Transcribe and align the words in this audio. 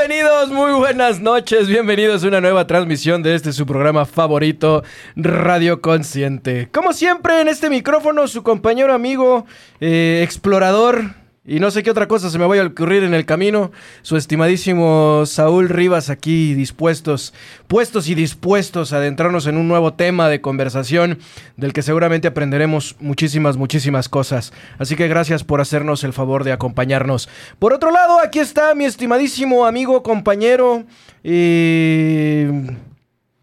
Bienvenidos, 0.00 0.48
muy 0.48 0.72
buenas 0.72 1.20
noches, 1.20 1.68
bienvenidos 1.68 2.24
a 2.24 2.28
una 2.28 2.40
nueva 2.40 2.66
transmisión 2.66 3.22
de 3.22 3.34
este 3.34 3.52
su 3.52 3.66
programa 3.66 4.06
favorito, 4.06 4.82
Radio 5.14 5.82
Consciente. 5.82 6.70
Como 6.72 6.94
siempre, 6.94 7.42
en 7.42 7.48
este 7.48 7.68
micrófono, 7.68 8.26
su 8.26 8.42
compañero 8.42 8.94
amigo, 8.94 9.44
eh, 9.78 10.22
explorador, 10.24 11.16
y 11.52 11.58
no 11.58 11.72
sé 11.72 11.82
qué 11.82 11.90
otra 11.90 12.06
cosa 12.06 12.30
se 12.30 12.38
me 12.38 12.46
vaya 12.46 12.62
a 12.62 12.66
ocurrir 12.66 13.02
en 13.02 13.12
el 13.12 13.24
camino. 13.26 13.72
Su 14.02 14.16
estimadísimo 14.16 15.24
Saúl 15.26 15.68
Rivas 15.68 16.08
aquí 16.08 16.54
dispuestos, 16.54 17.34
puestos 17.66 18.08
y 18.08 18.14
dispuestos 18.14 18.92
a 18.92 18.98
adentrarnos 18.98 19.48
en 19.48 19.56
un 19.56 19.66
nuevo 19.66 19.92
tema 19.94 20.28
de 20.28 20.40
conversación 20.40 21.18
del 21.56 21.72
que 21.72 21.82
seguramente 21.82 22.28
aprenderemos 22.28 22.94
muchísimas, 23.00 23.56
muchísimas 23.56 24.08
cosas. 24.08 24.52
Así 24.78 24.94
que 24.94 25.08
gracias 25.08 25.42
por 25.42 25.60
hacernos 25.60 26.04
el 26.04 26.12
favor 26.12 26.44
de 26.44 26.52
acompañarnos. 26.52 27.28
Por 27.58 27.72
otro 27.72 27.90
lado, 27.90 28.20
aquí 28.20 28.38
está 28.38 28.72
mi 28.76 28.84
estimadísimo 28.84 29.66
amigo, 29.66 30.04
compañero 30.04 30.84
y... 31.24 32.44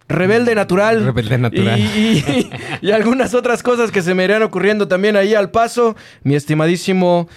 Rebelde 0.09 0.55
natural. 0.55 1.03
Rebelde 1.03 1.37
natural. 1.37 1.77
Y, 1.77 1.83
y- 2.25 2.49
y 2.81 2.91
algunas 2.91 3.33
otras 3.33 3.61
cosas 3.61 3.91
que 3.91 4.01
se 4.01 4.13
me 4.13 4.23
irán 4.23 4.41
ocurriendo 4.41 4.87
también 4.87 5.17
ahí 5.17 5.33
al 5.35 5.51
paso. 5.51 5.97
Mi 6.23 6.35
estimadísimo 6.35 7.27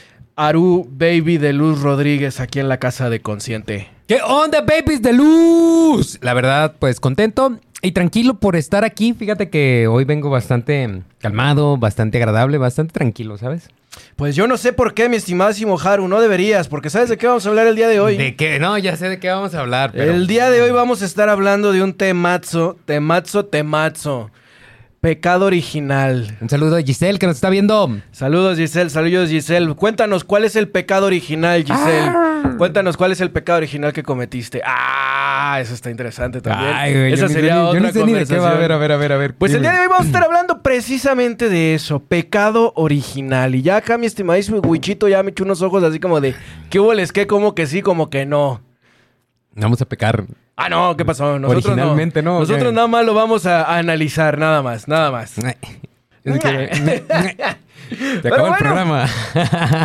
Aru 0.40 0.88
Baby 0.90 1.36
de 1.36 1.52
Luz 1.52 1.82
Rodríguez 1.82 2.40
aquí 2.40 2.60
en 2.60 2.70
la 2.70 2.78
casa 2.78 3.10
de 3.10 3.20
Consciente. 3.20 3.88
¿Qué 4.08 4.20
onda, 4.26 4.62
babies 4.62 5.02
de 5.02 5.12
luz? 5.12 6.18
La 6.22 6.32
verdad, 6.32 6.76
pues 6.78 6.98
contento 6.98 7.58
y 7.82 7.92
tranquilo 7.92 8.40
por 8.40 8.56
estar 8.56 8.82
aquí. 8.82 9.12
Fíjate 9.12 9.50
que 9.50 9.86
hoy 9.86 10.04
vengo 10.04 10.30
bastante 10.30 11.02
calmado, 11.18 11.76
bastante 11.76 12.16
agradable, 12.16 12.56
bastante 12.56 12.94
tranquilo, 12.94 13.36
¿sabes? 13.36 13.68
Pues 14.16 14.34
yo 14.34 14.46
no 14.46 14.56
sé 14.56 14.72
por 14.72 14.94
qué, 14.94 15.10
mi 15.10 15.16
estimadísimo 15.16 15.78
Haru, 15.78 16.08
no 16.08 16.22
deberías, 16.22 16.68
porque 16.68 16.88
¿sabes 16.88 17.10
de 17.10 17.18
qué 17.18 17.26
vamos 17.26 17.44
a 17.44 17.50
hablar 17.50 17.66
el 17.66 17.76
día 17.76 17.88
de 17.88 18.00
hoy? 18.00 18.16
De 18.16 18.34
que 18.34 18.58
no, 18.58 18.78
ya 18.78 18.96
sé 18.96 19.10
de 19.10 19.18
qué 19.18 19.28
vamos 19.28 19.54
a 19.54 19.60
hablar. 19.60 19.92
Pero... 19.92 20.10
El 20.10 20.26
día 20.26 20.48
de 20.48 20.62
hoy 20.62 20.70
vamos 20.70 21.02
a 21.02 21.04
estar 21.04 21.28
hablando 21.28 21.70
de 21.70 21.82
un 21.82 21.92
temazo, 21.92 22.78
temazo, 22.86 23.44
temazo. 23.44 24.30
Pecado 25.00 25.46
original. 25.46 26.36
Un 26.42 26.50
saludo 26.50 26.76
a 26.76 26.82
Giselle 26.82 27.18
que 27.18 27.26
nos 27.26 27.36
está 27.36 27.48
viendo. 27.48 27.98
Saludos 28.12 28.58
Giselle, 28.58 28.90
saludos 28.90 29.30
Giselle. 29.30 29.74
Cuéntanos 29.74 30.24
cuál 30.24 30.44
es 30.44 30.56
el 30.56 30.68
pecado 30.68 31.06
original, 31.06 31.64
Giselle. 31.64 32.12
Cuéntanos 32.58 32.98
cuál 32.98 33.12
es 33.12 33.22
el 33.22 33.30
pecado 33.30 33.56
original 33.58 33.94
que 33.94 34.02
cometiste. 34.02 34.60
Ah, 34.62 35.56
eso 35.58 35.72
está 35.72 35.90
interesante 35.90 36.42
también. 36.42 36.74
Ay, 36.74 36.92
güey, 36.92 37.12
Esa 37.14 37.22
yo 37.22 37.28
sería 37.32 37.54
ni- 37.54 37.60
otra 37.60 37.80
yo 37.80 37.86
ni 37.86 37.92
sé 37.92 38.04
ni 38.04 38.12
de 38.12 38.26
qué 38.26 38.38
va. 38.38 38.50
A 38.50 38.54
ver, 38.58 38.72
a 38.72 38.74
conversación. 38.74 38.80
ver, 38.80 38.92
a 38.92 38.96
ver, 38.98 39.12
a 39.12 39.16
ver. 39.16 39.34
Pues 39.36 39.54
el 39.54 39.62
día 39.62 39.72
de 39.72 39.80
hoy 39.80 39.86
vamos 39.88 40.04
a 40.04 40.06
estar 40.08 40.22
hablando 40.24 40.60
precisamente 40.62 41.48
de 41.48 41.74
eso, 41.74 42.00
pecado 42.00 42.74
original. 42.76 43.54
Y 43.54 43.62
ya 43.62 43.76
acá 43.76 43.96
mi 43.96 44.04
estimadísimo 44.04 44.58
Wichito 44.58 45.08
ya 45.08 45.22
me 45.22 45.30
echó 45.30 45.44
unos 45.44 45.62
ojos 45.62 45.82
así 45.82 45.98
como 45.98 46.20
de, 46.20 46.34
¿qué 46.68 46.78
hubo 46.78 46.92
les 46.92 47.10
qué? 47.10 47.26
Como 47.26 47.54
que 47.54 47.66
sí, 47.66 47.80
como 47.80 48.10
que 48.10 48.26
no. 48.26 48.60
Vamos 49.54 49.80
a 49.80 49.86
pecar. 49.86 50.24
Ah, 50.62 50.68
no, 50.68 50.94
¿qué 50.94 51.06
pasó? 51.06 51.38
Nosotros 51.38 51.64
Originalmente 51.64 52.22
no, 52.22 52.36
¿o 52.36 52.40
Nosotros 52.40 52.70
nada 52.74 52.86
más 52.86 53.06
lo 53.06 53.14
vamos 53.14 53.46
a, 53.46 53.62
a 53.62 53.78
analizar, 53.78 54.36
nada 54.36 54.60
más, 54.62 54.88
nada 54.88 55.10
más. 55.10 55.34
Es 56.22 56.38
que- 56.38 57.02
Se 57.90 58.20
Pero 58.22 58.34
acabó 58.34 58.48
el 58.48 58.54
programa. 58.58 59.06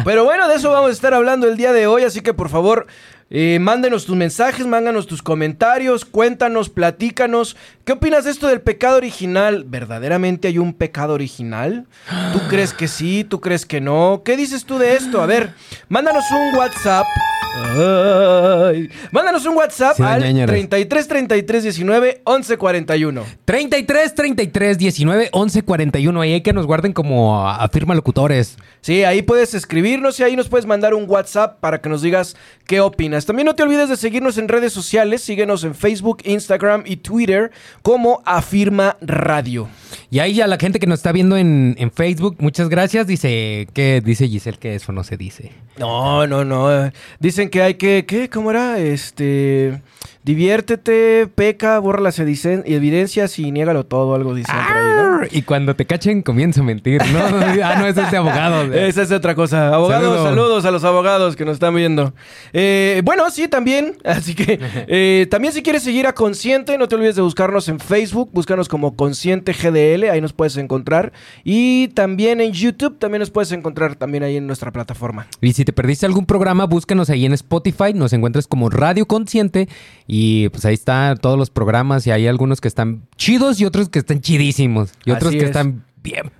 Pero 0.03 0.25
bueno, 0.25 0.47
de 0.47 0.55
eso 0.55 0.69
vamos 0.71 0.89
a 0.89 0.93
estar 0.93 1.14
hablando 1.14 1.47
el 1.47 1.58
día 1.58 1.71
de 1.71 1.87
hoy, 1.87 2.03
así 2.03 2.21
que 2.21 2.33
por 2.33 2.49
favor, 2.49 2.87
eh, 3.31 3.58
mándenos 3.59 4.05
tus 4.05 4.15
mensajes, 4.15 4.67
mándanos 4.67 5.08
tus 5.08 5.23
comentarios, 5.23 6.05
cuéntanos, 6.05 6.69
platícanos. 6.69 7.58
¿Qué 7.83 7.93
opinas 7.93 8.25
de 8.25 8.31
esto 8.31 8.47
del 8.47 8.61
pecado 8.61 8.97
original? 8.97 9.63
¿Verdaderamente 9.67 10.47
hay 10.47 10.59
un 10.59 10.73
pecado 10.73 11.13
original? 11.13 11.87
¿Tú 12.33 12.39
crees 12.49 12.71
que 12.73 12.87
sí? 12.87 13.23
¿Tú 13.23 13.41
crees 13.41 13.65
que 13.65 13.81
no? 13.81 14.21
¿Qué 14.23 14.37
dices 14.37 14.65
tú 14.65 14.77
de 14.77 14.93
esto? 14.93 15.21
A 15.21 15.25
ver, 15.25 15.53
mándanos 15.89 16.23
un 16.31 16.59
WhatsApp. 16.59 17.08
Ay. 17.55 18.89
Mándanos 19.11 19.45
un 19.45 19.55
WhatsApp 19.55 19.95
Sí, 19.95 20.03
al 20.03 20.21
ñañaras. 20.21 20.53
33 20.53 21.08
33 21.08 21.64
19 21.64 22.21
11 22.25 22.58
41. 22.58 23.23
33 23.45 24.14
33 24.15 24.77
19 24.77 25.30
11 25.31 25.64
41. 25.64 26.21
Ahí 26.21 26.33
hay 26.33 26.41
que 26.41 26.52
nos 26.52 26.65
guarden 26.65 26.91
como 26.91 27.47
afirma 27.47 27.95
locutores. 27.95 28.58
Sí, 28.81 29.05
ahí 29.05 29.21
puedes 29.21 29.53
escribirnos 29.53 30.19
y 30.19 30.23
ahí 30.23 30.35
nos 30.35 30.49
puedes 30.49 30.65
mandar 30.65 30.93
un 30.93 31.09
WhatsApp 31.09 31.59
para 31.61 31.80
que 31.80 31.87
nos 31.87 32.02
digas 32.02 32.35
qué 32.67 32.81
opinas. 32.81 33.14
También 33.23 33.45
no 33.45 33.55
te 33.55 33.64
olvides 33.64 33.87
de 33.87 33.95
seguirnos 33.95 34.37
en 34.37 34.48
redes 34.48 34.73
sociales. 34.73 35.21
Síguenos 35.21 35.64
en 35.64 35.76
Facebook, 35.76 36.17
Instagram 36.26 36.83
y 36.86 36.98
Twitter 36.98 37.52
como 37.81 38.21
Afirma 38.26 38.98
Radio. 38.99 39.70
Y 40.09 40.20
ahí 40.20 40.42
a 40.42 40.48
la 40.48 40.58
gente 40.58 40.80
que 40.80 40.87
nos 40.87 40.99
está 40.99 41.11
viendo 41.11 41.37
en, 41.37 41.76
en 41.77 41.92
Facebook, 41.92 42.36
muchas 42.39 42.67
gracias. 42.67 43.08
Dice 43.08 43.67
que 43.73 44.02
dice 44.03 44.27
Giselle 44.27 44.58
que 44.58 44.76
eso 44.76 44.92
no 44.92 45.03
se 45.03 45.17
dice. 45.17 45.52
No, 45.77 46.26
no, 46.27 46.43
no. 46.43 46.92
Dicen 47.20 47.49
que 47.49 47.61
hay 47.61 47.76
que, 47.76 48.05
¿qué? 48.08 48.30
¿Cómo 48.30 48.52
era? 48.52 48.80
Este, 48.80 49.82
diviértete, 50.23 51.27
peca, 51.27 51.77
borra 51.80 52.02
las 52.02 52.20
evidencias 52.20 53.37
y 53.39 53.52
niégalo 53.52 53.86
todo, 53.86 54.15
algo 54.15 54.33
dicen 54.33 54.55
por 54.55 54.77
ahí, 54.77 54.95
¿no? 54.95 54.95
Y 55.31 55.42
cuando 55.43 55.76
te 55.76 55.86
cachen, 55.86 56.21
comienza 56.21 56.61
a 56.61 56.64
mentir, 56.64 57.02
¿no? 57.11 57.20
ah, 57.64 57.76
no, 57.80 57.87
es 57.87 57.95
de 57.95 58.17
abogado. 58.17 58.73
Esa 58.73 59.03
es 59.03 59.11
otra 59.11 59.36
cosa. 59.36 59.73
Abogados, 59.73 60.17
Saludo. 60.17 60.23
saludos 60.23 60.65
a 60.65 60.71
los 60.71 60.83
abogados 60.83 61.36
que 61.36 61.45
nos 61.45 61.53
están 61.53 61.76
viendo. 61.76 62.14
Eh, 62.53 63.02
bueno, 63.03 63.30
sí, 63.30 63.48
también. 63.48 63.98
Así 64.05 64.36
que 64.36 64.59
eh, 64.87 65.27
también 65.30 65.53
si 65.53 65.61
quieres 65.64 65.83
seguir 65.83 66.08
a 66.08 66.14
Consciente, 66.14 66.77
no 66.77 66.87
te 66.87 66.95
olvides 66.95 67.15
de 67.15 67.21
buscarnos 67.21 67.67
en 67.70 67.80
Facebook. 67.80 68.30
Búscanos 68.33 68.67
como 68.67 68.95
Consciente 68.95 69.53
GDL, 69.53 70.09
ahí 70.09 70.21
nos 70.21 70.33
puedes 70.33 70.58
encontrar. 70.58 71.14
Y 71.43 71.89
también 71.89 72.42
en 72.42 72.52
YouTube, 72.52 72.97
también 72.97 73.20
nos 73.20 73.32
puedes 73.32 73.52
encontrar 73.52 73.95
también 73.95 74.23
ahí 74.23 74.37
en 74.37 74.47
nuestra 74.47 74.71
plataforma. 74.71 75.27
Y 75.42 75.53
si 75.53 75.65
te 75.65 75.73
perdiste 75.73 76.05
algún 76.05 76.26
programa, 76.26 76.65
búscanos 76.65 77.09
ahí 77.09 77.26
en 77.26 77.33
Spotify, 77.33 77.93
nos 77.93 78.14
encuentras 78.14 78.47
como 78.47 78.70
Radio 78.70 79.05
Consciente 79.05 79.67
y 80.08 80.49
pues 80.49 80.65
ahí 80.65 80.73
están 80.73 81.17
todos 81.17 81.37
los 81.37 81.49
programas 81.49 82.05
y 82.08 82.11
hay 82.11 82.27
algunos 82.27 82.61
que 82.61 82.67
están 82.67 83.03
chidos 83.17 83.59
y 83.59 83.65
otros 83.65 83.89
que 83.89 83.99
están 83.99 84.21
chidísimos 84.21 84.92
y 85.05 85.11
otros 85.11 85.30
Así 85.30 85.38
que 85.38 85.43
es. 85.45 85.49
están 85.52 85.86
bien, 86.02 86.32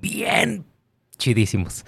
bien 0.00 0.64
chidísimos. 1.18 1.84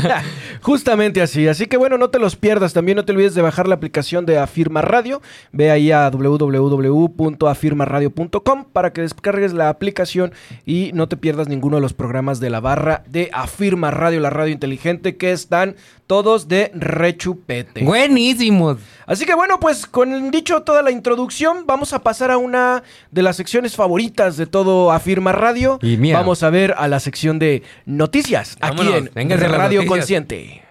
Justamente 0.62 1.22
así. 1.22 1.46
Así 1.48 1.66
que 1.66 1.76
bueno, 1.76 1.98
no 1.98 2.10
te 2.10 2.18
los 2.18 2.36
pierdas. 2.36 2.72
También 2.72 2.96
no 2.96 3.04
te 3.04 3.12
olvides 3.12 3.34
de 3.34 3.42
bajar 3.42 3.68
la 3.68 3.74
aplicación 3.74 4.24
de 4.26 4.38
Afirma 4.38 4.82
Radio. 4.82 5.22
Ve 5.52 5.70
ahí 5.70 5.92
a 5.92 6.10
www.afirmaradio.com 6.10 8.64
para 8.72 8.92
que 8.92 9.02
descargues 9.02 9.52
la 9.52 9.68
aplicación 9.68 10.32
y 10.64 10.90
no 10.94 11.08
te 11.08 11.16
pierdas 11.16 11.48
ninguno 11.48 11.76
de 11.76 11.82
los 11.82 11.92
programas 11.92 12.40
de 12.40 12.50
la 12.50 12.60
barra 12.60 13.04
de 13.08 13.30
Afirma 13.32 13.90
Radio, 13.90 14.20
la 14.20 14.30
radio 14.30 14.52
inteligente, 14.52 15.16
que 15.16 15.32
están 15.32 15.74
todos 16.06 16.48
de 16.48 16.70
rechupete. 16.74 17.84
Buenísimos. 17.84 18.78
Así 19.06 19.24
que 19.24 19.34
bueno, 19.34 19.58
pues 19.60 19.86
con 19.86 20.30
dicho 20.30 20.62
toda 20.62 20.82
la 20.82 20.90
introducción, 20.90 21.64
vamos 21.66 21.92
a 21.92 22.02
pasar 22.02 22.30
a 22.30 22.36
una 22.36 22.82
de 23.10 23.22
las 23.22 23.36
secciones 23.36 23.76
favoritas 23.76 24.36
de 24.36 24.46
todo 24.46 24.92
Afirma 24.92 25.32
Radio. 25.32 25.78
Y. 25.82 26.12
Vamos 26.12 26.42
a 26.42 26.50
ver 26.50 26.74
a 26.76 26.88
la 26.88 27.00
sección 27.00 27.38
de 27.38 27.62
noticias 27.86 28.56
aquí 28.62 28.76
Vámonos, 28.76 29.10
en 29.16 29.30
Radio 29.30 29.80
noticias. 29.80 29.86
Consciente. 29.88 30.62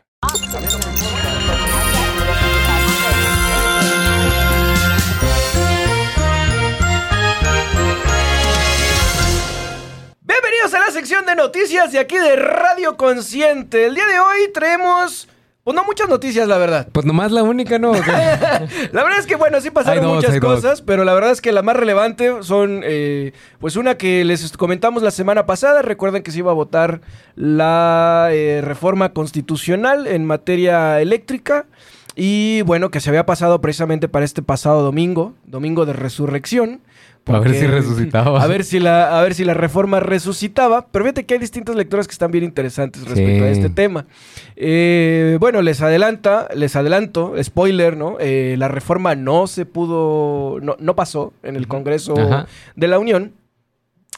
Bienvenidos 10.21 10.73
a 10.73 10.79
la 10.79 10.91
sección 10.91 11.25
de 11.25 11.35
noticias 11.35 11.91
de 11.91 11.99
aquí 11.99 12.17
de 12.17 12.37
Radio 12.37 12.95
Consciente. 12.95 13.87
El 13.87 13.95
día 13.95 14.05
de 14.05 14.19
hoy 14.19 14.51
traemos, 14.53 15.27
pues 15.63 15.75
no 15.75 15.83
muchas 15.83 16.09
noticias, 16.09 16.47
la 16.47 16.57
verdad. 16.57 16.87
Pues 16.91 17.05
nomás 17.05 17.31
la 17.31 17.43
única, 17.43 17.77
¿no? 17.77 17.93
La 18.91 19.03
verdad 19.03 19.19
es 19.19 19.27
que, 19.27 19.35
bueno, 19.35 19.61
sí 19.61 19.69
pasaron 19.69 20.03
dos, 20.03 20.15
muchas 20.15 20.39
dos. 20.39 20.39
cosas, 20.39 20.81
pero 20.81 21.03
la 21.03 21.13
verdad 21.13 21.31
es 21.31 21.41
que 21.41 21.51
la 21.51 21.61
más 21.61 21.75
relevante 21.75 22.41
son, 22.41 22.81
eh, 22.83 23.33
pues 23.59 23.75
una 23.75 23.95
que 23.95 24.25
les 24.25 24.57
comentamos 24.57 25.03
la 25.03 25.11
semana 25.11 25.45
pasada. 25.45 25.83
Recuerden 25.83 26.23
que 26.23 26.31
se 26.31 26.39
iba 26.39 26.49
a 26.51 26.55
votar 26.55 27.01
la 27.35 28.29
eh, 28.31 28.61
reforma 28.63 29.13
constitucional 29.13 30.07
en 30.07 30.25
materia 30.25 30.99
eléctrica. 30.99 31.67
Y 32.15 32.61
bueno, 32.63 32.91
que 32.91 32.99
se 32.99 33.09
había 33.09 33.25
pasado 33.25 33.61
precisamente 33.61 34.07
para 34.09 34.25
este 34.25 34.41
pasado 34.41 34.81
domingo, 34.83 35.33
domingo 35.45 35.85
de 35.85 35.93
resurrección. 35.93 36.81
A 37.27 37.37
ver 37.39 37.53
si 37.53 37.67
resucitaba. 37.67 38.41
A 38.43 38.47
ver 38.47 38.63
si 38.63 38.79
la, 38.79 39.19
a 39.19 39.21
ver 39.21 39.35
si 39.35 39.43
la 39.45 39.53
reforma 39.53 39.99
resucitaba. 39.99 40.87
Pero 40.91 41.05
fíjate 41.05 41.23
que 41.25 41.35
hay 41.35 41.39
distintas 41.39 41.75
lecturas 41.75 42.07
que 42.07 42.13
están 42.13 42.31
bien 42.31 42.43
interesantes 42.43 43.03
respecto 43.05 43.43
a 43.43 43.49
este 43.49 43.69
tema. 43.69 44.07
Eh, 44.55 45.37
bueno, 45.39 45.61
les 45.61 45.81
adelanta, 45.83 46.47
les 46.55 46.75
adelanto, 46.75 47.35
spoiler, 47.43 47.95
¿no? 47.95 48.17
Eh, 48.19 48.55
la 48.57 48.69
reforma 48.69 49.13
no 49.13 49.45
se 49.45 49.67
pudo, 49.67 50.59
no, 50.61 50.75
no 50.79 50.95
pasó 50.95 51.31
en 51.43 51.55
el 51.55 51.67
Congreso 51.67 52.15
Ajá. 52.19 52.47
de 52.75 52.87
la 52.87 52.97
Unión. 52.97 53.33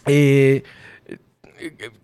Eh, 0.05 0.63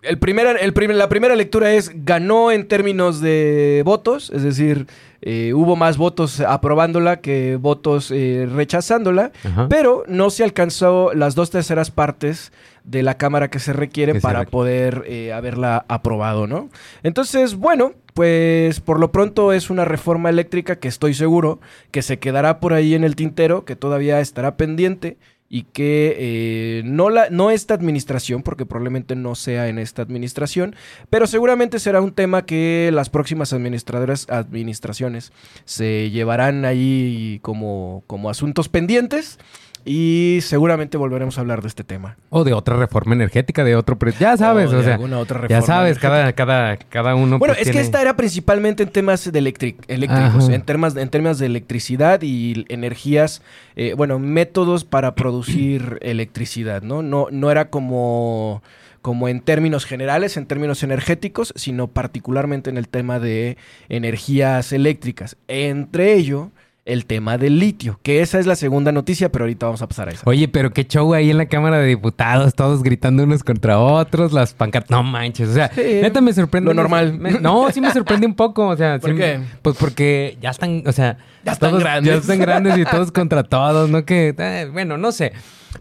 el 0.04 0.20
primer, 0.20 0.58
el 0.62 0.74
primer- 0.74 0.96
la 0.98 1.10
primera 1.10 1.36
lectura 1.36 1.72
es 1.74 1.92
ganó 2.06 2.52
en 2.52 2.68
términos 2.68 3.20
de 3.22 3.82
votos, 3.86 4.32
es 4.34 4.44
decir, 4.44 4.88
eh, 5.22 5.54
hubo 5.54 5.76
más 5.76 5.98
votos 5.98 6.40
aprobándola 6.40 7.20
que 7.22 7.58
votos 7.58 8.12
eh, 8.12 8.48
rechazándola, 8.52 9.32
Ajá. 9.44 9.68
pero 9.70 10.04
no 10.08 10.30
se 10.30 10.44
alcanzó 10.44 11.12
las 11.14 11.36
dos 11.36 11.50
terceras 11.50 11.92
partes 11.92 12.52
de 12.84 13.04
la 13.04 13.18
Cámara 13.18 13.50
que 13.50 13.60
se 13.60 13.74
Que 13.90 14.14
se 14.14 14.22
para 14.22 14.40
requiere. 14.40 14.52
poder 14.52 15.04
eh, 15.08 15.34
haberla 15.34 15.86
aprobado, 15.88 16.48
¿no? 16.48 16.70
Entonces, 17.04 17.56
bueno, 17.56 17.94
pues 18.14 18.80
por 18.80 19.00
lo 19.00 19.12
pronto 19.12 19.54
es 19.54 19.70
una 19.70 19.86
reforma 19.86 20.30
eléctrica 20.30 20.78
que 20.78 20.88
estoy 20.88 21.14
seguro 21.14 21.60
que 21.92 22.02
se 22.02 22.20
quedará 22.20 22.60
por 22.60 22.74
ahí 22.74 22.96
en 22.96 23.04
el 23.04 23.16
tintero, 23.16 23.66
que 23.66 23.76
todavía 23.76 24.20
estará 24.22 24.58
pendiente 24.58 25.18
y 25.50 25.64
que 25.64 26.16
eh, 26.18 26.82
no, 26.86 27.10
la, 27.10 27.30
no 27.32 27.50
esta 27.50 27.74
administración, 27.74 28.44
porque 28.44 28.66
probablemente 28.68 29.16
no 29.16 29.34
sea 29.34 29.68
en 29.68 29.80
esta 29.80 30.04
administración, 30.04 30.76
pero 31.10 31.26
seguramente 31.26 31.80
será 31.80 32.02
un 32.02 32.12
tema 32.12 32.46
que 32.46 32.92
las 32.94 33.10
próximas 33.10 33.52
administradoras, 33.52 34.28
administraciones 34.30 35.34
se 35.66 36.12
llevarán 36.12 36.66
ahí 36.66 37.40
como, 37.42 38.04
como 38.06 38.30
asuntos 38.30 38.70
pendientes 38.70 39.40
y 39.86 40.40
seguramente 40.42 40.98
volveremos 40.98 41.38
a 41.38 41.42
hablar 41.42 41.62
de 41.62 41.68
este 41.68 41.84
tema. 41.84 42.18
O 42.30 42.44
de 42.44 42.54
otra 42.54 42.76
reforma 42.78 43.16
energética, 43.16 43.64
de 43.64 43.76
otro... 43.76 43.98
pre- 43.98 44.14
Ya 44.20 44.38
sabes, 44.38 44.72
O 44.72 44.76
o, 44.76 44.78
de 44.80 44.84
sea... 44.84 44.94
alguna 44.96 45.20
otra 45.20 45.38
Ya 45.42 45.42
reforma 45.60 45.66
sabes, 45.66 45.98
energética. 45.98 46.10
cada, 46.10 46.76
cada, 46.76 46.78
cada 46.78 47.16
uno... 47.16 47.40
Bueno, 47.40 47.54
pues, 47.56 47.68
es 47.68 47.74
que 47.74 47.80
esta 47.82 48.02
era 48.02 48.16
principalmente 48.16 48.84
en 48.84 48.90
temas 48.90 49.32
de 49.32 49.40
eléctricos, 49.40 50.50
en 50.50 50.62
temas, 50.64 50.96
en 50.96 51.10
temas 51.10 51.40
de 51.40 51.46
electricidad 51.46 52.22
y 52.22 52.66
energías, 52.70 53.42
eh, 53.76 53.94
bueno, 53.96 54.20
métodos 54.20 54.84
para 54.86 55.16
producir 55.16 55.98
electricidad, 56.02 56.82
¿no? 56.82 57.02
No, 57.02 57.28
no 57.32 57.50
era 57.52 57.70
como, 57.70 58.62
como 59.02 59.28
en 59.30 59.42
términos 59.42 59.86
generales, 59.86 60.38
en 60.38 60.46
términos 60.46 60.84
energéticos, 60.84 61.54
sino 61.56 61.88
particularmente 61.88 62.70
en 62.70 62.78
el 62.78 62.88
tema 62.90 63.20
de 63.20 63.58
energías 63.88 64.72
eléctricas. 64.74 65.38
Entre 65.48 66.14
ello, 66.14 66.52
el 66.86 67.06
tema 67.06 67.38
del 67.38 67.60
litio, 67.60 68.00
que 68.02 68.22
esa 68.22 68.40
es 68.40 68.48
la 68.48 68.56
segunda 68.56 68.92
noticia, 68.92 69.32
pero 69.32 69.44
ahorita 69.46 69.68
vamos 69.68 69.82
a 69.82 69.88
pasar 69.88 70.10
a 70.10 70.12
esa. 70.12 70.24
Oye, 70.26 70.48
pero 70.48 70.72
qué 70.72 70.86
show 70.88 71.14
ahí 71.14 71.30
en 71.30 71.38
la 71.38 71.46
Cámara 71.46 71.78
de 71.78 71.86
Diputados, 71.86 72.56
todos 72.56 72.82
gritando 72.82 73.24
unos 73.24 73.44
contra 73.44 73.78
otros, 73.80 74.34
las 74.34 74.54
pancartas. 74.54 74.90
No 74.90 75.04
manches, 75.04 75.50
o 75.50 75.54
sea, 75.54 75.70
Sí, 75.74 75.82
neta 76.02 76.20
me 76.22 76.34
sorprende. 76.34 76.70
lo 76.70 76.74
normal. 76.74 77.14
me- 77.20 77.34
no, 77.40 77.70
sí 77.72 77.80
me 77.80 77.92
sorprende 77.92 78.26
un 78.26 78.34
poco, 78.34 78.68
o 78.70 78.76
sea. 78.78 78.98
¿Por 79.00 79.12
sí- 79.12 79.18
qué? 79.18 79.40
Pues 79.62 79.76
porque 79.78 80.38
ya 80.42 80.50
están, 80.50 80.84
o 80.88 80.92
sea. 80.92 81.18
Ya 81.46 81.52
están 81.52 81.70
todos- 81.72 81.84
grandes. 81.84 82.12
Ya 82.14 82.20
están 82.20 82.40
grandes 82.40 82.78
y 82.78 82.86
todos 82.86 83.12
contra 83.12 83.44
todos, 83.44 83.90
¿no? 83.90 84.04
Que, 84.06 84.34
eh, 84.38 84.70
bueno, 84.72 84.98
no 84.98 85.12
sé. 85.12 85.34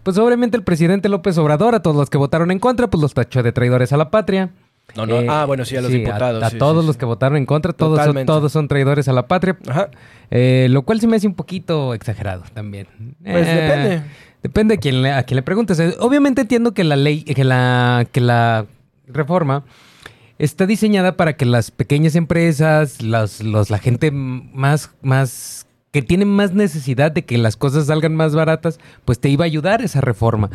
Pues 0.03 0.19
obviamente 0.19 0.57
el 0.59 0.63
presidente 0.63 1.09
López 1.09 1.39
Obrador, 1.39 1.75
a 1.75 1.81
todos 1.81 1.97
los 1.97 2.11
que 2.11 2.19
votaron 2.19 2.51
en 2.51 2.59
contra, 2.59 2.89
pues 2.89 3.01
los 3.01 3.15
tachó 3.15 3.43
de 3.43 3.53
traidores 3.53 3.93
a 3.93 3.97
la 3.97 4.11
patria. 4.11 4.51
No, 4.97 5.07
no. 5.07 5.21
Eh, 5.21 5.27
ah, 5.29 5.45
bueno, 5.47 5.65
sí, 5.65 5.77
a 5.77 5.81
los 5.81 5.91
diputados. 5.91 6.43
A, 6.43 6.51
sí, 6.51 6.59
todos 6.59 6.83
sí, 6.83 6.87
los 6.87 6.97
sí. 6.97 7.01
que 7.01 7.05
votaron 7.07 7.37
en 7.37 7.47
contra, 7.47 7.73
todos 7.73 8.03
son, 8.05 8.27
todos 8.27 8.51
son 8.53 8.69
traidores 8.69 9.07
a 9.09 9.13
la 9.13 9.27
patria. 9.27 9.59
Ajá. 9.69 9.91
Eh, 10.31 10.67
lo 10.71 10.83
cual 10.83 11.01
se 11.01 11.07
me 11.07 11.17
hace 11.17 11.27
un 11.27 11.35
poquito 11.35 11.95
exagerado 11.95 12.45
también. 12.55 12.87
Pues 13.23 13.47
Eh, 13.47 13.55
depende. 13.55 14.03
Depende 14.43 14.75
de 14.75 14.79
quién 14.79 15.03
le, 15.03 15.13
a 15.13 15.23
quién 15.25 15.37
le 15.37 15.43
preguntes. 15.43 15.81
Obviamente 15.99 16.43
entiendo 16.43 16.73
que 16.73 16.85
la 16.85 16.97
ley, 16.97 17.23
que 17.25 17.45
la, 17.45 18.07
que 18.13 18.21
la 18.21 18.67
reforma 19.07 19.65
está 20.39 20.65
diseñada 20.67 21.17
para 21.17 21.37
que 21.37 21.45
las 21.45 21.71
pequeñas 21.73 22.15
empresas, 22.15 23.03
las, 23.03 23.43
los, 23.43 23.71
la 23.71 23.79
gente 23.79 24.13
más, 24.13 24.93
más, 25.03 25.67
que 25.91 26.03
tiene 26.03 26.25
más 26.25 26.53
necesidad 26.55 27.11
de 27.11 27.25
que 27.25 27.37
las 27.37 27.57
cosas 27.57 27.87
salgan 27.87 28.15
más 28.15 28.35
baratas, 28.35 28.79
pues 29.05 29.19
te 29.19 29.29
iba 29.29 29.45
a 29.45 29.47
ayudar 29.47 29.83
esa 29.83 30.01
reforma. 30.01 30.51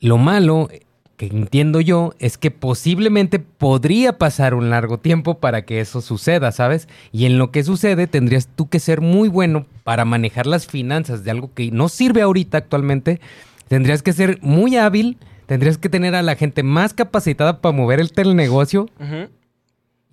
Lo 0.00 0.16
malo 0.16 0.68
que 1.16 1.26
entiendo 1.26 1.80
yo 1.80 2.12
es 2.18 2.36
que 2.36 2.50
posiblemente 2.50 3.38
podría 3.38 4.18
pasar 4.18 4.54
un 4.54 4.68
largo 4.70 4.98
tiempo 4.98 5.38
para 5.38 5.64
que 5.64 5.80
eso 5.80 6.00
suceda, 6.02 6.52
¿sabes? 6.52 6.88
Y 7.10 7.24
en 7.24 7.38
lo 7.38 7.50
que 7.50 7.64
sucede 7.64 8.06
tendrías 8.06 8.48
tú 8.54 8.68
que 8.68 8.80
ser 8.80 9.00
muy 9.00 9.28
bueno 9.28 9.64
para 9.82 10.04
manejar 10.04 10.46
las 10.46 10.66
finanzas 10.66 11.24
de 11.24 11.30
algo 11.30 11.50
que 11.54 11.70
no 11.70 11.88
sirve 11.88 12.20
ahorita 12.22 12.58
actualmente. 12.58 13.20
Tendrías 13.68 14.02
que 14.02 14.12
ser 14.12 14.38
muy 14.42 14.76
hábil, 14.76 15.16
tendrías 15.46 15.78
que 15.78 15.88
tener 15.88 16.14
a 16.14 16.22
la 16.22 16.36
gente 16.36 16.62
más 16.62 16.92
capacitada 16.92 17.60
para 17.62 17.74
mover 17.76 17.98
el 18.00 18.12
telenegocio 18.12 18.88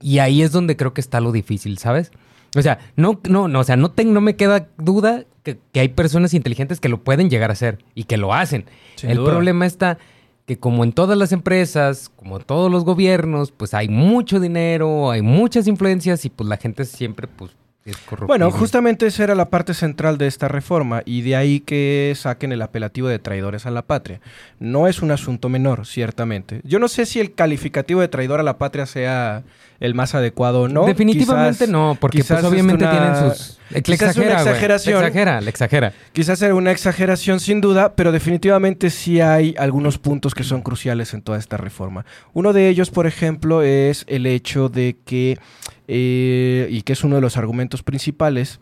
y 0.01 0.19
ahí 0.19 0.41
es 0.41 0.51
donde 0.51 0.75
creo 0.77 0.93
que 0.93 1.01
está 1.01 1.19
lo 1.19 1.31
difícil, 1.31 1.77
¿sabes? 1.77 2.11
O 2.55 2.61
sea, 2.61 2.79
no, 2.95 3.19
no, 3.27 3.47
no, 3.47 3.59
o 3.59 3.63
sea, 3.63 3.75
no, 3.75 3.89
te- 3.91 4.05
no 4.05 4.21
me 4.21 4.35
queda 4.35 4.67
duda 4.77 5.23
que, 5.43 5.57
que 5.71 5.79
hay 5.79 5.89
personas 5.89 6.33
inteligentes 6.33 6.79
que 6.79 6.87
lo 6.89 7.03
pueden 7.03 7.29
llegar 7.29 7.49
a 7.49 7.53
hacer 7.53 7.79
y 7.95 8.03
que 8.03 8.17
lo 8.17 8.33
hacen. 8.33 8.65
Sin 8.95 9.09
el 9.09 9.17
duda. 9.17 9.31
problema 9.31 9.65
está 9.65 9.97
que 10.45 10.57
como 10.57 10.83
en 10.83 10.91
todas 10.91 11.17
las 11.17 11.31
empresas, 11.31 12.09
como 12.15 12.39
todos 12.39 12.71
los 12.71 12.83
gobiernos, 12.83 13.51
pues 13.51 13.73
hay 13.73 13.87
mucho 13.87 14.39
dinero, 14.39 15.11
hay 15.11 15.21
muchas 15.21 15.67
influencias 15.67 16.25
y 16.25 16.29
pues 16.29 16.49
la 16.49 16.57
gente 16.57 16.85
siempre 16.85 17.27
pues 17.27 17.51
es. 17.85 17.97
Bueno, 18.25 18.49
justamente 18.51 19.05
esa 19.07 19.23
era 19.23 19.35
la 19.35 19.49
parte 19.49 19.73
central 19.73 20.17
de 20.17 20.27
esta 20.27 20.47
reforma 20.47 21.01
y 21.05 21.21
de 21.21 21.35
ahí 21.35 21.59
que 21.59 22.13
saquen 22.15 22.51
el 22.51 22.61
apelativo 22.61 23.07
de 23.07 23.19
traidores 23.19 23.65
a 23.65 23.71
la 23.71 23.81
patria. 23.81 24.21
No 24.59 24.87
es 24.87 25.01
un 25.01 25.11
asunto 25.11 25.49
menor, 25.49 25.85
ciertamente. 25.85 26.61
Yo 26.63 26.79
no 26.79 26.87
sé 26.87 27.05
si 27.05 27.19
el 27.19 27.33
calificativo 27.33 27.99
de 28.01 28.07
traidor 28.07 28.39
a 28.39 28.43
la 28.43 28.57
patria 28.57 28.85
sea 28.85 29.43
el 29.79 29.95
más 29.95 30.15
adecuado 30.15 30.61
o 30.61 30.67
no. 30.69 30.85
Definitivamente 30.85 31.65
Quizás- 31.65 31.69
no, 31.69 31.97
porque 31.99 32.19
quizás 32.19 32.39
pues 32.39 32.45
es 32.45 32.51
obviamente 32.51 32.85
una- 32.85 32.91
tienen 32.91 33.33
sus... 33.35 33.59
Le 33.69 33.81
quizás 33.81 34.11
es 34.11 34.17
una 34.17 34.25
exagera, 34.27 34.41
güey. 34.43 34.49
exageración. 34.53 35.01
Le 35.01 35.07
exagera, 35.07 35.41
le 35.41 35.49
exagera. 35.49 35.93
Quizás 36.13 36.39
sea 36.39 36.53
una 36.55 36.71
exageración 36.71 37.39
sin 37.39 37.59
duda, 37.59 37.95
pero 37.95 38.11
definitivamente 38.11 38.89
sí 38.91 39.19
hay 39.19 39.55
algunos 39.57 39.97
puntos 39.97 40.35
que 40.35 40.43
son 40.43 40.61
cruciales 40.61 41.13
en 41.15 41.21
toda 41.23 41.39
esta 41.39 41.57
reforma. 41.57 42.05
Uno 42.33 42.53
de 42.53 42.69
ellos, 42.69 42.91
por 42.91 43.07
ejemplo, 43.07 43.61
es 43.63 44.05
el 44.07 44.25
hecho 44.27 44.69
de 44.69 44.95
que, 45.05 45.39
eh, 45.87 46.67
y 46.69 46.81
que 46.83 46.93
es 46.93 47.03
uno 47.03 47.15
de 47.15 47.21
los 47.21 47.37
argumentos 47.37 47.83
principales, 47.83 48.59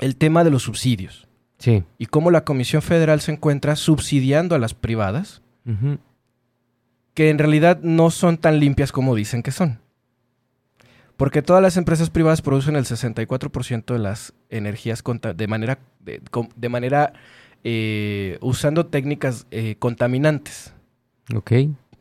el 0.00 0.16
tema 0.16 0.44
de 0.44 0.50
los 0.50 0.62
subsidios. 0.62 1.28
Sí. 1.56 1.82
y 1.96 2.06
cómo 2.06 2.30
la 2.30 2.44
Comisión 2.44 2.82
Federal 2.82 3.22
se 3.22 3.32
encuentra 3.32 3.74
subsidiando 3.76 4.54
a 4.54 4.58
las 4.58 4.74
privadas, 4.74 5.40
que 7.14 7.30
en 7.30 7.38
realidad 7.38 7.80
no 7.80 8.10
son 8.10 8.36
tan 8.36 8.60
limpias 8.60 8.92
como 8.92 9.14
dicen 9.14 9.42
que 9.42 9.50
son. 9.50 9.78
Porque 11.16 11.42
todas 11.42 11.62
las 11.62 11.76
empresas 11.76 12.10
privadas 12.10 12.42
producen 12.42 12.76
el 12.76 12.84
64% 12.84 13.94
de 13.94 13.98
las 13.98 14.34
energías 14.50 15.02
de 15.36 15.46
manera, 15.46 15.78
de 16.00 16.68
manera 16.68 17.14
eh, 17.62 18.36
usando 18.42 18.86
técnicas 18.86 19.46
eh, 19.50 19.76
contaminantes. 19.78 20.74
Ok. 21.34 21.52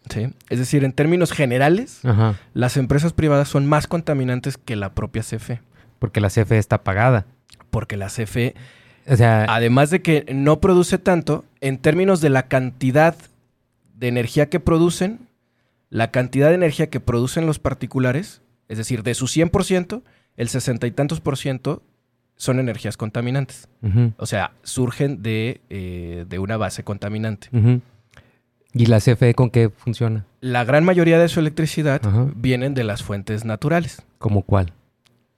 ¿Sí? 0.10 0.34
Es 0.50 0.60
decir, 0.60 0.84
en 0.84 0.92
términos 0.94 1.32
generales, 1.32 2.04
Ajá. 2.04 2.36
las 2.54 2.78
empresas 2.78 3.14
privadas 3.14 3.48
son 3.48 3.66
más 3.66 3.88
contaminantes 3.88 4.58
que 4.58 4.76
la 4.76 4.94
propia 4.94 5.22
CFE. 5.24 5.62
Porque 6.00 6.20
la 6.22 6.30
CFE 6.30 6.58
está 6.58 6.84
pagada. 6.84 7.26
Porque 7.70 7.98
la 7.98 8.08
CFE 8.08 8.56
O 9.08 9.16
sea, 9.16 9.46
Además 9.50 9.90
de 9.90 10.02
que 10.02 10.26
no 10.34 10.60
produce 10.60 10.98
tanto, 10.98 11.46
en 11.62 11.78
términos 11.78 12.22
de 12.22 12.30
la 12.30 12.48
cantidad 12.48 13.16
de 13.96 14.08
energía 14.08 14.50
que 14.50 14.60
producen, 14.60 15.28
la 15.90 16.12
cantidad 16.12 16.50
de 16.50 16.56
energía 16.56 16.90
que 16.90 17.00
producen 17.00 17.46
los 17.46 17.60
particulares, 17.60 18.42
es 18.68 18.78
decir, 18.78 19.04
de 19.04 19.14
su 19.14 19.28
100%, 19.28 20.02
el 20.36 20.50
sesenta 20.50 20.88
y 20.88 20.92
tantos 20.92 21.22
por 21.22 21.38
ciento 21.38 21.84
son 22.36 22.60
energías 22.60 22.98
contaminantes. 22.98 23.68
O 24.18 24.26
sea, 24.26 24.52
surgen 24.64 25.22
de, 25.22 25.62
eh, 25.70 26.26
de 26.28 26.40
una 26.40 26.58
base 26.58 26.84
contaminante. 26.84 27.48
ujú. 27.54 27.82
¿Y 28.74 28.88
la 28.88 29.00
CFE 29.00 29.34
con 29.36 29.50
qué 29.50 29.70
funciona? 29.70 30.26
La 30.42 30.64
gran 30.64 30.84
mayoría 30.84 31.20
de 31.20 31.30
su 31.30 31.40
electricidad 31.40 32.02
Ajá. 32.06 32.28
vienen 32.36 32.74
de 32.74 32.84
las 32.84 33.04
fuentes 33.04 33.46
naturales. 33.46 34.02
¿Como 34.18 34.42
cuál? 34.42 34.74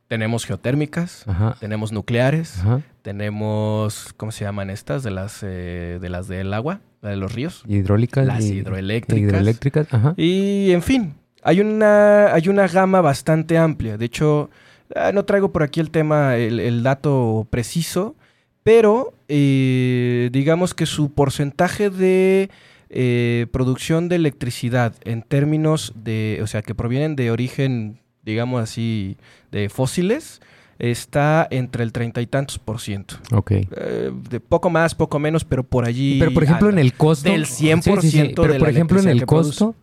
Tenemos 0.07 0.45
geotérmicas, 0.45 1.27
Ajá. 1.27 1.57
tenemos 1.59 1.91
nucleares, 1.91 2.59
Ajá. 2.59 2.81
tenemos, 3.01 4.13
¿cómo 4.17 4.31
se 4.31 4.45
llaman 4.45 4.69
estas? 4.69 5.03
De 5.03 5.11
las, 5.11 5.39
eh, 5.41 5.97
de 5.99 6.09
las 6.09 6.27
del 6.27 6.53
agua, 6.53 6.79
la 7.01 7.09
de 7.09 7.15
los 7.17 7.33
ríos. 7.33 7.63
Hidráulicas. 7.67 8.25
Las 8.25 8.45
y- 8.45 8.53
hidroeléctricas. 8.59 9.21
Hidroeléctricas. 9.29 9.93
Ajá. 9.93 10.13
Y 10.15 10.71
en 10.71 10.81
fin, 10.83 11.15
hay 11.43 11.59
una, 11.59 12.33
hay 12.33 12.47
una 12.49 12.67
gama 12.67 13.01
bastante 13.01 13.57
amplia. 13.57 13.97
De 13.97 14.05
hecho, 14.05 14.49
ah, 14.95 15.11
no 15.11 15.25
traigo 15.25 15.51
por 15.51 15.63
aquí 15.63 15.79
el 15.79 15.89
tema, 15.91 16.37
el, 16.37 16.59
el 16.59 16.83
dato 16.83 17.47
preciso, 17.49 18.15
pero 18.63 19.13
eh, 19.27 20.29
digamos 20.31 20.73
que 20.73 20.85
su 20.85 21.11
porcentaje 21.13 21.89
de 21.89 22.49
eh, 22.89 23.47
producción 23.51 24.09
de 24.09 24.15
electricidad 24.17 24.95
en 25.03 25.21
términos 25.23 25.93
de, 25.95 26.39
o 26.43 26.47
sea, 26.47 26.61
que 26.61 26.75
provienen 26.75 27.15
de 27.15 27.31
origen, 27.31 27.99
digamos 28.23 28.61
así, 28.61 29.17
de 29.51 29.69
fósiles, 29.69 30.41
está 30.77 31.47
entre 31.51 31.83
el 31.83 31.91
treinta 31.91 32.21
y 32.21 32.27
tantos 32.27 32.59
por 32.59 32.79
ciento. 32.81 33.15
Ok. 33.33 33.51
Eh, 33.51 34.11
de 34.29 34.39
poco 34.39 34.69
más, 34.69 34.93
poco 34.93 35.19
menos, 35.19 35.43
pero 35.45 35.63
por 35.63 35.85
allí. 35.85 36.17
Pero 36.19 36.33
por 36.33 36.43
ejemplo, 36.43 36.69
en 36.69 36.79
el 36.79 36.93
costo. 36.93 37.29
Del 37.29 37.45
Sí, 37.45 37.71
sí, 37.73 37.91
sí. 38.01 38.17
100% 38.19 38.33
Pero 38.35 38.53
de 38.53 38.59
por 38.59 38.67
la 38.67 38.71
ejemplo, 38.71 38.99
en 38.99 39.07
el 39.09 39.25
produce. 39.25 39.59
costo. 39.59 39.75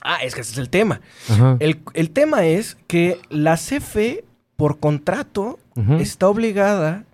Ah, 0.00 0.18
es 0.22 0.34
que 0.34 0.40
ese 0.42 0.52
es 0.52 0.58
el 0.58 0.68
tema. 0.70 1.00
Ajá. 1.28 1.56
El, 1.60 1.80
el 1.94 2.10
tema 2.10 2.46
es 2.46 2.76
que 2.86 3.18
la 3.30 3.56
CFE, 3.56 4.24
por 4.56 4.78
contrato, 4.78 5.58
está 6.00 6.28
obligada 6.28 7.04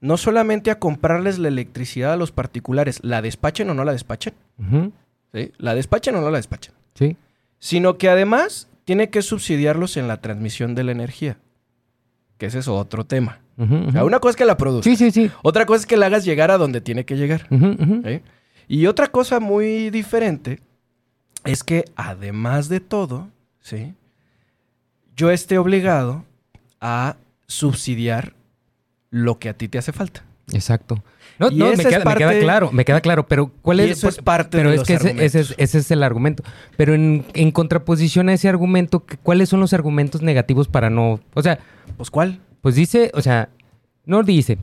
no 0.00 0.16
solamente 0.16 0.70
a 0.70 0.78
comprarles 0.78 1.38
la 1.38 1.48
electricidad 1.48 2.12
a 2.12 2.16
los 2.16 2.32
particulares, 2.32 3.00
la 3.02 3.20
despachen 3.22 3.68
o 3.70 3.74
no 3.74 3.84
la 3.84 3.92
despachen. 3.92 4.34
¿sí? 5.32 5.52
La 5.58 5.74
despachan 5.74 6.16
o 6.16 6.20
no 6.20 6.30
la 6.30 6.38
despachan. 6.38 6.74
Sí. 6.94 7.16
Sino 7.58 7.98
que 7.98 8.08
además 8.08 8.68
tiene 8.84 9.10
que 9.10 9.22
subsidiarlos 9.22 9.96
en 9.96 10.08
la 10.08 10.20
transmisión 10.20 10.74
de 10.74 10.84
la 10.84 10.92
energía. 10.92 11.38
Que 12.38 12.46
ese 12.46 12.60
es 12.60 12.68
otro 12.68 13.04
tema. 13.04 13.40
Ujú, 13.58 13.74
O 13.88 13.90
sea, 13.92 14.00
ujú. 14.00 14.06
una 14.06 14.20
cosa 14.20 14.30
es 14.30 14.36
que 14.36 14.46
la 14.46 14.56
produzca. 14.56 14.88
Sí, 14.88 14.96
sí, 14.96 15.10
sí. 15.10 15.30
Otra 15.42 15.66
cosa 15.66 15.80
es 15.80 15.86
que 15.86 15.98
la 15.98 16.06
hagas 16.06 16.24
llegar 16.24 16.50
a 16.50 16.56
donde 16.58 16.80
tiene 16.80 17.04
que 17.04 17.16
llegar. 17.16 17.46
Y 18.66 18.86
otra 18.86 19.08
cosa 19.08 19.38
muy 19.40 19.90
diferente 19.90 20.60
es 21.44 21.62
que 21.62 21.84
además 21.96 22.68
de 22.70 22.80
todo, 22.80 23.28
¿sí? 23.60 23.94
Yo 25.14 25.30
esté 25.30 25.58
obligado 25.58 26.24
a 26.80 27.16
subsidiar 27.46 28.32
lo 29.10 29.38
que 29.38 29.48
a 29.48 29.54
ti 29.54 29.68
te 29.68 29.78
hace 29.78 29.92
falta. 29.92 30.24
Exacto. 30.52 31.02
No, 31.38 31.48
Y 31.50 31.56
no, 31.56 31.66
me 31.66 31.76
queda, 31.76 31.80
es 31.80 31.84
me 31.84 31.90
queda 31.90 32.04
parte- 32.04 32.40
claro, 32.40 32.72
me 32.72 32.84
queda 32.84 33.00
claro, 33.00 33.26
pero 33.28 33.50
¿cuál 33.62 33.80
es? 33.80 33.92
eso 33.92 34.08
es 34.08 34.18
parte 34.18 34.58
pero 34.58 34.70
de 34.70 34.74
es 34.76 34.80
los 34.80 34.86
que 34.88 34.94
ese, 34.94 35.24
ese 35.24 35.40
es, 35.40 35.54
ese 35.58 35.78
es 35.78 35.90
el 35.90 36.02
argumento. 36.02 36.42
Pero 36.76 36.92
en, 36.94 37.24
en 37.34 37.50
contraposición 37.52 38.28
a 38.28 38.34
ese 38.34 38.48
argumento, 38.48 39.04
¿qué- 39.06 39.16
¿cuáles 39.16 39.48
son 39.48 39.60
los 39.60 39.72
argumentos 39.72 40.22
negativos 40.22 40.66
para 40.68 40.90
no...? 40.90 41.20
O 41.34 41.42
sea, 41.42 41.60
Pues 41.96 42.10
¿cuál? 42.10 42.40
pues 42.62 42.74
dice, 42.74 43.10
o 43.14 43.22
sea, 43.22 43.48
no 44.04 44.22
dice, 44.22 44.58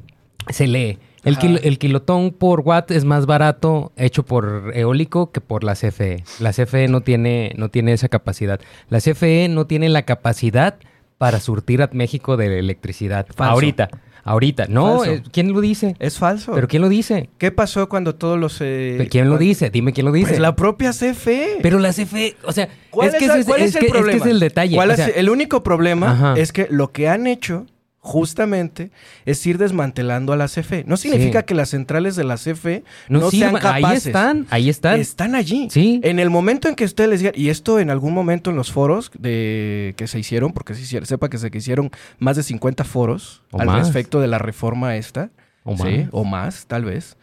se 0.49 0.67
lee. 0.67 0.99
El, 1.23 1.37
kilo- 1.37 1.59
el 1.63 1.77
kilotón 1.79 2.31
por 2.31 2.61
watt 2.61 2.91
es 2.91 3.03
más 3.05 3.25
barato 3.25 3.91
hecho 3.97 4.23
por 4.23 4.71
eólico 4.75 5.31
que 5.31 5.41
por 5.41 5.63
la 5.63 5.73
CFE. 5.73 6.23
La 6.39 6.51
CFE 6.53 6.87
no 6.89 7.01
tiene, 7.01 7.53
no 7.57 7.69
tiene 7.69 7.91
esa 7.93 8.07
capacidad. 8.07 8.59
La 8.89 8.99
CFE 8.99 9.47
no 9.49 9.65
tiene 9.67 9.89
la 9.89 10.03
capacidad 10.03 10.75
para 11.17 11.39
surtir 11.39 11.81
a 11.81 11.89
México 11.91 12.37
de 12.37 12.59
electricidad. 12.59 13.25
Falso. 13.35 13.53
Ahorita, 13.53 13.89
ahorita. 14.27 14.65
No, 14.69 14.99
Falso. 14.99 15.11
eh, 15.13 15.23
¿quién 15.31 15.51
lo 15.53 15.61
dice? 15.61 15.95
Es 15.99 16.17
falso. 16.17 16.53
¿Pero 16.53 16.67
quién 16.67 16.81
lo 16.81 16.89
dice? 16.89 17.29
¿Qué 17.37 17.51
pasó 17.51 17.87
cuando 17.89 18.15
todos 18.15 18.37
los... 18.39 18.59
eh, 18.61 18.95
¿Pero 18.97 19.09
¿Quién 19.09 19.29
lo 19.29 19.37
dice? 19.37 19.69
Dime 19.69 19.93
quién 19.93 20.05
lo 20.05 20.11
dice. 20.11 20.29
Pues 20.29 20.39
la 20.39 20.55
propia 20.55 20.91
CFE. 20.91 21.59
Pero 21.61 21.79
la 21.79 21.91
CFE, 21.93 22.35
o 22.45 22.51
sea, 22.51 22.69
¿Cuál 22.89 23.09
es 23.09 23.15
que 23.15 23.25
es, 23.25 23.45
cuál 23.45 23.61
es 23.61 23.75
el 23.75 23.79
que- 23.79 23.85
es 23.87 23.91
que 23.93 23.97
problema? 23.99 24.25
es 24.25 24.31
el 24.31 24.39
detalle. 24.39 24.75
¿Cuál 24.75 24.89
o 24.89 24.93
es 24.93 24.97
sea, 24.97 25.07
el 25.07 25.29
único 25.29 25.63
problema 25.63 26.11
Ajá. 26.11 26.33
es 26.37 26.51
que 26.51 26.67
lo 26.69 26.91
que 26.91 27.09
han 27.09 27.27
hecho 27.27 27.65
justamente 28.07 28.89
es 29.25 29.45
ir 29.45 29.57
desmantelando 29.57 30.31
a 30.33 30.37
la 30.37 30.47
CFE. 30.47 30.83
No 30.87 30.95
significa 30.97 31.39
Sí. 31.41 31.45
que 31.45 31.53
las 31.55 31.69
centrales 31.69 32.15
de 32.15 32.23
la 32.23 32.37
CFE 32.37 32.83
no, 33.09 33.19
no, 33.19 33.29
sean 33.31 33.53
capaces. 33.55 33.83
Ahí 33.83 33.95
están, 34.07 34.47
ahí 34.49 34.69
están. 34.69 34.99
Están 34.99 35.35
allí. 35.35 35.67
Sí. 35.69 35.99
En 36.03 36.19
el 36.19 36.29
momento 36.29 36.69
en 36.69 36.75
que 36.75 36.85
ustedes 36.85 37.09
les 37.09 37.19
digan, 37.19 37.33
y 37.35 37.49
esto 37.49 37.79
en 37.79 37.89
algún 37.89 38.13
momento 38.13 38.49
en 38.49 38.55
los 38.55 38.71
foros 38.71 39.11
de 39.19 39.93
que 39.97 40.07
se 40.07 40.17
hicieron, 40.19 40.53
porque 40.53 40.73
se 40.73 40.81
hicieron, 40.81 41.05
sepa 41.05 41.29
que 41.29 41.37
se 41.37 41.49
hicieron 41.53 41.91
más 42.19 42.37
de 42.37 42.43
50 42.43 42.83
foros 42.85 43.43
O 43.51 43.59
al 43.59 43.67
más. 43.67 43.79
respecto 43.79 44.21
de 44.21 44.27
la 44.27 44.39
reforma 44.39 44.95
esta, 44.95 45.29
O 45.63 45.75
¿sí? 45.75 45.83
más. 45.83 46.09
o 46.11 46.23
más, 46.23 46.65
tal 46.67 46.85
vez, 46.85 47.17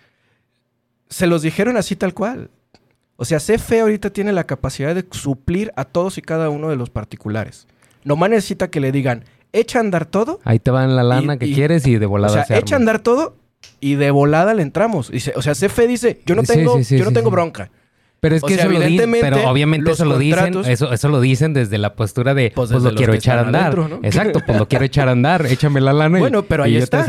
se 1.08 1.26
los 1.26 1.42
dijeron 1.42 1.76
así 1.76 1.96
tal 1.96 2.12
cual. 2.14 2.50
O 3.16 3.24
sea, 3.24 3.38
CFE 3.38 3.80
ahorita 3.80 4.10
tiene 4.10 4.32
la 4.32 4.44
capacidad 4.44 4.94
de 4.94 5.04
suplir 5.12 5.72
a 5.76 5.84
todos 5.84 6.18
y 6.18 6.22
cada 6.22 6.50
uno 6.50 6.68
de 6.68 6.76
los 6.76 6.90
particulares. 6.90 7.66
Nomás 8.02 8.28
necesita 8.30 8.68
que 8.68 8.80
le 8.80 8.90
digan, 8.92 9.24
echa 9.54 9.78
a 9.78 9.80
andar 9.80 10.04
todo, 10.06 10.40
Ahí 10.44 10.58
te 10.58 10.70
van 10.70 10.94
la 10.96 11.02
lana 11.02 11.34
Y- 11.34 11.38
que 11.38 11.46
y- 11.46 11.54
quieres 11.54 11.86
y 11.86 11.96
de 11.96 12.06
o 12.06 12.10
volada 12.10 12.34
sea, 12.34 12.44
se 12.44 12.58
echa 12.58 12.74
a 12.74 12.78
andar 12.78 12.98
todo 13.00 13.36
y 13.80 13.94
de 13.94 14.10
volada 14.10 14.52
le 14.54 14.62
entramos. 14.62 15.10
Dice, 15.10 15.32
o 15.36 15.42
sea, 15.42 15.54
CFE 15.54 15.86
dice, 15.86 16.20
yo 16.26 16.34
no 16.34 16.42
tengo, 16.42 16.76
sí, 16.78 16.84
sí, 16.84 16.98
yo 16.98 17.04
no 17.04 17.12
tengo 17.12 17.30
bronca. 17.30 17.70
Pero 18.24 18.36
es 18.36 18.42
O 18.42 18.46
que 18.46 18.54
sea, 18.54 18.64
eso 18.64 18.72
lo 18.72 18.80
dicen, 18.80 19.14
pero 19.20 19.50
obviamente 19.50 19.90
eso 19.90 20.06
lo 20.06 20.16
dicen, 20.18 20.54
eso, 20.64 20.90
eso 20.94 21.08
lo 21.10 21.20
dicen 21.20 21.52
desde 21.52 21.76
la 21.76 21.94
postura 21.94 22.32
de, 22.32 22.52
Pues 22.54 22.70
pues, 22.70 22.82
lo 22.82 22.94
quiero 22.94 23.12
echar 23.12 23.36
a 23.36 23.42
andar. 23.42 23.62
adentro, 23.64 23.86
¿no? 23.86 24.00
Exacto, 24.02 24.40
pues 24.46 24.58
lo 24.58 24.66
quiero 24.66 24.86
echar 24.86 25.10
a 25.10 25.12
andar, 25.12 25.44
échame 25.50 25.82
la 25.82 25.92
lana. 25.92 26.16
y- 26.16 26.20
Bueno, 26.22 26.42
pero 26.44 26.62
ahí 26.62 26.72
te 26.78 26.84
está. 26.84 27.04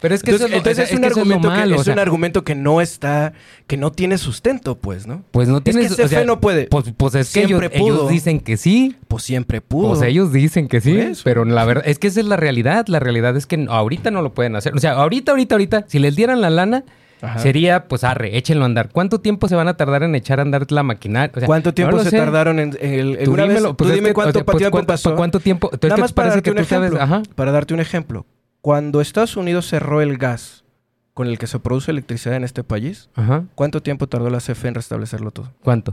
Pero 0.00 0.14
es 0.14 0.22
que 0.22 0.30
entonces, 0.30 0.32
eso 0.32 0.44
es 0.46 0.50
lo- 0.52 0.56
entonces 0.56 0.72
o 0.72 0.86
sea, 0.86 0.94
es, 0.94 0.98
un 0.98 1.04
argumento 1.04 1.50
que, 1.50 1.54
malo, 1.58 1.74
es 1.74 1.80
o 1.82 1.84
sea, 1.84 1.92
un 1.92 1.98
argumento 1.98 2.42
que 2.42 2.54
no 2.54 2.80
está, 2.80 3.34
que 3.66 3.76
no 3.76 3.92
tiene 3.92 4.16
sustento, 4.16 4.78
pues, 4.78 5.06
¿no? 5.06 5.24
Pues 5.30 5.46
no 5.48 5.58
Es 5.58 5.64
tienes, 5.64 5.94
que 5.94 6.04
CFE 6.04 6.24
no 6.24 6.40
puede. 6.40 6.68
Pues, 6.68 6.86
pues 6.96 7.14
es 7.16 7.30
que 7.34 7.42
ellos, 7.42 7.60
pudo. 7.62 7.70
ellos 7.74 8.08
dicen 8.08 8.40
que 8.40 8.56
sí, 8.56 8.96
Pues 9.08 9.24
siempre 9.24 9.60
pudo. 9.60 9.94
Sea, 9.96 10.08
ellos 10.08 10.32
dicen 10.32 10.68
que 10.68 10.80
sí, 10.80 10.98
pero 11.22 11.44
la 11.44 11.66
verdad 11.66 11.84
es 11.86 11.98
que 11.98 12.06
esa 12.06 12.20
es 12.20 12.26
la 12.26 12.36
realidad. 12.38 12.86
La 12.88 12.98
realidad 12.98 13.36
es 13.36 13.44
que 13.44 13.66
ahorita 13.68 14.10
no 14.10 14.22
lo 14.22 14.32
pueden 14.32 14.56
hacer. 14.56 14.74
O 14.74 14.78
sea, 14.78 14.92
ahorita, 14.92 15.32
ahorita, 15.32 15.54
ahorita, 15.56 15.84
si 15.86 15.98
les 15.98 16.16
dieran 16.16 16.40
la 16.40 16.48
lana, 16.48 16.84
Ajá. 17.22 17.38
sería, 17.38 17.88
pues 17.88 18.04
arre, 18.04 18.36
échenlo 18.36 18.64
a 18.64 18.66
andar. 18.66 18.90
¿Cuánto 18.92 19.20
tiempo 19.20 19.48
se 19.48 19.54
van 19.56 19.68
a 19.68 19.76
tardar 19.76 20.02
en 20.02 20.14
echar 20.14 20.38
a 20.38 20.42
andar 20.42 20.70
la 20.70 20.82
maquinaria? 20.82 21.32
O 21.34 21.38
sea, 21.40 21.46
¿Cuánto 21.46 21.72
tiempo 21.74 21.98
se 22.00 22.10
sé. 22.10 22.16
tardaron 22.18 22.58
en, 22.58 22.76
el 22.80 23.16
en 23.18 23.24
Tú 23.24 23.32
vez- 23.32 23.48
dímelo, 23.48 23.74
pues 23.76 23.88
tú 23.90 23.94
dime 23.94 24.08
que, 24.08 24.14
cuánto 24.14 24.30
o 24.30 24.32
sea, 24.40 24.44
pues, 24.44 24.56
tiempo 24.58 24.72
¿cuánto- 24.76 24.86
pasó. 24.92 25.16
¿Cuánto 25.16 25.40
tiempo? 25.40 25.68
Entonces, 25.72 25.88
Nada 25.90 25.96
¿qué 25.96 26.02
más 26.02 26.12
para 26.12 26.28
darte 26.30 26.50
un 26.50 26.58
ejemplo. 26.58 27.00
Ajá. 27.00 27.22
Para 27.34 27.52
darte 27.52 27.74
un 27.74 27.80
ejemplo. 27.80 28.26
Cuando 28.60 29.00
Estados 29.00 29.36
Unidos 29.36 29.66
cerró 29.68 30.00
el 30.02 30.18
gas 30.18 30.64
con 31.14 31.28
el 31.28 31.38
que 31.38 31.46
se 31.46 31.58
produce 31.58 31.90
electricidad 31.90 32.36
en 32.36 32.44
este 32.44 32.62
país, 32.64 33.08
Ajá. 33.14 33.44
¿cuánto 33.54 33.80
tiempo 33.82 34.06
tardó 34.08 34.28
la 34.28 34.38
CFE 34.40 34.68
en 34.68 34.74
restablecerlo 34.74 35.30
todo? 35.30 35.52
¿Cuánto? 35.62 35.92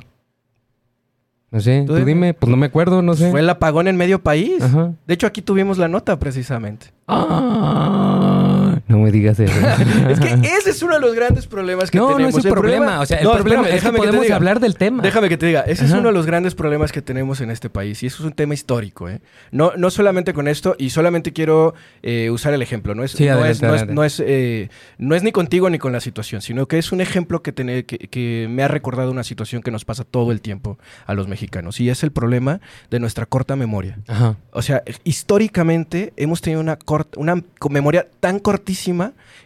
No 1.51 1.59
sé, 1.61 1.81
Tú 1.85 1.93
tú, 1.93 1.99
dime. 1.99 2.05
dime, 2.13 2.33
pues 2.33 2.49
no 2.49 2.57
me 2.57 2.65
acuerdo, 2.65 3.01
no 3.03 3.13
sé. 3.13 3.29
Fue 3.29 3.39
el 3.39 3.49
apagón 3.49 3.87
en 3.87 3.95
medio 3.95 4.23
país. 4.23 4.61
Ajá. 4.63 4.91
De 5.05 5.13
hecho, 5.13 5.27
aquí 5.27 5.41
tuvimos 5.43 5.77
la 5.77 5.87
nota 5.87 6.17
precisamente. 6.17 6.87
Ah, 7.07 8.52
no 8.87 8.99
me 8.99 9.11
digas 9.11 9.39
eso. 9.39 9.53
Es 10.09 10.19
que 10.19 10.33
ese 10.57 10.69
es 10.71 10.81
uno 10.83 10.95
de 10.95 10.99
los 11.01 11.15
grandes 11.15 11.47
problemas 11.47 11.89
que 11.91 11.97
no, 11.97 12.09
no 12.11 12.15
tenemos. 12.17 12.37
es 12.37 12.45
un 12.45 12.51
problema. 12.51 12.99
O 12.99 13.05
sea, 13.05 13.17
el 13.19 13.23
No, 13.25 13.33
problema 13.33 13.61
espérame, 13.63 13.77
es 13.77 13.83
que 13.91 13.97
podemos 13.97 14.21
diga. 14.23 14.35
hablar 14.35 14.59
del 14.59 14.75
tema. 14.75 15.01
Déjame 15.03 15.29
que 15.29 15.37
te 15.37 15.45
diga, 15.45 15.61
ese 15.61 15.85
es 15.85 15.91
Ajá. 15.91 15.99
uno 15.99 16.09
de 16.09 16.13
los 16.13 16.25
grandes 16.25 16.55
problemas 16.55 16.91
que 16.91 17.01
tenemos 17.01 17.41
en 17.41 17.49
este 17.51 17.69
país 17.69 18.01
y 18.03 18.07
eso 18.07 18.23
es 18.23 18.25
un 18.27 18.33
tema 18.33 18.53
histórico, 18.53 19.09
¿eh? 19.09 19.21
No, 19.51 19.71
no 19.77 19.89
solamente 19.89 20.33
con 20.33 20.47
esto 20.47 20.75
y 20.77 20.89
solamente 20.89 21.33
quiero 21.33 21.73
eh, 22.01 22.29
usar 22.29 22.53
el 22.53 22.61
ejemplo, 22.61 22.95
no 22.95 23.03
es, 23.03 23.11
Sí, 23.11 23.25
no, 23.25 23.33
adelante, 23.33 23.51
es, 23.53 23.61
no, 23.61 23.75
es, 23.75 23.87
no, 23.87 24.03
es, 24.03 24.23
eh, 24.25 24.69
no 24.97 25.15
es 25.15 25.23
ni 25.23 25.31
contigo 25.31 25.69
ni 25.69 25.79
con 25.79 25.91
la 25.93 25.99
situación, 25.99 26.41
sino 26.41 26.67
que 26.67 26.77
es 26.77 26.91
un 26.91 27.01
ejemplo 27.01 27.41
que, 27.41 27.53
que, 27.53 27.85
que 27.85 28.47
me 28.49 28.63
ha 28.63 28.67
recordado 28.67 29.11
una 29.11 29.23
situación 29.23 29.61
que 29.61 29.71
nos 29.71 29.85
pasa 29.85 30.03
todo 30.03 30.31
el 30.31 30.41
tiempo 30.41 30.77
a 31.05 31.13
los 31.13 31.27
mexicanos 31.27 31.79
y 31.79 31.89
es 31.89 32.03
el 32.03 32.11
problema 32.11 32.59
de 32.89 32.99
nuestra 32.99 33.25
corta 33.25 33.55
memoria. 33.55 33.97
Ajá. 34.07 34.37
O 34.51 34.61
sea, 34.61 34.83
históricamente 35.03 36.13
hemos 36.17 36.41
tenido 36.41 36.61
una, 36.61 36.77
cort- 36.77 37.17
una 37.17 37.41
memoria 37.69 38.07
tan 38.19 38.39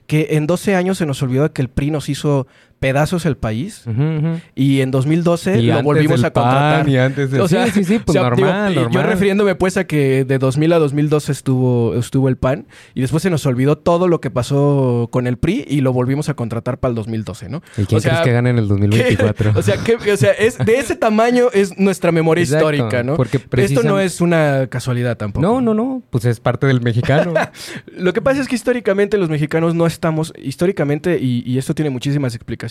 que 0.08 0.28
en 0.32 0.48
12 0.48 0.76
años 0.76 0.98
se 0.98 1.06
nos 1.06 1.22
olvidó 1.22 1.52
que 1.52 1.62
el 1.62 1.70
PRI 1.70 1.92
nos 1.92 2.10
hizo 2.10 2.48
pedazos 2.80 3.26
el 3.26 3.38
país 3.38 3.84
y 4.56 4.82
en 4.82 4.92
2012 4.92 5.60
Y 5.60 5.68
lo 5.68 5.82
volvimos 5.84 6.24
a 6.24 6.32
contratar. 6.32 6.82
PAN 6.84 6.90
y 6.90 6.98
antes 6.98 7.32
del- 7.32 7.42
O 7.42 7.48
sea, 7.48 7.66
sí, 7.72 7.72
sí, 7.72 7.84
sí, 7.84 8.00
pues 8.00 8.18
o 8.18 8.22
sea, 8.22 8.30
digo, 8.36 8.48
normal, 8.48 8.90
Yo 8.92 9.04
refiriéndome 9.04 9.56
pues 9.56 9.78
a 9.78 9.86
que 9.86 10.26
de 10.26 10.38
2000 10.38 10.74
a 10.74 10.80
2012 10.80 11.32
estuvo, 11.32 11.96
estuvo 11.96 12.30
el 12.30 12.38
PAN 12.38 12.68
y 12.94 13.02
después 13.02 13.24
se 13.24 13.30
nos 13.30 13.46
olvidó 13.46 13.78
todo 13.78 14.08
lo 14.08 14.22
que 14.22 14.30
pasó 14.30 15.10
con 15.12 15.28
el 15.28 15.38
PRI 15.38 15.66
y 15.68 15.82
lo 15.82 15.94
volvimos 15.94 16.30
a 16.30 16.36
contratar 16.36 16.80
para 16.80 16.90
el 16.92 16.96
2012, 16.96 17.50
¿no? 17.50 17.62
¿Y 17.78 17.86
quién 17.86 17.98
O 17.98 18.02
sea, 18.02 18.12
crees 18.12 18.24
que 18.26 18.32
gane 18.34 18.50
en 18.52 18.58
el 18.60 18.68
2024? 18.68 19.54
o 19.56 19.62
sea, 19.62 19.78
que, 19.78 19.96
o 20.12 20.18
sea 20.18 20.32
es, 20.32 20.58
de 20.58 20.76
ese 20.78 20.96
tamaño 20.96 21.48
es 21.54 21.78
nuestra 21.78 22.12
memoria 22.12 22.44
Exacto, 22.44 22.72
histórica, 22.74 23.04
¿no? 23.04 23.16
porque 23.16 23.40
Esto 23.58 23.84
no 23.84 24.00
es 24.00 24.22
una 24.22 24.68
casualidad 24.68 25.18
tampoco. 25.18 25.46
No, 25.46 25.62
no, 25.62 25.74
no. 25.74 26.02
Pues 26.10 26.26
es 26.26 26.40
parte 26.40 26.68
del 26.68 26.82
mexicano. 26.82 27.34
Lo 27.98 28.14
que 28.14 28.22
pasa 28.22 28.42
es 28.42 28.48
que 28.48 28.56
históricamente 28.56 29.18
los 29.18 29.30
mexicanos 29.30 29.74
no 29.76 29.86
estamos, 29.88 30.34
históricamente, 30.42 31.18
y, 31.20 31.44
y 31.46 31.58
esto 31.58 31.74
tiene 31.74 31.90
muchísimas 31.90 32.36
explicaciones, 32.36 32.67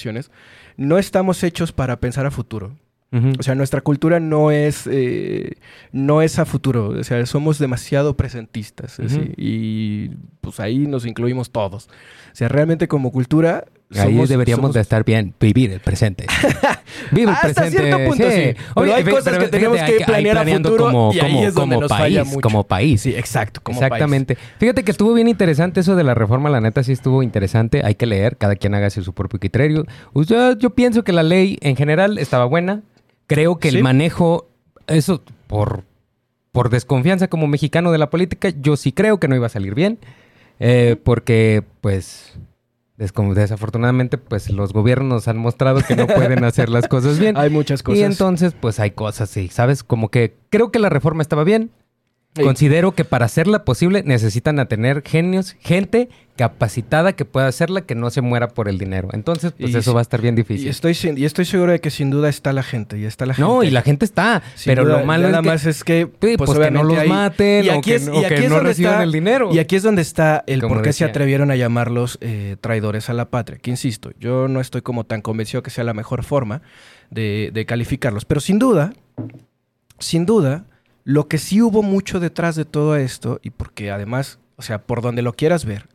no 0.76 0.98
estamos 0.98 1.42
hechos 1.42 1.72
para 1.72 2.00
pensar 2.00 2.26
a 2.26 2.30
futuro. 2.30 2.76
Ujú. 3.12 3.32
O 3.38 3.42
sea, 3.42 3.54
nuestra 3.54 3.80
cultura 3.80 4.20
no 4.20 4.50
es, 4.50 4.86
eh, 4.90 5.52
no 5.92 6.22
es 6.22 6.38
a 6.38 6.44
futuro. 6.44 6.88
O 6.88 7.04
sea, 7.04 7.24
somos 7.26 7.58
demasiado 7.58 8.16
presentistas. 8.16 8.98
Ujú. 8.98 9.06
así, 9.06 9.32
y 9.36 10.10
pues 10.40 10.60
ahí 10.60 10.86
nos 10.86 11.06
incluimos 11.06 11.50
todos. 11.50 11.86
O 11.86 12.34
sea, 12.34 12.48
realmente 12.48 12.88
como 12.88 13.12
cultura... 13.12 13.64
Ahí 13.94 14.14
somos- 14.14 14.28
deberíamos 14.28 14.62
somos- 14.64 14.74
de 14.74 14.80
estar 14.80 15.04
bien, 15.04 15.32
vivir 15.38 15.70
el 15.70 15.78
presente. 15.80 16.26
Vive 17.12 17.30
el 17.30 17.36
Hasta 17.36 17.52
presente. 17.54 17.78
cierto 17.84 18.04
punto, 18.04 18.30
sí. 18.30 18.54
Pero 18.74 18.94
hay 18.94 19.04
cosas 19.04 19.38
que 19.38 19.48
tenemos 19.48 19.80
que 19.80 20.04
planear 20.04 20.38
a 20.38 20.44
futuro 20.44 20.84
como, 20.86 21.12
y 21.14 21.20
ahí 21.20 21.32
como- 21.32 21.44
es 21.46 21.54
donde 21.54 21.74
como 21.76 21.80
nos 21.82 21.88
país, 21.90 22.00
falla 22.02 22.24
mucho. 22.24 22.40
como 22.40 22.64
país. 22.64 23.00
Sí, 23.02 23.14
exacto. 23.14 23.60
Como 23.62 23.78
Exactamente. 23.78 24.36
Fíjate 24.58 24.82
que 24.82 24.90
estuvo 24.90 25.12
bien 25.14 25.28
interesante 25.28 25.80
eso 25.80 25.94
de 25.94 26.02
la 26.02 26.14
reforma, 26.14 26.50
la 26.50 26.60
neta 26.60 26.82
sí 26.82 26.90
estuvo 26.92 27.22
interesante. 27.22 27.82
Hay 27.84 27.94
que 27.94 28.06
leer, 28.06 28.36
cada 28.36 28.56
quien 28.56 28.74
haga 28.74 28.90
su 28.90 29.12
propio 29.12 29.38
criterio. 29.38 29.84
Pues 30.12 30.26
Yo, 30.26 30.56
yo 30.58 30.70
pienso 30.70 31.04
que 31.04 31.12
la 31.12 31.22
ley 31.22 31.56
en 31.60 31.76
general 31.76 32.18
estaba 32.18 32.44
buena. 32.46 32.82
Creo 33.28 33.58
que 33.58 33.70
Sí. 33.70 33.76
el 33.76 33.82
manejo, 33.84 34.48
eso 34.88 35.22
por, 35.46 35.84
por 36.50 36.70
desconfianza 36.70 37.28
como 37.28 37.46
mexicano 37.46 37.92
de 37.92 37.98
la 37.98 38.10
política, 38.10 38.48
yo 38.60 38.76
sí 38.76 38.90
creo 38.90 39.20
que 39.20 39.28
no 39.28 39.36
iba 39.36 39.46
a 39.46 39.50
salir 39.50 39.74
bien. 39.76 39.98
Eh, 40.58 40.96
porque, 41.04 41.62
pues, 41.82 42.32
desafortunadamente, 42.96 44.18
pues 44.18 44.50
los 44.50 44.72
gobiernos 44.72 45.08
nos 45.08 45.28
han 45.28 45.36
mostrado 45.36 45.80
que 45.82 45.96
no 45.96 46.06
pueden 46.06 46.44
hacer 46.44 46.68
las 46.68 46.88
cosas 46.88 47.18
bien. 47.18 47.36
Hay 47.38 47.50
muchas 47.50 47.82
cosas. 47.82 48.00
Y 48.00 48.04
entonces, 48.04 48.54
pues 48.58 48.80
hay 48.80 48.92
cosas, 48.92 49.28
sí, 49.28 49.48
¿sabes? 49.48 49.84
Como 49.84 50.10
que 50.10 50.36
creo 50.50 50.70
que 50.70 50.78
la 50.78 50.88
reforma 50.88 51.22
estaba 51.22 51.44
bien. 51.44 51.70
Sí. 52.36 52.42
Considero 52.42 52.92
que 52.92 53.04
para 53.04 53.24
hacerla 53.26 53.64
posible 53.64 54.02
necesitan 54.04 54.58
a 54.60 54.66
tener 54.66 55.02
genios, 55.04 55.56
gente 55.60 56.08
capacitada 56.36 57.14
que 57.14 57.24
pueda 57.24 57.46
hacerla, 57.46 57.80
que 57.80 57.94
no 57.94 58.10
se 58.10 58.20
muera 58.20 58.48
por 58.48 58.68
el 58.68 58.76
dinero. 58.76 59.08
Entonces, 59.14 59.52
pues 59.58 59.72
Y 59.72 59.76
eso 59.78 59.94
va 59.94 60.00
a 60.00 60.02
estar 60.02 60.20
bien 60.20 60.34
Y 60.34 60.36
difícil. 60.42 60.68
estoy, 60.68 60.92
sin- 60.92 61.16
y 61.16 61.24
estoy 61.24 61.46
seguro 61.46 61.72
de 61.72 61.80
que 61.80 61.90
sin 61.90 62.10
duda 62.10 62.28
está 62.28 62.52
la 62.52 62.62
gente. 62.62 62.98
Y 62.98 63.06
está 63.06 63.24
la 63.24 63.32
gente. 63.32 63.50
No, 63.50 63.62
y 63.62 63.70
la 63.70 63.80
gente 63.80 64.04
está. 64.04 64.42
Sin 64.54 64.70
pero 64.72 64.84
duda, 64.84 65.00
lo 65.00 65.06
malo 65.06 65.28
nada 65.30 65.38
es 65.38 65.42
que, 65.42 65.48
más 65.48 65.66
es 65.66 65.82
que 65.84 66.02
Sí, 66.20 66.36
pues, 66.36 66.50
que 66.50 66.70
no 66.70 66.82
los 66.84 66.98
hay- 66.98 67.08
maten 67.08 67.64
y 67.64 67.68
o 67.70 67.72
aquí 67.78 67.90
que, 67.90 67.94
es- 67.96 68.08
o 68.08 68.20
y 68.20 68.24
que 68.26 68.34
es 68.34 68.48
no 68.50 68.56
donde 68.56 68.68
reciban 68.68 68.92
está- 68.92 69.02
el 69.04 69.12
dinero. 69.12 69.48
Y 69.54 69.58
aquí 69.60 69.76
es 69.76 69.82
donde 69.82 70.02
está 70.02 70.44
el 70.46 70.60
Como 70.60 70.74
por 70.74 70.82
qué 70.82 70.92
se 70.92 71.04
decía. 71.04 71.06
atrevieron 71.06 71.50
a 71.50 71.56
llamarlos 71.56 72.18
eh, 72.20 72.56
traidores 72.60 73.08
a 73.08 73.14
la 73.14 73.30
patria. 73.30 73.56
Que 73.58 73.70
insisto, 73.70 74.10
yo 74.20 74.46
no 74.46 74.60
estoy 74.60 74.82
como 74.82 75.04
tan 75.04 75.22
convencido 75.22 75.62
que 75.62 75.70
sea 75.70 75.84
la 75.84 75.94
mejor 75.94 76.22
forma 76.22 76.60
de, 77.10 77.50
de 77.54 77.64
calificarlos. 77.64 78.26
Pero 78.26 78.40
sin 78.42 78.58
duda, 78.58 78.92
sin 79.98 80.26
duda, 80.26 80.66
lo 81.06 81.28
que 81.28 81.38
sí 81.38 81.62
hubo 81.62 81.84
mucho 81.84 82.18
detrás 82.18 82.56
de 82.56 82.64
todo 82.64 82.96
esto, 82.96 83.38
y 83.40 83.50
porque 83.50 83.92
además, 83.92 84.40
o 84.56 84.62
sea, 84.62 84.82
por 84.82 85.02
donde 85.02 85.22
lo 85.22 85.34
quieras 85.34 85.64
ver, 85.64 85.86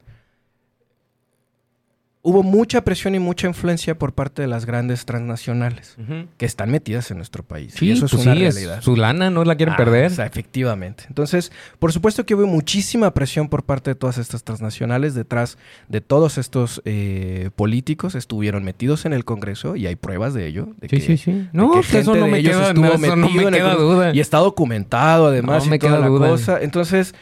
hubo 2.23 2.43
mucha 2.43 2.83
presión 2.83 3.15
y 3.15 3.19
mucha 3.19 3.47
influencia 3.47 3.97
por 3.97 4.13
parte 4.13 4.43
de 4.43 4.47
las 4.47 4.65
grandes 4.67 5.05
transnacionales 5.05 5.95
que 6.37 6.45
están 6.45 6.69
metidas 6.69 7.09
en 7.09 7.17
nuestro 7.17 7.41
país. 7.43 7.73
Sí, 7.75 7.87
y 7.87 7.91
eso 7.91 8.05
es 8.05 8.11
pues 8.11 8.23
una 8.25 8.35
sí, 8.35 8.43
es 8.43 8.53
realidad. 8.55 8.81
su 8.81 8.95
lana, 8.95 9.31
no 9.31 9.43
la 9.43 9.55
quieren 9.55 9.73
Ah, 9.73 9.77
perder. 9.77 10.11
o 10.11 10.15
sea, 10.15 10.27
efectivamente. 10.27 11.05
Entonces, 11.07 11.51
por 11.79 11.91
supuesto 11.91 12.23
que 12.25 12.35
hubo 12.35 12.45
muchísima 12.45 13.11
presión 13.15 13.49
por 13.49 13.63
parte 13.63 13.89
de 13.91 13.95
todas 13.95 14.19
estas 14.19 14.43
transnacionales 14.43 15.15
detrás 15.15 15.57
de 15.89 15.99
todos 16.01 16.37
estos 16.37 16.81
eh, 16.85 17.49
políticos. 17.55 18.13
Estuvieron 18.13 18.63
metidos 18.63 19.05
en 19.05 19.13
el 19.13 19.25
Congreso 19.25 19.75
y 19.75 19.87
hay 19.87 19.95
pruebas 19.95 20.35
de 20.35 20.45
ello. 20.45 20.67
De 20.79 20.89
Sí, 20.89 20.97
que, 20.97 21.01
sí, 21.01 21.17
sí. 21.17 21.47
No, 21.53 21.71
que 21.71 21.77
pues 21.77 21.93
eso 21.95 22.15
no 22.15 22.27
me 22.27 22.43
queda, 22.43 22.73
no, 22.73 22.93
eso 22.93 23.15
no 23.15 23.29
me 23.29 23.49
queda 23.51 23.73
duda. 23.75 24.13
Y 24.13 24.19
está 24.19 24.37
documentado 24.37 25.27
además 25.27 25.63
No 25.63 25.67
y 25.67 25.69
me 25.71 25.79
toda 25.79 25.91
queda 25.93 25.99
la 26.01 26.07
duda. 26.07 26.29
cosa. 26.29 26.61
Entonces, 26.61 27.15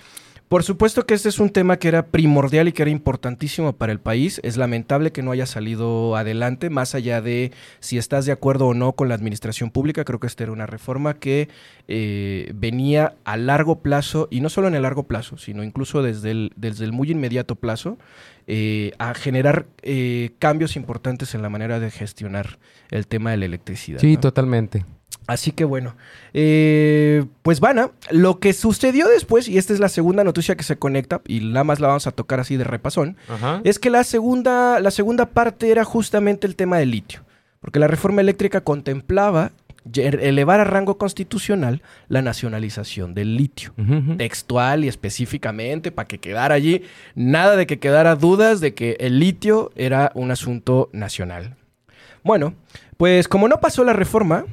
por 0.49 0.63
supuesto 0.63 1.05
que 1.05 1.13
este 1.13 1.29
es 1.29 1.39
un 1.39 1.51
tema 1.51 1.77
que 1.77 1.87
era 1.87 2.07
primordial 2.07 2.67
y 2.67 2.71
que 2.71 2.81
era 2.81 2.89
importantísimo 2.89 3.73
para 3.73 3.91
el 3.91 3.99
país. 3.99 4.41
Es 4.43 4.57
lamentable 4.57 5.11
que 5.11 5.21
no 5.21 5.29
haya 5.29 5.45
salido 5.45 6.15
adelante, 6.15 6.71
más 6.71 6.95
allá 6.95 7.21
de 7.21 7.51
si 7.79 7.99
estás 7.99 8.25
de 8.25 8.31
acuerdo 8.31 8.65
o 8.65 8.73
no 8.73 8.93
con 8.93 9.09
la 9.09 9.15
administración 9.15 9.69
pública. 9.69 10.03
Creo 10.03 10.19
que 10.19 10.25
esta 10.25 10.41
era 10.43 10.51
una 10.51 10.65
reforma 10.65 11.13
que 11.13 11.49
eh, 11.87 12.51
venía 12.55 13.13
a 13.25 13.37
largo 13.37 13.83
plazo, 13.83 14.27
y 14.31 14.41
no 14.41 14.49
solo 14.49 14.67
en 14.67 14.73
el 14.73 14.81
largo 14.81 15.03
plazo, 15.03 15.37
sino 15.37 15.63
incluso 15.63 16.01
desde 16.01 16.31
el, 16.31 16.51
desde 16.55 16.83
el 16.83 16.93
muy 16.93 17.11
inmediato 17.11 17.55
plazo, 17.55 17.99
eh, 18.47 18.93
a 18.97 19.13
generar 19.13 19.67
eh, 19.83 20.31
cambios 20.39 20.75
importantes 20.75 21.35
en 21.35 21.43
la 21.43 21.49
manera 21.49 21.79
de 21.79 21.91
gestionar 21.91 22.57
el 22.89 23.05
tema 23.05 23.29
de 23.29 23.37
la 23.37 23.45
electricidad. 23.45 23.99
Sí, 23.99 24.15
¿no? 24.15 24.19
totalmente. 24.19 24.83
Así 25.27 25.51
que 25.51 25.63
bueno, 25.63 25.95
eh, 26.33 27.23
pues 27.43 27.59
Vana, 27.59 27.91
lo 28.09 28.39
que 28.39 28.51
sucedió 28.53 29.07
después, 29.07 29.47
y 29.47 29.59
esta 29.59 29.73
es 29.73 29.79
la 29.79 29.89
segunda 29.89 30.23
noticia 30.23 30.55
que 30.55 30.63
se 30.63 30.77
conecta, 30.77 31.21
y 31.27 31.41
nada 31.41 31.63
más 31.63 31.79
la 31.79 31.87
vamos 31.87 32.07
a 32.07 32.11
tocar 32.11 32.39
así 32.39 32.57
de 32.57 32.63
repasón, 32.63 33.15
Ajá. 33.27 33.61
es 33.63 33.77
que 33.77 33.91
la 33.91 34.03
segunda, 34.03 34.79
la 34.79 34.89
segunda 34.89 35.27
parte 35.27 35.69
era 35.69 35.83
justamente 35.83 36.47
el 36.47 36.55
tema 36.55 36.79
del 36.79 36.89
litio, 36.89 37.21
porque 37.61 37.79
la 37.79 37.87
reforma 37.87 38.21
eléctrica 38.21 38.61
contemplaba 38.61 39.51
elevar 39.93 40.59
a 40.59 40.63
rango 40.63 40.97
constitucional 40.97 41.81
la 42.07 42.21
nacionalización 42.21 43.13
del 43.13 43.35
litio. 43.37 43.73
Textual 44.17 44.83
y 44.83 44.87
específicamente, 44.87 45.91
para 45.91 46.07
que 46.07 46.19
quedara 46.19 46.55
allí, 46.55 46.83
nada 47.15 47.55
de 47.55 47.67
que 47.67 47.79
quedara 47.79 48.15
dudas 48.15 48.59
de 48.61 48.73
que 48.73 48.97
el 48.99 49.19
litio 49.19 49.71
era 49.75 50.11
un 50.15 50.31
asunto 50.31 50.89
nacional. 50.91 51.55
Bueno, 52.23 52.53
pues 52.97 53.27
como 53.27 53.47
no 53.47 53.59
pasó 53.59 53.83
la 53.83 53.93
reforma, 53.93 54.45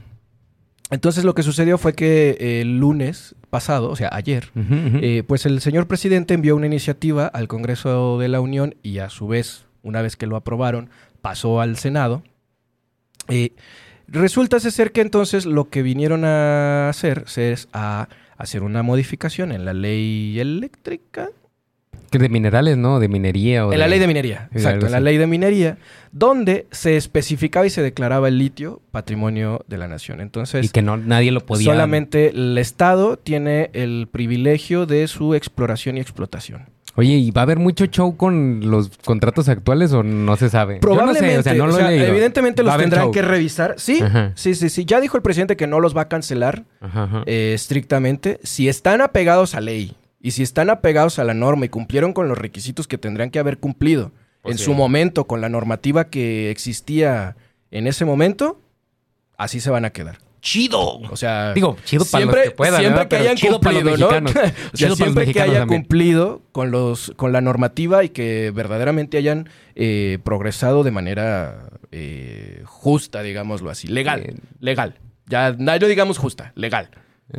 entonces 0.91 1.25
lo 1.25 1.35
que 1.35 1.43
sucedió 1.43 1.79
fue 1.79 1.95
que 1.95 2.37
eh, 2.39 2.61
el 2.61 2.79
lunes 2.79 3.35
pasado, 3.51 3.91
o 3.91 3.97
sea, 3.97 4.09
ayer, 4.13 4.51
eh, 4.55 5.25
pues 5.27 5.47
el 5.47 5.61
señor 5.61 5.89
presidente 5.89 6.35
envió 6.35 6.55
una 6.55 6.67
iniciativa 6.67 7.27
al 7.27 7.49
Congreso 7.49 8.19
de 8.19 8.29
la 8.29 8.41
Unión 8.41 8.77
y 8.83 8.99
a 8.99 9.11
su 9.11 9.27
vez, 9.27 9.67
una 9.83 10.03
vez 10.03 10.17
que 10.17 10.27
lo 10.27 10.37
aprobaron, 10.37 10.91
pasó 11.23 11.61
al 11.61 11.77
Senado. 11.77 12.23
Eh, 13.29 13.55
resulta 14.07 14.61
ser 14.61 14.93
que 14.93 15.01
entonces 15.01 15.45
lo 15.45 15.69
que 15.71 15.83
vinieron 15.83 16.25
a 16.25 16.89
hacer 16.89 17.25
es 17.37 17.69
a 17.73 18.09
hacer 18.37 18.63
una 18.63 18.83
modificación 18.83 19.51
en 19.51 19.65
la 19.65 19.75
ley 19.75 20.39
eléctrica. 20.39 21.31
De 22.11 22.29
minerales, 22.29 22.77
¿no? 22.77 22.99
De 23.01 23.09
minería 23.09 23.67
o 23.67 23.73
En 23.73 23.79
la 23.79 23.89
ley 23.89 23.99
de 23.99 24.07
minería, 24.07 24.49
exacto, 24.53 24.87
en 24.87 24.93
la 24.93 25.01
ley 25.01 25.19
de 25.19 25.27
minería, 25.27 25.79
donde 26.13 26.67
se 26.71 26.97
especificaba 26.97 27.67
y 27.67 27.71
se 27.71 27.83
declaraba 27.83 28.29
el 28.29 28.39
litio 28.39 28.81
patrimonio 28.91 29.65
de 29.69 29.79
la 29.79 29.89
nación. 29.89 30.21
Entonces, 30.21 30.65
Y 30.65 30.69
que 30.71 30.83
no, 30.83 30.97
nadie 30.97 31.31
lo 31.33 31.45
podía... 31.45 31.73
solamente 31.73 32.29
el 32.31 32.57
Estado 32.59 33.17
tiene 33.19 33.71
el 33.75 34.09
privilegio 34.11 34.87
de 34.87 35.07
su 35.09 35.35
exploración 35.35 35.97
y 35.97 36.01
explotación. 36.01 36.67
Oye, 36.99 37.13
¿y 37.13 37.31
va 37.31 37.43
a 37.43 37.45
haber 37.45 37.59
mucho 37.59 37.85
show 37.85 38.17
con 38.17 38.61
los 38.71 38.89
contratos 39.05 39.51
actuales 39.51 39.93
o 39.93 40.03
no 40.03 40.35
se 40.37 40.49
sabe? 40.49 40.77
Yo 40.77 40.81
Probablemente, 40.81 41.27
no 41.27 41.33
sé, 41.35 41.39
o 41.41 41.43
sea, 41.43 41.55
no 41.55 41.67
lo 41.67 41.75
o 41.75 41.77
he 41.77 41.81
sea, 41.81 41.91
leído. 41.91 42.07
evidentemente 42.07 42.63
los 42.63 42.75
tendrán 42.79 43.11
que 43.13 43.21
revisar. 43.21 43.75
Sí, 43.77 44.01
Ajá. 44.03 44.33
sí, 44.35 44.55
sí, 44.55 44.71
sí. 44.71 44.87
Ya 44.87 44.99
dijo 45.03 45.19
el 45.19 45.23
presidente 45.23 45.59
que 45.59 45.67
no 45.67 45.79
los 45.81 45.95
va 45.95 46.03
a 46.03 46.09
cancelar 46.09 46.65
Ajá, 46.81 47.03
ajá. 47.03 47.23
eh, 47.27 47.53
estrictamente. 47.55 48.41
Si 48.45 48.71
están 48.71 49.03
apegados 49.03 49.55
a 49.55 49.61
ley 49.61 49.95
y 50.21 50.31
si 50.33 50.43
están 50.43 50.71
apegados 50.71 51.19
a 51.19 51.25
la 51.25 51.35
norma 51.35 51.67
y 51.67 51.69
cumplieron 51.69 52.13
con 52.13 52.29
los 52.29 52.39
requisitos 52.39 52.89
que 52.89 52.99
tendrían 52.99 53.31
que 53.31 53.39
haber 53.39 53.59
cumplido 53.59 54.13
Pues 54.43 54.55
en 54.55 54.59
sí. 54.59 54.65
su 54.65 54.75
momento 54.75 55.27
con 55.27 55.41
la 55.41 55.49
normativa 55.49 56.09
que 56.09 56.51
existía 56.51 57.37
en 57.71 57.87
ese 57.87 58.05
momento, 58.05 58.61
así 59.37 59.61
se 59.61 59.71
van 59.71 59.85
a 59.85 59.91
quedar. 59.91 60.19
¡Chido! 60.41 60.99
O 61.11 61.17
sea, 61.17 61.53
Digo, 61.55 61.77
chido 61.85 62.05
para 62.05 62.21
siempre, 62.23 62.41
los 62.41 62.49
que 62.51 62.57
puedan, 62.57 62.81
siempre 62.81 62.99
¿verdad? 63.05 63.09
que 63.09 63.17
Pero 63.17 63.23
hayan 63.25 63.37
chido 63.37 63.61
para 63.61 63.81
los 63.81 63.83
cumplido, 63.83 64.11
¿no? 64.13 64.21
mexicanos. 64.21 64.53
O 64.57 64.57
sea, 64.57 64.71
Chido 64.75 64.75
para 64.75 64.89
los 64.89 64.97
siempre 64.99 65.33
que 65.33 65.41
hayan 65.43 65.69
cumplido 65.69 66.43
con 66.53 66.71
los 66.71 67.13
con 67.17 67.33
la 67.33 67.41
normativa 67.41 68.05
y 68.05 68.11
que 68.11 68.53
verdaderamente 68.55 69.17
hayan 69.19 69.49
eh, 69.75 70.19
progresado 70.23 70.85
de 70.85 70.91
manera 70.93 71.71
eh, 71.91 72.63
justa, 72.65 73.23
digámoslo 73.23 73.71
así, 73.71 73.89
legal, 73.89 74.21
Eh. 74.21 74.35
legal. 74.61 74.99
Ya 75.29 75.53
no 75.59 75.77
digamos 75.79 76.19
justa, 76.19 76.53
legal. 76.55 76.91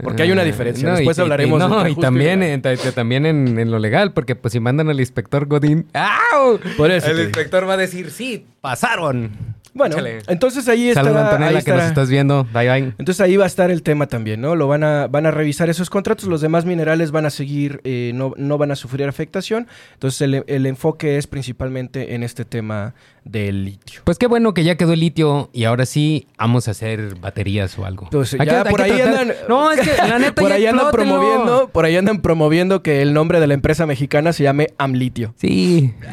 Porque 0.04 0.24
hay 0.24 0.32
una 0.32 0.44
diferencia. 0.44 0.90
No, 0.90 0.96
Después 0.96 1.18
y- 1.18 1.22
hablaremos 1.22 1.64
y 1.64 1.68
no, 1.68 1.88
y 1.88 1.96
también, 1.96 2.44
en, 2.44 2.62
ta- 2.62 2.76
ta- 2.76 2.92
también 2.92 3.26
en, 3.26 3.58
en 3.58 3.72
lo 3.72 3.80
legal, 3.80 4.12
porque 4.12 4.36
pues 4.36 4.52
si 4.52 4.60
mandan 4.60 4.90
al 4.90 5.00
inspector 5.00 5.46
Godín. 5.48 5.88
¡Au! 5.94 6.60
Por 6.76 6.92
eso 6.92 7.10
El 7.10 7.22
inspector 7.22 7.68
va 7.68 7.74
a 7.74 7.78
decir, 7.78 8.12
sí, 8.12 8.46
pasaron. 8.60 9.32
Bueno, 9.78 9.96
Échale. 9.96 10.20
entonces 10.28 10.68
ahí 10.68 10.94
Saludos, 10.94 11.16
estará, 11.18 11.30
Antonella, 11.36 11.58
ahí 11.60 11.64
que 11.64 11.72
nos 11.72 11.84
estás 11.84 12.10
viendo. 12.10 12.44
Bye, 12.54 12.68
bye. 12.70 12.94
Entonces 12.98 13.22
ahí 13.22 13.38
va 13.38 13.44
a 13.44 13.48
estar 13.48 13.70
el 13.72 13.84
tema 13.84 14.08
también, 14.08 14.42
¿no? 14.42 14.56
Lo 14.56 14.68
van 14.68 14.84
a, 14.84 15.08
van 15.08 15.26
a 15.26 15.32
revisar 15.32 15.70
esos 15.70 15.90
contratos, 15.90 16.26
los 16.28 16.42
demás 16.42 16.66
minerales 16.66 17.12
van 17.12 17.26
a 17.26 17.30
seguir, 17.30 17.80
eh, 17.84 18.12
no, 18.16 18.34
no 18.38 18.58
van 18.58 18.72
a 18.72 18.76
sufrir 18.76 19.08
afectación. 19.08 19.68
Entonces 19.94 20.20
el, 20.22 20.44
el 20.48 20.66
enfoque 20.66 21.18
es 21.18 21.28
principalmente 21.28 22.16
en 22.16 22.24
este 22.24 22.44
tema 22.46 22.96
del 23.24 23.66
litio. 23.66 24.02
Pues 24.06 24.18
qué 24.18 24.26
bueno 24.28 24.54
que 24.54 24.64
ya 24.64 24.76
quedó 24.76 24.94
el 24.94 25.02
litio 25.02 25.50
y 25.54 25.66
ahora 25.66 25.86
sí 25.86 26.28
vamos 26.38 26.68
a 26.68 26.72
hacer 26.72 27.16
baterías 27.20 27.78
o 27.78 27.86
algo. 27.86 28.10
Hay 28.40 28.48
ya 28.48 28.64
que- 28.64 28.70
por 28.70 28.82
ahí 28.82 28.92
tratar- 28.92 29.20
andan. 29.22 29.34
No, 29.50 29.72
es 29.72 29.82
que 29.82 29.98
la 30.08 30.18
neta 30.20 30.42
por 30.42 30.52
ahí 30.52 30.66
andan 30.66 30.92
promoviendo, 30.92 31.70
por 31.70 31.86
ahí 31.86 31.96
andan 31.98 32.22
promoviendo 32.22 32.82
que 32.82 33.02
el 33.02 33.14
nombre 33.14 33.40
de 33.40 33.48
la 33.48 33.54
empresa 33.54 33.86
mexicana 33.86 34.32
se 34.34 34.44
llame 34.44 34.70
Amlitio. 34.78 35.34
Sí. 35.38 35.94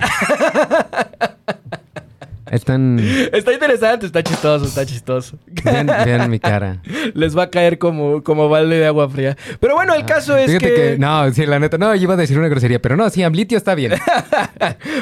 Están... 2.54 3.00
Está 3.32 3.52
interesante, 3.52 4.06
está 4.06 4.22
chistoso, 4.22 4.64
está 4.66 4.86
chistoso. 4.86 5.38
Vean, 5.64 5.86
vean 5.86 6.30
mi 6.30 6.38
cara. 6.38 6.80
Les 7.14 7.36
va 7.36 7.44
a 7.44 7.50
caer 7.50 7.78
como, 7.78 8.22
como 8.22 8.48
balde 8.48 8.78
de 8.78 8.86
agua 8.86 9.08
fría. 9.08 9.36
Pero 9.60 9.74
bueno, 9.74 9.94
el 9.94 10.04
caso 10.04 10.36
es 10.36 10.46
Fíjate 10.46 10.68
que, 10.68 10.74
que... 10.74 10.96
No, 10.98 11.32
sí, 11.32 11.46
la 11.46 11.58
neta. 11.58 11.78
No, 11.78 11.94
yo 11.94 12.02
iba 12.02 12.14
a 12.14 12.16
decir 12.16 12.38
una 12.38 12.48
grosería, 12.48 12.80
pero 12.80 12.96
no, 12.96 13.08
sí, 13.10 13.22
Amlitio 13.22 13.58
está 13.58 13.74
bien. 13.74 13.92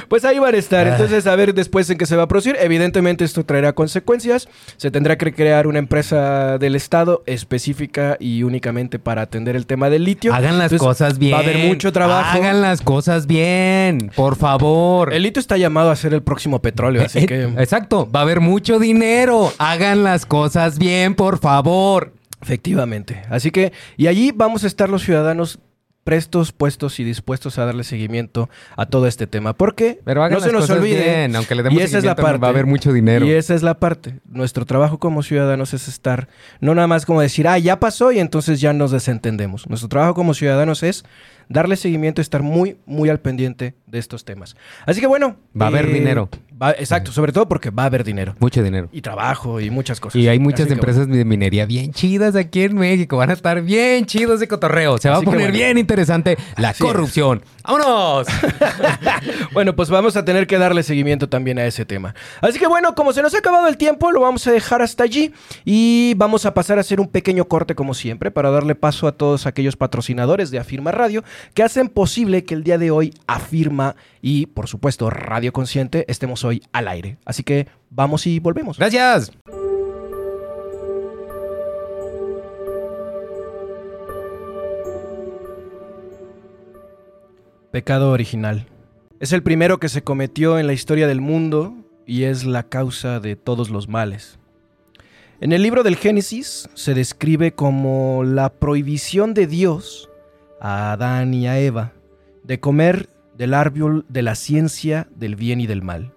Pues 0.08 0.24
ahí 0.24 0.38
van 0.38 0.54
a 0.54 0.58
estar. 0.58 0.86
Ah. 0.86 0.92
Entonces, 0.92 1.26
a 1.26 1.34
ver 1.36 1.54
después 1.54 1.88
en 1.88 1.96
qué 1.96 2.04
se 2.04 2.16
va 2.16 2.24
a 2.24 2.28
producir. 2.28 2.56
Evidentemente, 2.60 3.24
esto 3.24 3.44
traerá 3.44 3.72
consecuencias. 3.72 4.48
Se 4.76 4.90
tendrá 4.90 5.16
que 5.16 5.32
crear 5.32 5.66
una 5.66 5.78
empresa 5.78 6.58
del 6.58 6.74
Estado 6.74 7.22
específica 7.26 8.16
y 8.20 8.42
únicamente 8.42 8.98
para 8.98 9.22
atender 9.22 9.56
el 9.56 9.66
tema 9.66 9.88
del 9.88 10.04
litio. 10.04 10.34
Hagan 10.34 10.58
las 10.58 10.72
Entonces, 10.72 10.86
cosas 10.86 11.18
bien. 11.18 11.34
Va 11.34 11.38
a 11.38 11.42
haber 11.42 11.58
mucho 11.58 11.92
trabajo. 11.92 12.36
Hagan 12.36 12.60
las 12.60 12.82
cosas 12.82 13.26
bien, 13.26 14.10
por 14.14 14.36
favor. 14.36 15.12
El 15.14 15.22
litio 15.22 15.40
está 15.40 15.56
llamado 15.56 15.90
a 15.90 15.96
ser 15.96 16.12
el 16.14 16.22
próximo 16.22 16.60
petróleo, 16.60 17.02
así 17.04 17.26
Eh, 17.28 17.41
que. 17.50 17.62
Exacto, 17.62 18.10
va 18.10 18.20
a 18.20 18.22
haber 18.22 18.40
mucho 18.40 18.78
dinero. 18.78 19.52
Hagan 19.58 20.02
las 20.04 20.26
cosas 20.26 20.78
bien, 20.78 21.14
por 21.14 21.38
favor. 21.38 22.12
Efectivamente. 22.40 23.22
Así 23.30 23.50
que, 23.50 23.72
y 23.96 24.08
allí 24.08 24.32
vamos 24.34 24.64
a 24.64 24.66
estar 24.66 24.88
los 24.88 25.02
ciudadanos 25.02 25.60
prestos, 26.04 26.50
puestos 26.52 26.98
y 26.98 27.04
dispuestos 27.04 27.58
a 27.58 27.64
darle 27.64 27.84
seguimiento 27.84 28.50
a 28.76 28.86
todo 28.86 29.06
este 29.06 29.26
tema. 29.26 29.52
Porque 29.52 30.00
Pero 30.04 30.28
no 30.28 30.40
se 30.40 30.52
nos 30.52 30.68
olvide. 30.70 31.02
bien, 31.02 31.36
aunque 31.36 31.54
le 31.54 31.62
demos 31.62 31.80
y 31.80 31.82
esa 31.82 31.98
es 31.98 32.04
la 32.04 32.16
parte. 32.16 32.38
va 32.38 32.48
a 32.48 32.50
haber 32.50 32.66
mucho 32.66 32.92
dinero. 32.92 33.24
Y 33.24 33.32
esa 33.32 33.54
es 33.54 33.62
la 33.62 33.78
parte. 33.78 34.18
Nuestro 34.28 34.64
trabajo 34.66 34.98
como 34.98 35.22
ciudadanos 35.22 35.74
es 35.74 35.88
estar, 35.88 36.28
no 36.60 36.74
nada 36.74 36.88
más 36.88 37.06
como 37.06 37.20
decir, 37.20 37.46
ah, 37.46 37.58
ya 37.58 37.78
pasó 37.78 38.12
y 38.12 38.18
entonces 38.18 38.60
ya 38.60 38.72
nos 38.72 38.90
desentendemos. 38.90 39.68
Nuestro 39.68 39.88
trabajo 39.88 40.14
como 40.14 40.34
ciudadanos 40.34 40.82
es 40.82 41.04
darle 41.52 41.76
seguimiento 41.76 42.20
y 42.20 42.22
estar 42.22 42.42
muy, 42.42 42.76
muy 42.86 43.08
al 43.08 43.20
pendiente 43.20 43.74
de 43.86 43.98
estos 43.98 44.24
temas. 44.24 44.56
Así 44.86 45.00
que 45.00 45.06
bueno. 45.06 45.36
Va 45.60 45.66
a 45.66 45.68
haber 45.68 45.86
eh, 45.86 45.92
dinero. 45.92 46.28
va- 46.60 46.72
exacto, 46.72 47.12
sobre 47.12 47.32
todo 47.32 47.46
porque 47.48 47.70
va 47.70 47.82
a 47.84 47.86
haber 47.86 48.04
dinero. 48.04 48.34
Mucho 48.38 48.62
dinero. 48.62 48.88
Y 48.92 49.02
trabajo 49.02 49.60
y 49.60 49.70
muchas 49.70 50.00
cosas. 50.00 50.20
Y 50.20 50.28
hay 50.28 50.38
muchas 50.38 50.66
Así 50.66 50.72
empresas 50.72 51.06
de 51.08 51.24
minería 51.24 51.66
bien 51.66 51.92
chidas 51.92 52.34
aquí 52.36 52.62
en 52.62 52.76
México. 52.76 53.16
Van 53.18 53.30
a 53.30 53.34
estar 53.34 53.60
bien 53.62 54.06
chidos 54.06 54.40
de 54.40 54.48
cotorreo. 54.48 54.98
Se 54.98 55.08
va 55.10 55.16
Así 55.16 55.22
a 55.24 55.26
poner 55.26 55.40
bueno. 55.50 55.52
bien 55.54 55.78
interesante 55.78 56.36
la 56.56 56.70
Así 56.70 56.82
es. 56.82 56.90
corrupción. 56.90 57.42
¡Vámonos! 57.64 58.26
Bueno, 59.52 59.76
pues 59.76 59.90
vamos 59.90 60.16
a 60.16 60.24
tener 60.24 60.46
que 60.46 60.58
darle 60.58 60.82
seguimiento 60.82 61.28
también 61.28 61.58
a 61.58 61.64
ese 61.66 61.84
tema. 61.84 62.14
Así 62.40 62.58
que 62.58 62.66
bueno, 62.66 62.94
como 62.94 63.12
se 63.12 63.22
nos 63.22 63.34
ha 63.34 63.38
acabado 63.38 63.68
el 63.68 63.76
tiempo, 63.76 64.10
lo 64.10 64.20
vamos 64.20 64.46
a 64.46 64.52
dejar 64.52 64.82
hasta 64.82 65.04
allí 65.04 65.32
y 65.64 66.14
vamos 66.16 66.46
a 66.46 66.54
pasar 66.54 66.78
a 66.78 66.80
hacer 66.80 67.00
un 67.00 67.08
pequeño 67.08 67.46
corte 67.46 67.74
como 67.74 67.94
siempre 67.94 68.30
para 68.30 68.50
darle 68.50 68.74
paso 68.74 69.06
a 69.06 69.12
todos 69.12 69.46
aquellos 69.46 69.76
patrocinadores 69.76 70.50
de 70.50 70.58
Afirma 70.58 70.90
Radio 70.92 71.22
que 71.54 71.62
hacen 71.62 71.88
posible 71.88 72.44
que 72.44 72.54
el 72.54 72.64
día 72.64 72.78
de 72.78 72.90
hoy 72.90 73.14
Afirma 73.26 73.96
y 74.20 74.46
por 74.46 74.68
supuesto 74.68 75.10
Radio 75.10 75.52
Consciente 75.52 76.04
estemos 76.08 76.44
hoy 76.44 76.62
al 76.72 76.88
aire. 76.88 77.18
Así 77.24 77.42
que 77.42 77.68
vamos 77.90 78.26
y 78.26 78.38
volvemos. 78.38 78.78
Gracias. 78.78 79.32
Pecado 87.70 88.10
original. 88.10 88.66
Es 89.18 89.32
el 89.32 89.42
primero 89.42 89.78
que 89.78 89.88
se 89.88 90.02
cometió 90.02 90.58
en 90.58 90.66
la 90.66 90.74
historia 90.74 91.06
del 91.06 91.22
mundo 91.22 91.74
y 92.06 92.24
es 92.24 92.44
la 92.44 92.64
causa 92.64 93.18
de 93.18 93.34
todos 93.34 93.70
los 93.70 93.88
males. 93.88 94.38
En 95.40 95.52
el 95.52 95.62
libro 95.62 95.82
del 95.82 95.96
Génesis 95.96 96.68
se 96.74 96.94
describe 96.94 97.52
como 97.52 98.24
la 98.24 98.52
prohibición 98.52 99.32
de 99.32 99.46
Dios 99.46 100.10
a 100.64 100.92
Adán 100.92 101.34
y 101.34 101.48
a 101.48 101.58
Eva 101.58 101.90
de 102.44 102.60
comer 102.60 103.08
del 103.36 103.52
árbol 103.52 104.06
de 104.08 104.22
la 104.22 104.36
ciencia 104.36 105.08
del 105.16 105.34
bien 105.34 105.60
y 105.60 105.66
del 105.66 105.82
mal. 105.82 106.12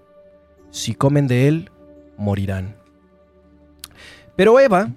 Si 0.69 0.93
comen 0.93 1.27
de 1.27 1.47
él, 1.47 1.71
morirán. 2.15 2.75
Pero 4.35 4.59
Eva 4.59 4.91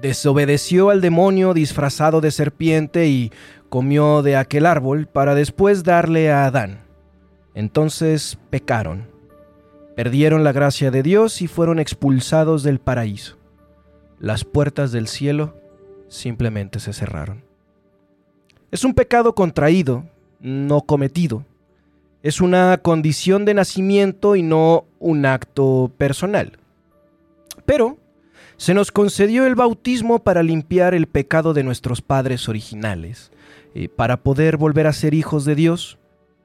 desobedeció 0.00 0.88
al 0.88 1.02
demonio 1.02 1.52
disfrazado 1.52 2.22
de 2.22 2.30
serpiente 2.30 3.06
y 3.08 3.32
comió 3.68 4.22
de 4.22 4.36
aquel 4.36 4.64
árbol 4.64 5.06
para 5.06 5.34
después 5.34 5.84
darle 5.84 6.30
a 6.32 6.46
Adán. 6.46 6.80
Entonces 7.54 8.38
pecaron, 8.48 9.08
perdieron 9.94 10.42
la 10.42 10.52
gracia 10.52 10.90
de 10.90 11.02
Dios 11.02 11.42
y 11.42 11.48
fueron 11.48 11.80
expulsados 11.80 12.62
del 12.62 12.78
paraíso. 12.78 13.36
Las 14.18 14.44
puertas 14.44 14.90
del 14.90 15.06
cielo 15.06 15.54
simplemente 16.08 16.80
se 16.80 16.94
cerraron. 16.94 17.45
Es 18.76 18.84
un 18.84 18.92
pecado 18.92 19.34
contraído, 19.34 20.04
no 20.38 20.82
cometido. 20.82 21.46
Es 22.22 22.42
una 22.42 22.76
condición 22.76 23.46
de 23.46 23.54
nacimiento 23.54 24.36
y 24.36 24.42
no 24.42 24.84
un 24.98 25.24
acto 25.24 25.90
personal. 25.96 26.58
Pero 27.64 27.96
se 28.58 28.74
nos 28.74 28.92
concedió 28.92 29.46
el 29.46 29.54
bautismo 29.54 30.18
para 30.18 30.42
limpiar 30.42 30.92
el 30.92 31.06
pecado 31.06 31.54
de 31.54 31.62
nuestros 31.62 32.02
padres 32.02 32.50
originales, 32.50 33.32
eh, 33.74 33.88
para 33.88 34.18
poder 34.18 34.58
volver 34.58 34.86
a 34.86 34.92
ser 34.92 35.14
hijos 35.14 35.46
de 35.46 35.54
Dios, 35.54 35.96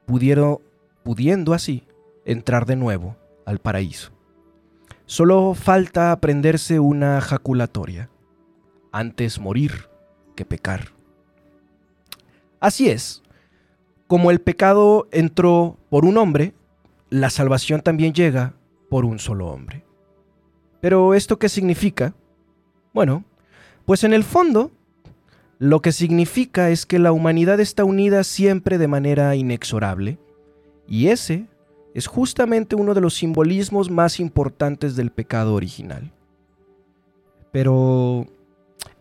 pudieron, 0.06 0.60
pudiendo 1.02 1.52
así 1.52 1.86
entrar 2.24 2.64
de 2.64 2.76
nuevo 2.76 3.14
al 3.44 3.58
paraíso. 3.58 4.10
Solo 5.04 5.52
falta 5.52 6.12
aprenderse 6.12 6.80
una 6.80 7.20
jaculatoria, 7.20 8.08
antes 8.90 9.38
morir 9.38 9.90
que 10.34 10.46
pecar. 10.46 11.01
Así 12.62 12.88
es, 12.88 13.24
como 14.06 14.30
el 14.30 14.40
pecado 14.40 15.08
entró 15.10 15.78
por 15.90 16.04
un 16.04 16.16
hombre, 16.16 16.54
la 17.10 17.28
salvación 17.28 17.80
también 17.80 18.12
llega 18.12 18.54
por 18.88 19.04
un 19.04 19.18
solo 19.18 19.48
hombre. 19.48 19.84
Pero 20.80 21.14
¿esto 21.14 21.40
qué 21.40 21.48
significa? 21.48 22.14
Bueno, 22.94 23.24
pues 23.84 24.04
en 24.04 24.12
el 24.12 24.22
fondo, 24.22 24.70
lo 25.58 25.82
que 25.82 25.90
significa 25.90 26.70
es 26.70 26.86
que 26.86 27.00
la 27.00 27.10
humanidad 27.10 27.58
está 27.58 27.84
unida 27.84 28.22
siempre 28.22 28.78
de 28.78 28.86
manera 28.86 29.34
inexorable, 29.34 30.20
y 30.86 31.08
ese 31.08 31.48
es 31.94 32.06
justamente 32.06 32.76
uno 32.76 32.94
de 32.94 33.00
los 33.00 33.14
simbolismos 33.14 33.90
más 33.90 34.20
importantes 34.20 34.94
del 34.94 35.10
pecado 35.10 35.54
original. 35.54 36.12
Pero, 37.50 38.28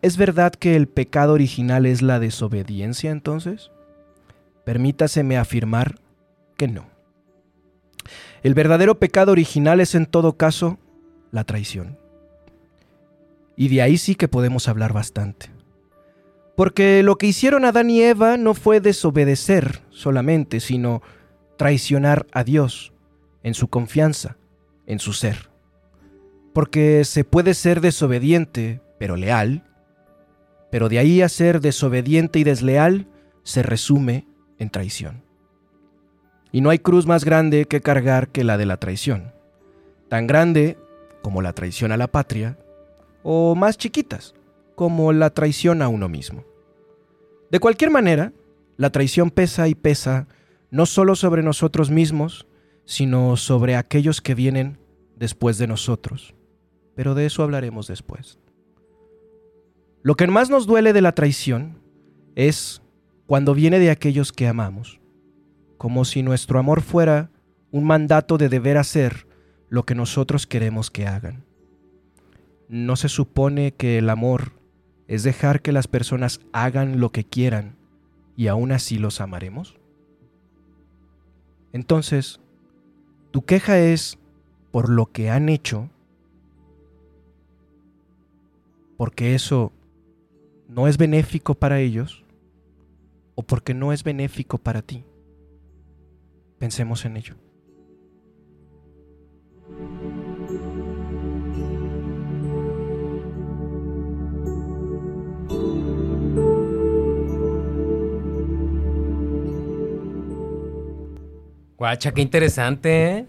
¿es 0.02 0.18
verdad 0.18 0.54
que 0.54 0.76
el 0.76 0.88
pecado 0.88 1.34
original 1.34 1.86
es 1.86 2.02
la 2.02 2.20
desobediencia 2.20 3.12
entonces? 3.12 3.72
Permítaseme 4.66 5.38
afirmar 5.38 6.00
que 6.58 6.68
no. 6.68 6.86
El 8.44 8.54
verdadero 8.54 9.00
pecado 9.00 9.32
original 9.32 9.80
es 9.80 9.96
en 9.96 10.06
todo 10.06 10.38
caso 10.38 10.80
la 11.32 11.44
traición. 11.44 11.98
Y 13.56 13.68
de 13.68 13.82
ahí 13.82 13.98
sí 13.98 14.16
que 14.16 14.28
podemos 14.28 14.68
hablar 14.68 14.94
bastante. 14.94 15.52
Porque 16.56 17.04
lo 17.04 17.18
que 17.18 17.28
hicieron 17.28 17.66
Adán 17.66 17.90
y 17.90 18.02
Eva 18.02 18.38
no 18.38 18.54
fue 18.54 18.82
desobedecer 18.82 19.82
solamente, 19.90 20.60
sino 20.60 21.02
traicionar 21.58 22.28
a 22.34 22.44
Dios 22.44 22.94
en 23.44 23.54
su 23.54 23.68
confianza, 23.68 24.38
en 24.86 25.00
su 25.00 25.14
ser. 25.14 25.50
Porque 26.54 27.06
se 27.06 27.24
puede 27.24 27.54
ser 27.54 27.82
desobediente, 27.82 28.82
pero 29.00 29.16
leal, 29.16 29.64
pero 30.72 30.90
de 30.90 31.00
ahí 31.00 31.22
a 31.22 31.30
ser 31.30 31.62
desobediente 31.62 32.40
y 32.40 32.44
desleal 32.44 33.08
se 33.44 33.62
resume 33.62 34.26
en 34.58 34.70
traición. 34.70 35.24
Y 36.52 36.62
no 36.62 36.70
hay 36.70 36.80
cruz 36.80 37.06
más 37.06 37.24
grande 37.24 37.66
que 37.66 37.82
cargar 37.82 38.30
que 38.30 38.44
la 38.44 38.58
de 38.58 38.66
la 38.66 38.78
traición. 38.78 39.34
Tan 40.10 40.28
grande 40.28 40.78
como 41.22 41.42
la 41.42 41.54
traición 41.54 41.92
a 41.92 41.98
la 41.98 42.08
patria, 42.08 42.58
o 43.24 43.54
más 43.56 43.78
chiquitas, 43.78 44.34
como 44.76 45.14
la 45.14 45.30
traición 45.30 45.82
a 45.82 45.88
uno 45.88 46.10
mismo. 46.10 46.44
De 47.52 47.60
cualquier 47.60 47.92
manera, 47.92 48.34
la 48.78 48.90
traición 48.90 49.30
pesa 49.30 49.68
y 49.68 49.76
pesa 49.76 50.28
no 50.72 50.86
solo 50.86 51.16
sobre 51.16 51.44
nosotros 51.44 51.92
mismos, 51.92 52.48
sino 52.86 53.38
sobre 53.38 53.76
aquellos 53.76 54.22
que 54.22 54.36
vienen 54.36 54.80
después 55.18 55.58
de 55.58 55.68
nosotros. 55.68 56.34
Pero 56.96 57.14
de 57.14 57.26
eso 57.26 57.44
hablaremos 57.44 57.88
después. 57.88 58.40
Lo 60.04 60.16
que 60.16 60.26
más 60.28 60.50
nos 60.50 60.66
duele 60.66 60.94
de 60.94 61.02
la 61.02 61.12
traición 61.12 61.78
es 62.36 62.82
cuando 63.28 63.54
viene 63.54 63.78
de 63.78 63.92
aquellos 63.92 64.32
que 64.32 64.48
amamos, 64.48 65.00
como 65.78 66.06
si 66.06 66.24
nuestro 66.24 66.58
amor 66.58 66.82
fuera 66.82 67.30
un 67.72 67.84
mandato 67.84 68.38
de 68.38 68.50
deber 68.50 68.78
hacer 68.78 69.28
lo 69.70 69.86
que 69.86 69.94
nosotros 69.94 70.48
queremos 70.48 70.90
que 70.90 71.06
hagan. 71.06 71.46
¿No 72.68 72.96
se 72.96 73.10
supone 73.10 73.74
que 73.74 74.00
el 74.00 74.10
amor 74.10 74.54
es 75.08 75.24
dejar 75.24 75.62
que 75.62 75.72
las 75.72 75.88
personas 75.88 76.40
hagan 76.52 77.00
lo 77.00 77.12
que 77.12 77.24
quieran 77.24 77.76
y 78.36 78.48
aún 78.48 78.72
así 78.72 78.98
los 78.98 79.22
amaremos? 79.22 79.78
Entonces, 81.74 82.40
tu 83.30 83.46
queja 83.46 83.78
es 83.78 84.18
por 84.72 84.90
lo 84.90 85.06
que 85.06 85.30
han 85.30 85.48
hecho, 85.48 85.90
porque 88.98 89.36
eso 89.36 89.72
no 90.72 90.88
es 90.88 90.98
benéfico 90.98 91.56
para 91.56 91.82
ellos 91.82 92.24
o 93.36 93.44
porque 93.44 93.74
no 93.74 93.92
es 93.92 94.04
benéfico 94.04 94.58
para 94.58 94.82
ti. 94.82 95.04
Pensemos 96.60 97.04
en 97.04 97.18
ello. 97.18 97.36
Guacha, 111.78 112.12
qué 112.14 112.22
interesante, 112.22 113.18
¿eh? 113.18 113.26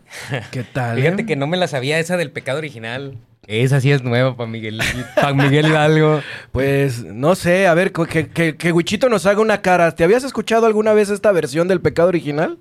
¿Qué 0.53 0.63
tal? 0.63 0.97
Fíjate 0.97 1.23
eh? 1.23 1.27
que 1.27 1.37
no 1.37 1.47
me 1.47 1.57
la 1.57 1.67
sabía 1.67 1.99
esa 1.99 2.17
del 2.17 2.31
pecado 2.31 2.59
original. 2.59 3.19
Esa 3.47 3.81
sí 3.81 3.91
es 3.91 4.03
nueva 4.03 4.37
para 4.37 4.49
Miguel, 4.49 4.81
para 5.17 5.35
Miguel 5.35 5.67
Hidalgo. 5.67 6.21
Pues 6.53 7.05
no 7.05 7.35
sé, 7.35 7.67
a 7.67 7.75
ver, 7.75 7.93
que, 7.93 8.29
que, 8.29 8.57
que 8.57 8.73
Wichito 8.73 9.09
nos 9.09 9.27
haga 9.27 9.41
una 9.41 9.63
cara. 9.63 9.95
¿Te 9.95 10.05
habías 10.05 10.23
escuchado 10.25 10.67
alguna 10.67 10.93
vez 10.93 11.11
esta 11.11 11.33
versión 11.33 11.67
del 11.69 11.81
pecado 11.81 12.09
original? 12.09 12.59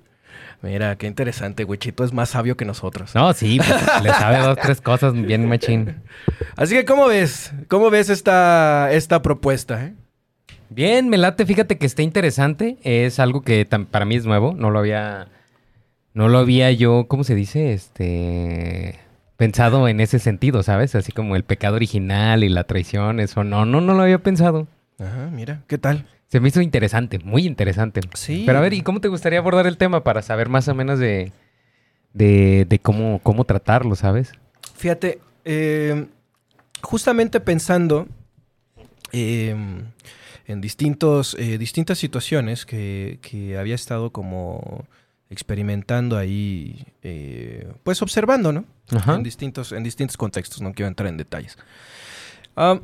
Mira, 0.60 0.96
qué 0.96 1.08
interesante, 1.08 1.64
Wichito 1.64 2.04
es 2.04 2.12
más 2.12 2.30
sabio 2.30 2.56
que 2.56 2.64
nosotros. 2.64 3.14
No, 3.16 3.32
sí, 3.32 3.58
pues, 3.58 4.02
le 4.02 4.10
sabe 4.10 4.38
dos, 4.38 4.56
tres 4.62 4.80
cosas 4.80 5.12
bien 5.12 5.48
machín. 5.48 6.02
Así 6.56 6.74
que, 6.74 6.84
¿cómo 6.84 7.06
ves? 7.06 7.52
¿Cómo 7.68 7.90
ves 7.90 8.08
esta, 8.10 8.92
esta 8.92 9.22
propuesta? 9.22 9.84
eh? 9.84 9.94
Bien, 10.70 11.08
me 11.08 11.16
late, 11.18 11.46
fíjate 11.46 11.78
que 11.78 11.86
está 11.86 12.02
interesante. 12.02 12.78
Es 12.82 13.18
algo 13.18 13.42
que 13.42 13.66
para 13.90 14.04
mí 14.04 14.14
es 14.14 14.24
nuevo. 14.24 14.54
No 14.56 14.70
lo 14.70 14.78
había. 14.78 15.28
No 16.14 16.28
lo 16.28 16.38
había 16.38 16.70
yo, 16.70 17.06
¿cómo 17.08 17.24
se 17.24 17.34
dice? 17.34 17.72
Este. 17.72 18.98
Pensado 19.42 19.88
en 19.88 19.98
ese 19.98 20.20
sentido, 20.20 20.62
¿sabes? 20.62 20.94
Así 20.94 21.10
como 21.10 21.34
el 21.34 21.42
pecado 21.42 21.74
original 21.74 22.44
y 22.44 22.48
la 22.48 22.62
traición, 22.62 23.18
eso 23.18 23.42
no, 23.42 23.66
no, 23.66 23.80
no 23.80 23.92
lo 23.92 24.02
había 24.04 24.22
pensado. 24.22 24.68
Ajá, 25.00 25.30
mira, 25.32 25.64
¿qué 25.66 25.78
tal? 25.78 26.06
Se 26.28 26.38
me 26.38 26.46
hizo 26.46 26.60
interesante, 26.60 27.18
muy 27.18 27.44
interesante. 27.44 28.02
Sí. 28.14 28.44
Pero 28.46 28.58
a 28.58 28.60
ver, 28.60 28.72
¿y 28.72 28.82
cómo 28.82 29.00
te 29.00 29.08
gustaría 29.08 29.40
abordar 29.40 29.66
el 29.66 29.78
tema 29.78 30.04
para 30.04 30.22
saber 30.22 30.48
más 30.48 30.68
o 30.68 30.76
menos 30.76 31.00
de, 31.00 31.32
de, 32.12 32.66
de 32.68 32.78
cómo, 32.78 33.18
cómo 33.24 33.42
tratarlo, 33.44 33.96
sabes? 33.96 34.30
Fíjate, 34.76 35.18
eh, 35.44 36.06
justamente 36.80 37.40
pensando 37.40 38.06
eh, 39.10 39.56
en 40.46 40.60
distintos, 40.60 41.34
eh, 41.36 41.58
distintas 41.58 41.98
situaciones 41.98 42.64
que, 42.64 43.18
que 43.20 43.58
había 43.58 43.74
estado 43.74 44.12
como 44.12 44.86
experimentando 45.32 46.16
ahí, 46.18 46.86
eh, 47.02 47.72
pues 47.82 48.02
observando, 48.02 48.52
¿no? 48.52 48.64
Ajá. 48.94 49.14
En 49.14 49.22
distintos, 49.22 49.72
en 49.72 49.82
distintos 49.82 50.16
contextos, 50.16 50.60
no 50.60 50.72
quiero 50.74 50.88
entrar 50.88 51.08
en 51.08 51.16
detalles. 51.16 51.56
Ah, 52.54 52.78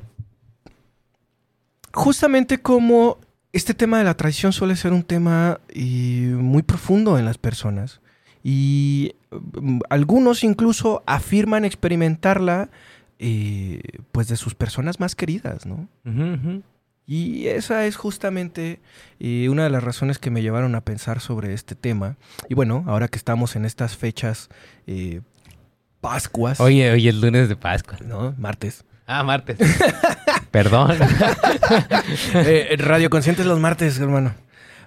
justamente 1.92 2.58
como 2.58 3.18
este 3.52 3.74
tema 3.74 3.98
de 3.98 4.04
la 4.04 4.16
traición 4.16 4.52
suele 4.52 4.76
ser 4.76 4.92
un 4.92 5.02
tema 5.02 5.60
eh, 5.68 6.34
muy 6.34 6.62
profundo 6.62 7.18
en 7.18 7.26
las 7.26 7.38
personas. 7.38 8.00
Y 8.42 9.14
mm, 9.30 9.80
algunos 9.90 10.42
incluso 10.42 11.02
afirman 11.06 11.64
experimentarla 11.64 12.70
eh, 13.18 13.80
pues 14.12 14.28
de 14.28 14.36
sus 14.36 14.54
personas 14.54 15.00
más 15.00 15.14
queridas, 15.14 15.66
¿no? 15.66 15.88
Ujú. 16.04 16.62
Y 17.08 17.46
esa 17.48 17.86
es 17.86 17.96
justamente 17.96 18.80
eh, 19.18 19.48
una 19.48 19.64
de 19.64 19.70
las 19.70 19.82
razones 19.82 20.18
que 20.18 20.30
me 20.30 20.42
llevaron 20.42 20.74
a 20.74 20.82
pensar 20.82 21.20
sobre 21.20 21.54
este 21.54 21.74
tema. 21.74 22.18
Y 22.50 22.54
bueno, 22.54 22.84
ahora 22.86 23.08
que 23.08 23.16
estamos 23.16 23.56
en 23.56 23.64
estas 23.64 23.96
fechas 23.96 24.50
eh, 24.86 25.22
Pascuas, 26.02 26.60
Oye, 26.60 26.92
hoy 26.92 27.08
es 27.08 27.14
lunes 27.14 27.48
de 27.48 27.56
Pascua. 27.56 27.96
¿no? 28.04 28.34
Martes. 28.36 28.84
Ah, 29.06 29.22
martes. 29.22 29.58
Perdón. 30.50 30.96
Eh, 32.34 32.76
Radio 32.78 33.08
Conscientes 33.10 33.46
los 33.46 33.58
martes, 33.58 33.98
hermano. 33.98 34.34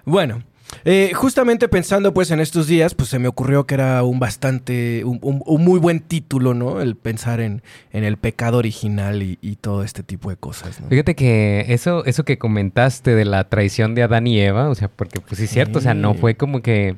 Bueno, 0.04 0.42
eh, 0.84 1.12
justamente 1.14 1.68
pensando 1.68 2.12
pues 2.14 2.30
en 2.30 2.40
estos 2.40 2.66
días, 2.66 2.94
pues 2.94 3.08
se 3.08 3.18
me 3.18 3.28
ocurrió 3.28 3.66
que 3.66 3.74
era 3.74 4.02
un 4.02 4.18
bastante, 4.18 5.04
un, 5.04 5.18
un- 5.22 5.42
un 5.44 5.64
muy 5.64 5.78
buen 5.78 6.00
título, 6.00 6.54
¿no? 6.54 6.80
El 6.80 6.96
pensar 6.96 7.40
en, 7.40 7.62
en 7.92 8.04
el 8.04 8.16
pecado 8.16 8.58
original 8.58 9.22
y, 9.22 9.38
y 9.42 9.56
todo 9.56 9.82
este 9.84 10.02
tipo 10.02 10.30
de 10.30 10.36
cosas, 10.36 10.80
¿no? 10.80 10.88
Fíjate 10.88 11.14
que 11.14 11.66
eso, 11.68 12.04
eso 12.04 12.24
que 12.24 12.38
comentaste 12.38 13.14
de 13.14 13.24
la 13.24 13.48
traición 13.48 13.94
de 13.94 14.02
Adán 14.02 14.26
y 14.26 14.40
Eva, 14.40 14.68
o 14.68 14.74
sea, 14.74 14.88
porque 14.88 15.20
pues 15.20 15.38
sí 15.38 15.44
es 15.44 15.50
cierto, 15.50 15.78
o 15.78 15.82
sea, 15.82 15.94
no 15.94 16.14
fue 16.14 16.36
como 16.36 16.62
que 16.62 16.96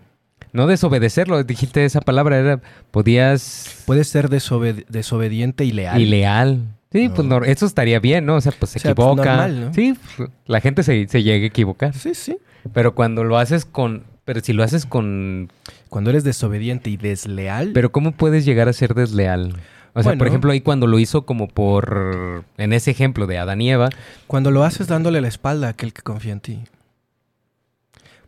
no 0.52 0.66
desobedecerlo, 0.68 1.42
dijiste 1.42 1.84
esa 1.84 2.00
palabra, 2.00 2.38
era 2.38 2.60
podías 2.92 3.82
Puede 3.86 4.04
ser 4.04 4.28
desobed- 4.30 4.86
desobediente 4.88 5.64
y 5.64 5.72
leal. 5.72 6.00
y 6.00 6.06
leal. 6.06 6.73
Sí, 6.94 7.08
No. 7.08 7.14
pues 7.14 7.28
no, 7.28 7.42
eso 7.44 7.66
estaría 7.66 7.98
bien, 7.98 8.24
¿no? 8.24 8.36
O 8.36 8.40
sea, 8.40 8.52
pues 8.58 8.70
se 8.70 8.78
O 8.78 8.82
sea, 8.82 8.94
pues, 8.94 9.06
equivoca. 9.08 9.30
normal, 9.36 9.60
¿no? 9.66 9.74
Sí, 9.74 9.94
pues, 10.16 10.30
la 10.46 10.60
gente 10.60 10.82
se, 10.84 11.06
se 11.08 11.22
llega 11.22 11.44
a 11.44 11.48
equivocar. 11.48 11.92
Sí, 11.92 12.14
sí. 12.14 12.38
Pero 12.72 12.94
cuando 12.94 13.24
lo 13.24 13.36
haces 13.36 13.64
con. 13.64 14.04
Pero 14.24 14.40
si 14.40 14.52
lo 14.52 14.62
haces 14.62 14.86
con. 14.86 15.50
Cuando 15.88 16.10
eres 16.10 16.24
desobediente 16.24 16.88
y 16.90 16.96
desleal, 16.96 17.72
Pero 17.74 17.90
¿cómo 17.92 18.12
puedes 18.12 18.44
llegar 18.44 18.68
a 18.68 18.72
ser 18.72 18.94
desleal? 18.94 19.54
O 19.96 20.02
sea, 20.02 20.10
Bueno. 20.10 20.18
por 20.18 20.28
ejemplo, 20.28 20.50
ahí 20.52 20.60
cuando 20.60 20.86
lo 20.86 20.98
hizo 20.98 21.26
como 21.26 21.48
por. 21.48 22.44
En 22.58 22.72
ese 22.72 22.90
ejemplo 22.92 23.26
de 23.26 23.38
Adán 23.38 23.60
y 23.60 23.70
Eva. 23.72 23.90
cuando 24.26 24.50
lo 24.50 24.62
haces 24.64 24.86
dándole 24.86 25.20
la 25.20 25.28
espalda 25.28 25.66
a 25.66 25.70
aquel 25.70 25.92
que 25.92 26.02
confía 26.02 26.32
en 26.32 26.40
ti. 26.40 26.60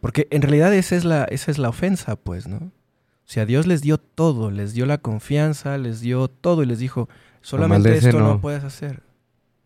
Porque 0.00 0.28
en 0.30 0.42
realidad 0.42 0.74
esa 0.74 0.94
es 0.96 1.04
la, 1.04 1.24
esa 1.24 1.50
es 1.50 1.58
la 1.58 1.68
ofensa, 1.68 2.16
pues, 2.16 2.46
¿no? 2.46 2.56
O 2.58 3.28
sea, 3.28 3.44
Dios 3.46 3.66
les 3.66 3.80
dio 3.82 3.98
todo, 3.98 4.50
les 4.50 4.72
dio 4.74 4.86
la 4.86 4.98
confianza, 4.98 5.78
les 5.78 6.00
dio 6.00 6.28
todo 6.28 6.62
y 6.62 6.66
les 6.66 6.78
dijo, 6.78 7.08
solamente 7.46 7.96
esto 7.96 8.18
no. 8.18 8.28
no. 8.34 8.40
puedes 8.40 8.64
hacer. 8.64 9.02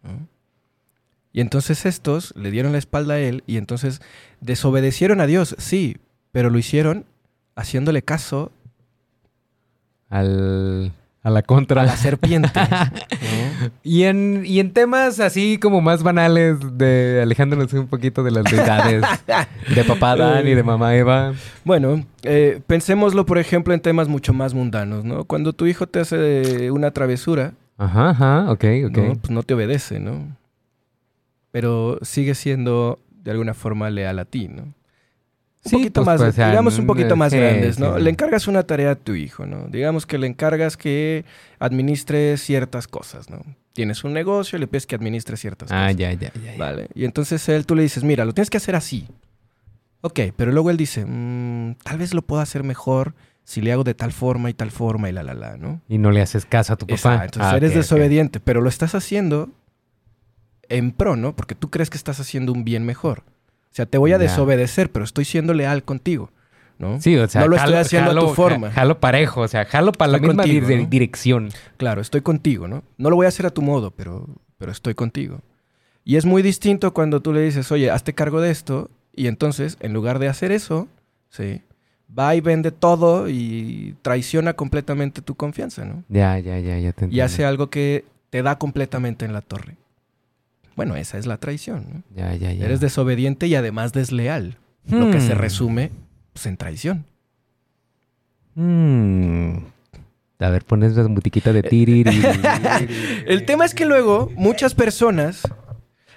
¿no? 0.03 0.29
Y 1.33 1.41
entonces 1.41 1.87
estos 1.87 2.35
le 2.37 2.51
dieron 2.51 2.73
la 2.73 2.79
espalda 2.79 3.15
a 3.15 3.19
él 3.19 3.43
y 3.47 3.57
entonces 3.57 4.03
desobedecieron 4.41 5.21
a 5.21 5.27
Dios, 5.27 5.55
sí, 5.59 5.97
pero 6.33 6.51
lo 6.51 6.59
hicieron 6.59 7.07
haciéndole 7.55 8.03
caso 8.03 8.53
Al. 10.09 10.93
A 11.23 11.29
la 11.29 11.43
contra. 11.43 11.83
a 11.83 11.85
la 11.85 11.97
serpiente. 11.97 12.51
Y 13.83 14.05
en, 14.05 14.43
y 14.47 14.59
en 14.59 14.73
temas 14.73 15.21
así 15.21 15.59
como 15.59 15.83
más 15.83 16.03
banales, 16.03 16.57
de 16.79 17.21
alejándonos 17.23 17.71
un 17.75 17.89
poquito 17.89 18.23
de 18.23 18.31
las 18.31 18.45
deidades 18.45 19.05
de 19.75 19.85
papá 19.85 20.13
Adán 20.13 20.49
y 20.49 20.55
de 20.55 20.63
mamá 20.63 20.95
Eva. 20.97 21.35
Bueno, 21.63 22.07
eh, 22.23 22.63
pensémoslo, 22.67 23.27
por 23.27 23.37
ejemplo, 23.37 23.75
en 23.75 23.81
temas 23.81 24.09
mucho 24.09 24.33
más 24.33 24.55
mundanos, 24.55 25.05
¿no? 25.05 25.25
Cuando 25.25 25.53
tu 25.53 25.67
hijo 25.67 25.87
te 25.87 26.01
hace 26.01 26.71
una 26.71 26.91
travesura, 26.93 27.53
Ajá, 27.81 28.11
ajá, 28.11 28.51
ok, 28.53 28.65
ok. 28.89 28.97
¿no? 28.99 29.15
Pues 29.17 29.31
no 29.31 29.43
te 29.43 29.55
obedece, 29.55 30.01
¿no? 30.01 30.37
Pero 31.51 31.99
sigue 32.03 32.35
siendo 32.35 32.99
de 33.11 33.31
alguna 33.31 33.55
forma 33.55 33.89
leal 33.89 34.19
a 34.19 34.25
ti, 34.27 34.49
¿no? 34.49 34.63
Un 34.63 34.75
Sí, 35.71 35.77
poquito 35.77 36.05
pues, 36.05 36.21
más, 36.21 36.35
pues, 36.35 36.37
digamos 36.37 36.79
un 36.79 36.87
poquito 36.87 37.17
más 37.17 37.33
sí, 37.33 37.39
grandes, 37.39 37.79
¿no? 37.79 37.97
sí. 37.97 38.03
Le 38.03 38.11
encargas 38.11 38.49
una 38.49 38.63
tarea 38.63 38.91
a 38.93 38.95
tu 38.97 39.15
hijo, 39.15 39.47
¿no? 39.47 39.67
Digamos 39.69 40.05
que 40.07 40.19
le 40.19 40.27
encargas 40.27 40.77
que 40.77 41.25
administre 41.59 42.37
ciertas 42.37 42.87
cosas, 42.87 43.29
¿no? 43.31 43.41
Tienes 43.73 44.05
un 44.05 44.13
negocio, 44.13 44.59
le 44.59 44.67
pides 44.67 44.87
que 44.87 44.95
administre 44.97 45.37
ciertas 45.39 45.71
Ah, 45.73 45.85
cosas. 45.87 45.97
ya, 45.97 46.13
ya, 46.13 46.33
ya. 46.35 46.53
ya. 46.53 46.59
Vale. 46.59 46.89
Y 46.95 47.05
entonces 47.07 47.47
él, 47.49 47.65
tú 47.67 47.75
le 47.75 47.83
dices, 47.83 48.05
mira, 48.05 48.25
lo 48.27 48.33
tienes 48.35 48.51
que 48.51 48.57
hacer 48.59 48.75
así. 48.77 49.07
Ok, 50.03 50.21
pero 50.37 50.51
luego 50.53 50.71
él 50.71 50.77
dice, 50.77 51.05
"Mm, 51.07 51.77
tal 51.83 51.99
vez 51.99 52.13
lo 52.15 52.23
puedo 52.23 52.41
hacer 52.43 52.63
mejor 52.63 53.15
si 53.51 53.61
le 53.61 53.73
hago 53.73 53.83
de 53.83 53.95
tal 53.95 54.13
forma 54.13 54.49
y 54.49 54.55
tal 54.55 54.71
forma 54.71 55.09
y 55.09 55.13
la, 55.13 55.25
la, 55.25 55.35
la, 55.35 55.57
¿no? 55.57 55.81
Y 55.89 55.99
no 55.99 56.13
le 56.13 56.21
haces 56.23 56.47
caso 56.47 56.73
a 56.73 56.77
tu 56.77 56.87
papá. 56.87 56.95
Exacto, 56.95 57.25
Entonces 57.41 57.53
Ah, 57.53 57.57
eres 57.57 57.75
desobediente, 57.75 58.39
pero 58.39 58.61
lo 58.61 58.69
estás 58.69 58.95
haciendo 58.95 59.49
en 60.69 60.93
pro, 60.93 61.17
¿no? 61.17 61.35
Porque 61.35 61.55
tú 61.55 61.69
crees 61.71 61.91
que 61.91 61.97
estás 61.97 62.21
haciendo 62.21 62.53
un 62.53 62.65
bien 62.65 62.85
mejor. 62.87 63.25
O 63.73 63.73
sea, 63.75 63.87
te 63.87 63.99
voy 63.99 64.13
a 64.13 64.19
desobedecer, 64.19 64.91
pero 64.93 65.05
estoy 65.05 65.25
siendo 65.25 65.53
leal 65.55 65.83
contigo, 65.85 66.31
¿no? 66.79 67.01
Sí, 67.01 67.17
o 67.17 67.27
sea, 67.29 67.41
No 67.43 67.49
lo 67.49 67.57
estoy 67.57 67.73
jalo- 67.73 67.81
haciendo 67.81 68.11
a 68.13 68.15
tu 68.21 68.35
forma. 68.35 68.69
ja- 68.69 68.75
Jalo 68.75 69.01
parejo, 69.01 69.41
o 69.41 69.49
sea, 69.49 69.65
jalo 69.65 69.93
para 69.93 70.13
la 70.13 70.17
Estoy 70.19 70.29
misma 70.29 70.43
contigo, 70.45 70.67
dire- 70.69 70.83
¿no? 70.85 70.89
dirección. 70.89 71.49
Claro, 71.77 72.01
estoy 72.01 72.21
contigo, 72.21 72.69
¿no? 72.69 72.83
No 72.99 73.11
lo 73.11 73.17
voy 73.17 73.27
a 73.27 73.31
hacer 73.31 73.47
a 73.47 73.51
tu 73.51 73.63
modo, 73.63 73.91
pero, 73.93 74.27
pero 74.59 74.71
estoy 74.73 74.95
contigo. 74.95 75.41
Y 76.05 76.17
es 76.17 76.25
muy 76.25 76.43
distinto 76.43 76.93
cuando 76.95 77.21
tú 77.21 77.33
le 77.33 77.41
dices, 77.43 77.71
oye, 77.73 77.91
hazte 77.91 78.15
cargo 78.15 78.41
de 78.41 78.51
esto, 78.53 78.91
y 79.15 79.27
entonces, 79.27 79.77
en 79.81 79.93
lugar 79.93 80.19
de 80.21 80.29
hacer 80.29 80.51
eso, 80.53 80.89
sí, 81.31 81.63
va 82.19 82.35
y 82.35 82.41
vende 82.41 82.71
todo 82.73 83.29
y 83.29 83.95
traiciona 84.03 84.53
completamente 84.55 85.23
tu 85.23 85.35
confianza, 85.35 85.85
¿no? 85.85 86.03
Ya, 86.09 86.39
ya, 86.39 86.59
ya, 86.59 86.79
ya 86.79 86.93
te 86.93 87.05
Y 87.05 87.07
entiendo. 87.07 87.25
hace 87.25 87.45
algo 87.45 87.71
que 87.71 88.05
te 88.31 88.43
da 88.43 88.59
completamente 88.59 89.25
en 89.25 89.33
la 89.33 89.41
torre. 89.41 89.77
Bueno, 90.77 90.97
esa 90.97 91.19
es 91.19 91.27
la 91.27 91.37
traición, 91.37 91.85
¿no? 91.93 92.03
Ya, 92.17 92.35
ya, 92.35 92.53
ya. 92.53 92.65
Eres 92.65 92.81
desobediente 92.81 93.47
y 93.47 93.55
además 93.55 93.93
desleal, 93.93 94.57
lo 94.89 95.11
que 95.11 95.21
se 95.21 95.35
Hmm. 95.35 95.39
resume 95.39 95.91
pues, 96.33 96.47
en 96.47 96.57
traición. 96.57 97.05
Mm. 98.55 99.57
A 100.39 100.49
ver, 100.49 100.65
pones 100.65 100.95
la 100.97 101.07
musiquita 101.07 101.53
de 101.53 101.63
tiriri. 101.63 102.11
El 103.27 103.45
tema 103.45 103.65
es 103.65 103.75
que 103.75 103.85
luego 103.85 104.31
muchas 104.37 104.75
personas, 104.75 105.43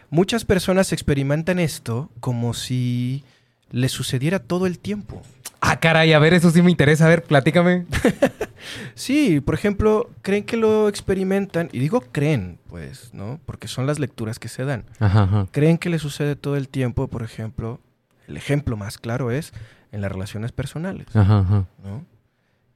muchas 0.10 0.46
personas 0.46 0.94
experimentan 0.94 1.60
esto 1.60 2.10
como 2.22 2.54
si 2.54 3.24
le 3.70 3.90
sucediera 3.90 4.40
todo 4.40 4.66
el 4.66 4.80
tiempo. 4.80 5.22
Ah, 5.63 5.80
caray, 5.80 6.13
a 6.13 6.19
ver, 6.19 6.34
eso 6.34 6.52
sí 6.52 6.62
me 6.62 6.71
interesa. 6.71 7.06
A 7.06 7.10
ver, 7.10 7.23
platícame. 7.23 7.86
Sí, 8.95 9.41
por 9.41 9.56
ejemplo, 9.56 10.10
creen 10.21 10.45
que 10.45 10.58
lo 10.58 10.88
experimentan, 10.88 11.69
y 11.73 11.80
digo 11.80 12.02
creen, 12.13 12.60
pues, 12.69 13.13
¿no? 13.13 13.41
Porque 13.45 13.67
son 13.67 13.88
las 13.88 13.99
lecturas 13.99 14.39
que 14.39 14.47
se 14.47 14.63
dan. 14.63 14.86
Ajá, 14.99 15.23
ajá. 15.23 15.47
Creen 15.52 15.78
que 15.78 15.89
le 15.89 15.99
sucede 15.99 16.36
todo 16.36 16.56
el 16.56 16.69
tiempo, 16.69 17.08
por 17.10 17.23
ejemplo, 17.23 17.82
el 18.28 18.38
ejemplo 18.38 18.78
más 18.78 18.97
claro 18.97 19.32
es 19.32 19.54
en 19.91 20.02
las 20.02 20.12
relaciones 20.12 20.52
personales, 20.52 21.08
Ajá. 21.13 21.65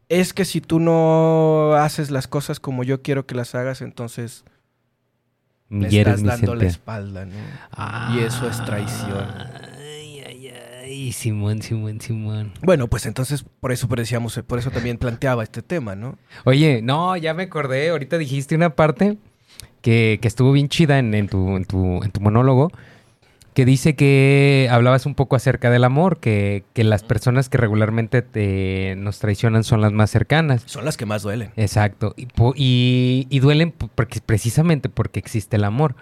Es 0.10 0.34
que 0.34 0.46
si 0.46 0.62
tú 0.62 0.80
no 0.80 1.74
haces 1.74 2.12
las 2.12 2.28
cosas 2.28 2.60
como 2.60 2.84
yo 2.84 3.02
quiero 3.02 3.26
que 3.26 3.36
las 3.36 3.56
hagas, 3.56 3.82
entonces 3.82 4.46
Hieres 5.70 6.20
estás 6.20 6.24
dando 6.24 6.56
la 6.56 6.66
espalda, 6.66 7.26
¿no? 7.26 7.36
Ah. 7.72 8.14
Y 8.16 8.20
eso 8.20 8.48
es 8.48 8.64
traición. 8.64 9.28
Ay, 10.90 11.12
Simón, 11.12 11.62
Simón, 11.62 12.00
Simón. 12.00 12.54
Bueno, 12.62 12.88
pues 12.88 13.06
entonces 13.06 13.44
por 13.60 13.72
eso 13.74 13.88
decíamos, 13.88 14.42
por 14.48 14.58
eso 14.58 14.72
también 14.72 14.98
planteaba 14.98 15.44
este 15.44 15.62
tema, 15.62 15.96
¿no? 15.96 16.18
Oye, 16.46 16.82
no, 16.82 17.18
ya 17.18 17.34
me 17.34 17.44
acordé. 17.44 17.90
Ahorita 17.90 18.18
dijiste 18.18 18.56
una 18.56 18.76
parte 18.76 19.18
que, 19.82 20.18
que 20.22 20.28
estuvo 20.28 20.52
bien 20.54 20.70
chida 20.70 20.98
en, 21.00 21.14
en 21.14 21.28
tu, 21.28 21.58
en, 21.58 21.66
tu, 21.66 22.02
en 22.04 22.12
tu 22.12 22.22
monólogo. 22.22 22.72
Que 23.54 23.66
dice 23.66 23.96
que 23.96 24.68
hablabas 24.72 25.08
un 25.08 25.16
poco 25.16 25.36
acerca 25.36 25.72
del 25.72 25.84
amor, 25.84 26.20
que, 26.20 26.64
que 26.74 26.84
las 26.84 27.04
personas 27.04 27.50
que 27.50 27.58
regularmente 27.58 28.22
te, 28.22 28.94
nos 28.98 29.18
traicionan 29.18 29.64
son 29.64 29.82
las 29.82 29.92
más 29.92 30.12
cercanas. 30.12 30.62
Son 30.68 30.86
las 30.86 30.96
que 30.96 31.08
más 31.08 31.24
duelen. 31.24 31.50
Exacto. 31.58 32.14
Y, 32.16 32.28
y- 32.56 33.28
y 33.30 33.40
duelen 33.40 33.72
porque, 33.72 34.22
precisamente 34.24 34.90
porque 34.90 35.20
existe 35.20 35.56
el 35.56 35.64
amor. 35.64 35.96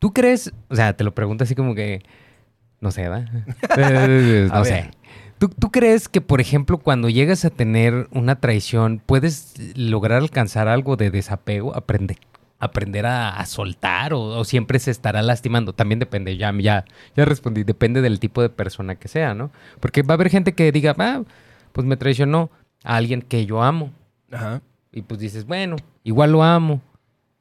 ¿Tú 0.00 0.12
crees? 0.12 0.52
O 0.68 0.74
sea, 0.74 0.94
te 0.96 1.04
lo 1.04 1.14
pregunto 1.14 1.44
así 1.44 1.54
como 1.54 1.74
que. 1.76 2.02
No 2.80 2.90
sé, 2.90 3.08
¿verdad? 3.08 3.28
No 4.52 4.64
sé. 4.64 4.90
¿Tú, 5.38 5.48
tú 5.48 5.70
crees 5.70 6.08
que, 6.08 6.20
por 6.20 6.40
ejemplo, 6.40 6.78
cuando 6.78 7.08
llegas 7.08 7.44
a 7.44 7.50
tener 7.50 8.08
una 8.12 8.40
traición, 8.40 9.02
puedes 9.04 9.54
lograr 9.74 10.20
alcanzar 10.20 10.68
algo 10.68 10.96
de 10.96 11.10
desapego? 11.10 11.74
Aprende, 11.74 12.18
aprender 12.58 13.06
a, 13.06 13.30
a 13.30 13.46
soltar 13.46 14.12
o, 14.12 14.20
o 14.20 14.44
siempre 14.44 14.78
se 14.78 14.90
estará 14.90 15.22
lastimando. 15.22 15.72
También 15.72 15.98
depende, 15.98 16.36
ya, 16.36 16.52
ya, 16.58 16.84
ya 17.16 17.24
respondí, 17.24 17.64
depende 17.64 18.02
del 18.02 18.20
tipo 18.20 18.42
de 18.42 18.50
persona 18.50 18.96
que 18.96 19.08
sea, 19.08 19.34
¿no? 19.34 19.50
Porque 19.80 20.02
va 20.02 20.12
a 20.12 20.16
haber 20.16 20.28
gente 20.28 20.52
que 20.52 20.70
diga, 20.72 20.94
ah, 20.98 21.22
pues 21.72 21.86
me 21.86 21.96
traicionó 21.96 22.50
a 22.84 22.96
alguien 22.96 23.22
que 23.22 23.46
yo 23.46 23.62
amo. 23.62 23.92
Ajá. 24.30 24.60
Y 24.92 25.02
pues 25.02 25.20
dices, 25.20 25.46
bueno, 25.46 25.76
igual 26.04 26.32
lo 26.32 26.42
amo. 26.42 26.82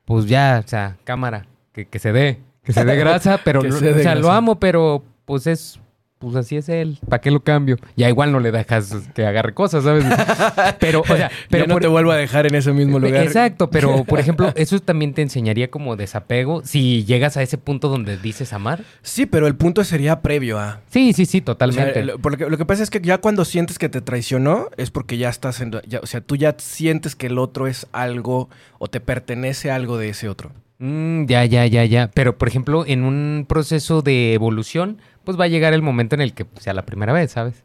Pues 0.06 0.26
ya, 0.26 0.62
o 0.66 0.68
sea, 0.68 0.98
cámara, 1.04 1.48
que, 1.74 1.86
que 1.86 2.00
se 2.00 2.14
dé, 2.14 2.40
que 2.64 2.72
se 2.74 2.86
dé 2.86 2.96
grasa, 2.98 3.42
pero, 3.44 3.60
o 3.60 3.72
sea, 3.72 4.16
lo 4.16 4.32
amo, 4.32 4.60
pero 4.60 5.04
pues 5.30 5.46
es, 5.46 5.80
pues 6.18 6.36
así 6.36 6.58
es 6.58 6.68
él. 6.70 6.98
¿Para 7.08 7.22
qué 7.22 7.30
lo 7.30 7.44
cambio? 7.44 7.78
Ya 7.96 8.10
igual 8.10 8.32
no 8.32 8.40
le 8.40 8.52
dejas 8.52 8.94
que 9.14 9.26
agarre 9.28 9.54
cosas, 9.54 9.84
¿sabes? 9.84 10.04
Pero, 10.80 11.02
o 11.02 11.06
sea, 11.16 11.30
pero 11.50 11.68
no 11.68 11.76
por- 11.76 11.82
te 11.84 11.88
vuelvo 11.88 12.10
a 12.12 12.16
dejar 12.18 12.48
en 12.48 12.56
ese 12.56 12.74
mismo 12.74 12.98
lugar. 13.00 13.24
Exacto, 13.24 13.70
pero 13.72 14.04
por 14.06 14.20
ejemplo, 14.20 14.52
eso 14.56 14.80
también 14.80 15.14
te 15.14 15.22
enseñaría 15.22 15.70
como 15.70 15.96
desapego 15.96 16.62
si 16.66 17.06
llegas 17.06 17.38
a 17.38 17.44
ese 17.44 17.58
punto 17.60 17.90
donde 17.90 18.18
dices 18.18 18.54
amar. 18.54 18.84
Sí, 19.04 19.28
pero 19.28 19.46
el 19.46 19.56
punto 19.56 19.84
sería 19.84 20.22
previo 20.22 20.58
a. 20.60 20.82
Sí, 20.90 21.14
sí, 21.14 21.26
sí, 21.26 21.38
O 21.38 21.40
sea, 21.40 21.46
totalmente. 21.46 22.04
lo, 22.04 22.18
porque 22.20 22.50
lo 22.50 22.58
que 22.58 22.66
pasa 22.66 22.82
es 22.82 22.90
que 22.90 23.00
ya 23.02 23.20
cuando 23.20 23.46
sientes 23.46 23.78
que 23.78 23.88
te 23.88 24.02
traicionó 24.02 24.70
es 24.78 24.90
porque 24.92 25.18
ya 25.18 25.30
estás 25.30 25.62
en... 25.62 25.72
ya- 25.88 26.00
o 26.02 26.08
sea, 26.08 26.22
tú 26.22 26.36
ya 26.36 26.56
sientes 26.58 27.16
que 27.16 27.28
el 27.28 27.38
otro 27.38 27.68
es 27.68 27.86
algo 27.92 28.50
o 28.80 28.88
te 28.88 29.00
pertenece 29.00 29.70
algo 29.70 29.98
de 30.00 30.10
ese 30.10 30.28
otro. 30.28 30.52
Mm, 30.80 31.26
ya, 31.26 31.44
ya, 31.46 31.66
ya, 31.66 31.84
ya. 31.86 32.10
Pero, 32.14 32.38
por 32.38 32.48
ejemplo, 32.48 32.86
en 32.88 33.04
un 33.04 33.46
proceso 33.50 34.02
de 34.02 34.34
evolución, 34.34 35.02
pues 35.30 35.40
va 35.40 35.44
a 35.44 35.48
llegar 35.48 35.76
el 35.76 35.84
momento 35.84 36.16
en 36.16 36.22
el 36.22 36.34
que 36.34 36.48
sea 36.60 36.74
la 36.74 36.88
primera 36.88 37.14
vez, 37.14 37.34
¿sabes? 37.34 37.62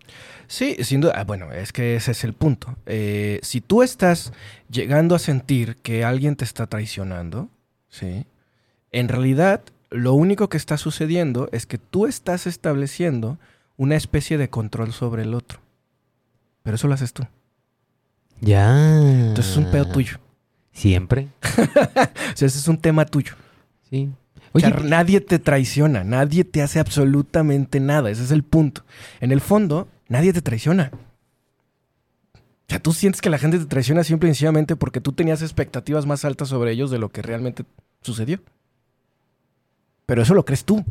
Sí, 0.48 0.76
sin 0.84 1.00
duda. 1.00 1.14
ah, 1.16 1.24
bueno, 1.24 1.50
es 1.50 1.72
que 1.72 1.96
ese 1.96 2.10
es 2.10 2.22
el 2.22 2.34
punto. 2.34 2.76
Eh, 2.84 3.40
si 3.42 3.62
tú 3.62 3.82
estás 3.82 4.34
llegando 4.68 5.14
a 5.14 5.18
sentir 5.18 5.76
que 5.76 6.04
alguien 6.04 6.36
te 6.36 6.44
está 6.44 6.66
traicionando, 6.66 7.48
¿sí? 7.88 8.26
En 8.92 9.08
realidad, 9.08 9.62
lo 9.88 10.12
único 10.12 10.50
que 10.50 10.58
está 10.58 10.76
sucediendo 10.76 11.48
es 11.52 11.64
que 11.64 11.78
tú 11.78 12.04
estás 12.04 12.46
estableciendo 12.46 13.38
una 13.78 13.96
especie 13.96 14.36
de 14.36 14.50
control 14.50 14.92
sobre 14.92 15.22
el 15.22 15.32
otro. 15.32 15.60
Pero 16.64 16.74
eso 16.74 16.86
lo 16.86 16.92
haces 16.92 17.14
tú. 17.14 17.26
Ya. 18.42 18.76
Entonces 19.00 19.52
es 19.52 19.56
un 19.56 19.70
pedo 19.70 19.86
tuyo. 19.86 20.18
Siempre. 20.70 21.28
O 22.34 22.36
sea, 22.36 22.46
ese 22.46 22.58
es 22.58 22.68
un 22.68 22.76
tema 22.76 23.06
tuyo. 23.06 23.36
Sí. 23.88 24.10
O 24.56 24.60
sea, 24.60 24.68
Oye, 24.68 24.88
nadie 24.88 25.20
te 25.20 25.40
traiciona, 25.40 26.04
nadie 26.04 26.44
te 26.44 26.62
hace 26.62 26.78
absolutamente 26.78 27.80
nada. 27.80 28.08
Ese 28.08 28.22
es 28.22 28.30
el 28.30 28.44
punto. 28.44 28.84
En 29.20 29.32
el 29.32 29.40
fondo, 29.40 29.88
nadie 30.08 30.32
te 30.32 30.42
traiciona. 30.42 30.92
O 30.94 32.68
sea, 32.68 32.78
tú 32.78 32.92
sientes 32.92 33.20
que 33.20 33.30
la 33.30 33.38
gente 33.38 33.58
te 33.58 33.66
traiciona 33.66 34.04
simple 34.04 34.28
y 34.28 34.32
sencillamente 34.32 34.76
porque 34.76 35.00
tú 35.00 35.10
tenías 35.10 35.42
expectativas 35.42 36.06
más 36.06 36.24
altas 36.24 36.48
sobre 36.48 36.70
ellos 36.70 36.92
de 36.92 36.98
lo 36.98 37.08
que 37.10 37.20
realmente 37.20 37.64
sucedió. 38.00 38.38
Pero 40.06 40.22
eso 40.22 40.34
lo 40.34 40.44
crees 40.44 40.64
tú. 40.64 40.84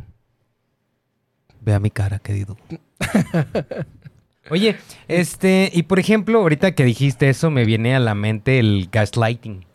Ve 1.61 1.73
a 1.73 1.79
mi 1.79 1.89
cara, 1.89 2.19
querido. 2.19 2.57
Oye, 4.49 4.75
este, 5.07 5.71
y 5.73 5.83
por 5.83 5.99
ejemplo, 5.99 6.39
ahorita 6.39 6.75
que 6.75 6.83
dijiste 6.83 7.29
eso, 7.29 7.49
me 7.49 7.63
viene 7.63 7.95
a 7.95 7.99
la 7.99 8.13
mente 8.13 8.59
el 8.59 8.89
gaslighting. 8.91 9.65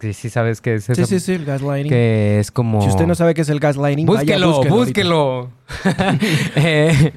Que 0.00 0.14
sí 0.14 0.30
sabes 0.30 0.60
qué 0.60 0.74
es 0.76 0.88
eso. 0.88 1.04
Sí, 1.06 1.18
sí, 1.18 1.20
sí, 1.20 1.32
el 1.32 1.44
gaslighting. 1.44 1.90
Que 1.90 2.38
es 2.40 2.50
como... 2.50 2.80
Si 2.80 2.88
usted 2.88 3.06
no 3.06 3.14
sabe 3.14 3.34
qué 3.34 3.42
es 3.42 3.48
el 3.50 3.60
gaslighting, 3.60 4.06
vaya, 4.06 4.20
Búsquelo, 4.20 4.46
ahorita. 4.54 4.74
búsquelo. 4.74 5.50
Eh, 6.56 7.12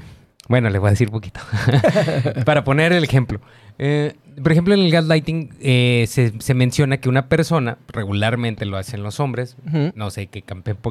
bueno, 0.50 0.70
le 0.70 0.80
voy 0.80 0.88
a 0.88 0.92
decir 0.92 1.10
poquito. 1.10 1.40
Para 2.46 2.64
poner 2.64 2.92
el 2.94 3.04
ejemplo. 3.04 3.40
Eh, 3.80 4.14
por 4.42 4.52
ejemplo, 4.52 4.74
en 4.74 4.82
el 4.82 4.92
gaslighting 4.92 5.50
eh, 5.62 6.06
se, 6.08 6.34
se 6.40 6.54
menciona 6.54 6.98
que 6.98 7.10
una 7.10 7.28
persona, 7.28 7.78
regularmente 7.90 8.66
lo 8.66 8.78
hacen 8.78 9.04
los 9.04 9.20
hombres, 9.20 9.56
no 9.96 10.10
sé 10.10 10.28
qué, 10.28 10.44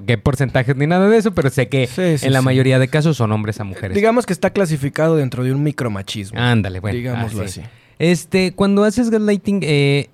qué 0.07 0.19
porcentajes 0.19 0.77
ni 0.77 0.87
nada 0.87 1.09
de 1.09 1.17
eso, 1.19 1.33
pero 1.33 1.51
sé 1.51 1.69
que 1.69 1.87
Sí, 1.87 2.19
sí, 2.19 2.27
en 2.27 2.33
la 2.33 2.41
sí. 2.41 2.45
mayoría 2.45 2.79
de 2.79 2.89
casos 2.89 3.17
son 3.17 3.33
hombres 3.33 3.61
a 3.61 3.65
mujeres. 3.65 3.95
Digamos 3.95 4.27
que 4.27 4.33
está 4.33 4.51
clasificado 4.51 5.17
dentro 5.17 5.43
de 5.45 5.53
un 5.53 5.63
micromachismo. 5.63 6.39
Ándale, 6.41 6.81
bueno. 6.81 6.97
digámoslo 6.97 7.45
así. 7.45 7.61
así. 7.61 7.71
Este, 7.99 8.53
cuando 8.53 8.85
haces 8.85 9.11
gaslighting, 9.11 9.61
eh, 9.63 10.11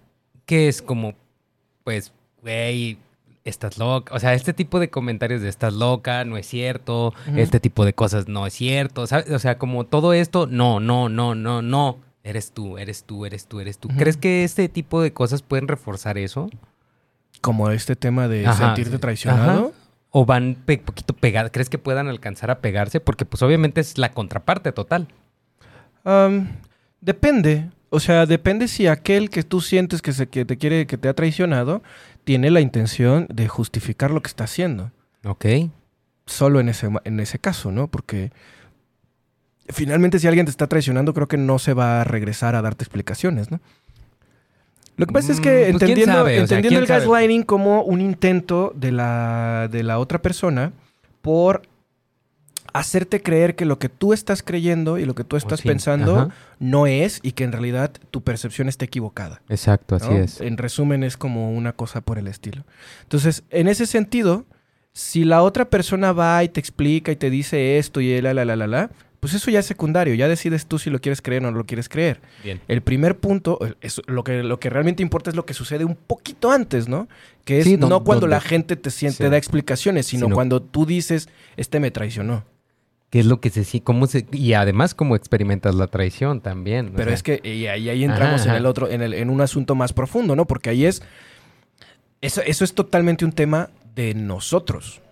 que 0.52 0.68
es 0.68 0.82
como, 0.82 1.14
pues, 1.82 2.12
güey, 2.42 2.98
estás 3.44 3.78
loca. 3.78 4.14
O 4.14 4.18
sea, 4.18 4.34
este 4.34 4.52
tipo 4.52 4.80
de 4.80 4.90
comentarios 4.90 5.40
de 5.40 5.48
estás 5.48 5.72
loca, 5.72 6.26
no 6.26 6.36
es 6.36 6.46
cierto. 6.46 7.14
Este 7.36 7.58
tipo 7.58 7.86
de 7.86 7.94
cosas 7.94 8.28
no 8.28 8.46
es 8.46 8.52
cierto. 8.52 9.06
¿sabes? 9.06 9.30
O 9.30 9.38
sea, 9.38 9.56
como 9.56 9.84
todo 9.84 10.12
esto, 10.12 10.46
no, 10.46 10.78
no, 10.78 11.08
no, 11.08 11.34
no, 11.34 11.62
no. 11.62 11.96
Eres 12.22 12.52
tú, 12.52 12.76
eres 12.76 13.04
tú, 13.04 13.24
eres 13.24 13.46
tú, 13.46 13.60
eres 13.60 13.78
tú. 13.78 13.88
¿Crees 13.96 14.18
que 14.18 14.44
este 14.44 14.68
tipo 14.68 15.00
de 15.00 15.14
cosas 15.14 15.40
pueden 15.40 15.68
reforzar 15.68 16.18
eso? 16.18 16.50
Como 17.40 17.70
este 17.70 17.96
tema 17.96 18.28
de 18.28 18.46
Ajá, 18.46 18.66
sentirte 18.74 18.98
traicionado. 18.98 19.50
Ajá. 19.68 19.76
¿O 20.10 20.26
van 20.26 20.56
pe- 20.66 20.76
poquito 20.76 21.14
pegadas? 21.14 21.50
¿Crees 21.50 21.70
que 21.70 21.78
puedan 21.78 22.08
alcanzar 22.08 22.50
a 22.50 22.60
pegarse? 22.60 23.00
Porque 23.00 23.24
pues 23.24 23.42
obviamente 23.42 23.80
es 23.80 23.96
la 23.96 24.12
contraparte 24.12 24.70
total. 24.72 25.08
Depende. 27.00 27.70
O 27.94 28.00
sea, 28.00 28.24
depende 28.24 28.68
si 28.68 28.87
aquel 28.87 29.28
que 29.28 29.42
tú 29.42 29.61
sientes 29.61 30.00
que, 30.00 30.14
se, 30.14 30.26
que 30.26 30.46
te 30.46 30.57
quiere, 30.57 30.87
que 30.87 30.96
te 30.96 31.11
ha 31.11 31.14
traicionado, 31.14 31.83
tiene 32.24 32.50
la 32.50 32.62
intención 32.62 33.26
de 33.28 33.48
justificar 33.48 34.11
lo 34.11 34.22
que 34.22 34.28
está 34.28 34.44
haciendo. 34.44 34.92
Ok. 35.26 35.44
Solo 36.24 36.59
en 36.61 36.70
ese, 36.70 36.88
en 37.05 37.20
ese 37.20 37.38
caso, 37.38 37.70
¿no? 37.70 37.88
Porque 37.88 38.33
finalmente 39.68 40.18
si 40.18 40.26
alguien 40.26 40.46
te 40.46 40.50
está 40.50 40.68
traicionando, 40.68 41.12
creo 41.12 41.28
que 41.28 41.37
no 41.37 41.59
se 41.59 41.74
va 41.74 42.00
a 42.00 42.05
regresar 42.05 42.55
a 42.55 42.62
darte 42.62 42.83
explicaciones, 42.83 43.50
¿no? 43.50 43.61
Lo 44.96 45.05
que 45.05 45.12
pasa 45.12 45.33
es 45.33 45.40
que 45.40 45.50
Mm, 45.68 45.72
pues, 45.72 45.85
¿quién 45.85 45.98
entendiendo, 45.98 46.24
sea, 46.24 46.35
entendiendo 46.35 46.68
¿quién 46.68 46.81
el 46.81 46.87
gaslighting 46.87 47.42
como 47.42 47.83
un 47.83 48.00
intento 48.00 48.72
de 48.74 48.92
la, 48.92 49.68
de 49.70 49.83
la 49.83 49.98
otra 49.98 50.22
persona 50.22 50.72
por 51.20 51.61
hacerte 52.72 53.22
creer 53.22 53.54
que 53.56 53.64
lo 53.64 53.78
que 53.78 53.88
tú 53.88 54.12
estás 54.12 54.42
creyendo 54.42 54.98
y 54.98 55.04
lo 55.04 55.14
que 55.14 55.24
tú 55.24 55.37
estás 55.37 55.61
sí. 55.61 55.68
pensando 55.68 56.16
Ajá. 56.16 56.28
no 56.58 56.87
es 56.87 57.20
y 57.22 57.32
que 57.32 57.44
en 57.44 57.52
realidad 57.52 57.92
tu 58.11 58.22
percepción 58.22 58.68
está 58.68 58.85
equivocada. 58.85 59.42
Exacto, 59.48 59.98
¿no? 59.98 60.24
En 60.40 60.56
resumen, 60.56 61.02
es 61.04 61.16
como 61.16 61.52
una 61.52 61.72
cosa 61.72 62.00
por 62.00 62.18
el 62.18 62.28
estilo. 62.28 62.64
Entonces, 63.02 63.42
en 63.50 63.68
ese 63.68 63.87
sentido, 63.87 64.46
si 64.92 65.24
la 65.24 65.42
otra 65.42 65.70
persona 65.70 66.12
va 66.12 66.42
y 66.44 66.48
te 66.48 66.61
explica 66.61 67.12
y 67.12 67.16
te 67.16 67.30
dice 67.30 67.78
esto 67.78 68.00
y 68.00 68.20
la, 68.20 68.35
la, 68.35 68.44
la, 68.44 68.56
la, 68.56 68.66
la, 68.66 68.90
pues 69.20 69.35
eso 69.35 69.50
ya 69.52 69.61
es 69.61 69.66
secundario. 69.66 70.14
Ya 70.14 70.26
decides 70.26 70.66
tú 70.66 70.78
si 70.80 70.90
lo 70.90 71.00
quieres 71.00 71.22
creer 71.22 71.44
o 71.46 71.50
no 71.52 71.56
lo 71.56 71.64
quieres 71.64 71.88
creer. 71.88 72.20
Bien. 72.42 72.61
El 72.66 72.82
primer 72.82 73.18
punto, 73.18 73.58
es- 73.80 74.02
lo, 74.06 74.24
que, 74.24 74.42
lo 74.42 74.58
que 74.58 74.68
realmente 74.68 75.02
importa 75.02 75.30
es 75.30 75.37
lo 75.37 75.46
que 75.46 75.54
sucede 75.54 75.85
un 75.85 75.94
poquito 75.94 76.50
antes, 76.50 76.88
¿no? 76.88 77.08
Que 77.44 77.58
es 77.61 77.64
Sí, 77.64 77.76
no 77.76 78.02
cuando 78.02 78.26
la 78.26 78.40
gente 78.40 78.74
te 78.76 78.90
siente, 78.90 79.24
sí. 79.24 79.30
da 79.30 79.37
explicaciones, 79.37 80.06
sino, 80.06 80.26
Sino- 80.26 80.35
cuando 80.35 80.61
tú 80.61 80.87
dices, 80.87 81.28
este 81.56 81.78
me 81.78 81.90
traicionó. 81.92 82.44
¿Qué 83.12 83.20
es 83.20 83.27
lo 83.27 83.42
que 83.42 83.51
se 83.51 83.83
cómo 83.83 84.07
se 84.07 84.25
y 84.33 84.55
además 84.55 84.94
cómo 84.94 85.16
experimentas 85.16 85.75
la 85.75 85.87
traición 85.87 86.40
también? 86.40 86.92
Pero 86.96 87.11
sea, 87.11 87.14
es 87.14 87.22
que 87.22 87.42
y 87.44 87.66
ahí, 87.66 87.90
ahí 87.90 88.05
entramos 88.05 88.40
Ajá, 88.40 88.53
en 88.53 88.57
el 88.57 88.64
otro, 88.64 88.88
en, 88.88 89.03
el, 89.03 89.12
en 89.12 89.29
un 89.29 89.42
asunto 89.42 89.75
más 89.75 89.92
profundo, 89.92 90.35
¿no? 90.35 90.46
Porque 90.46 90.70
ahí 90.70 90.87
es. 90.87 91.03
Eso, 92.22 92.40
eso 92.40 92.64
es 92.64 92.72
totalmente 92.72 93.27
un 93.27 93.33
tema 93.33 93.68
de 93.94 94.14
nosotros. 94.14 95.03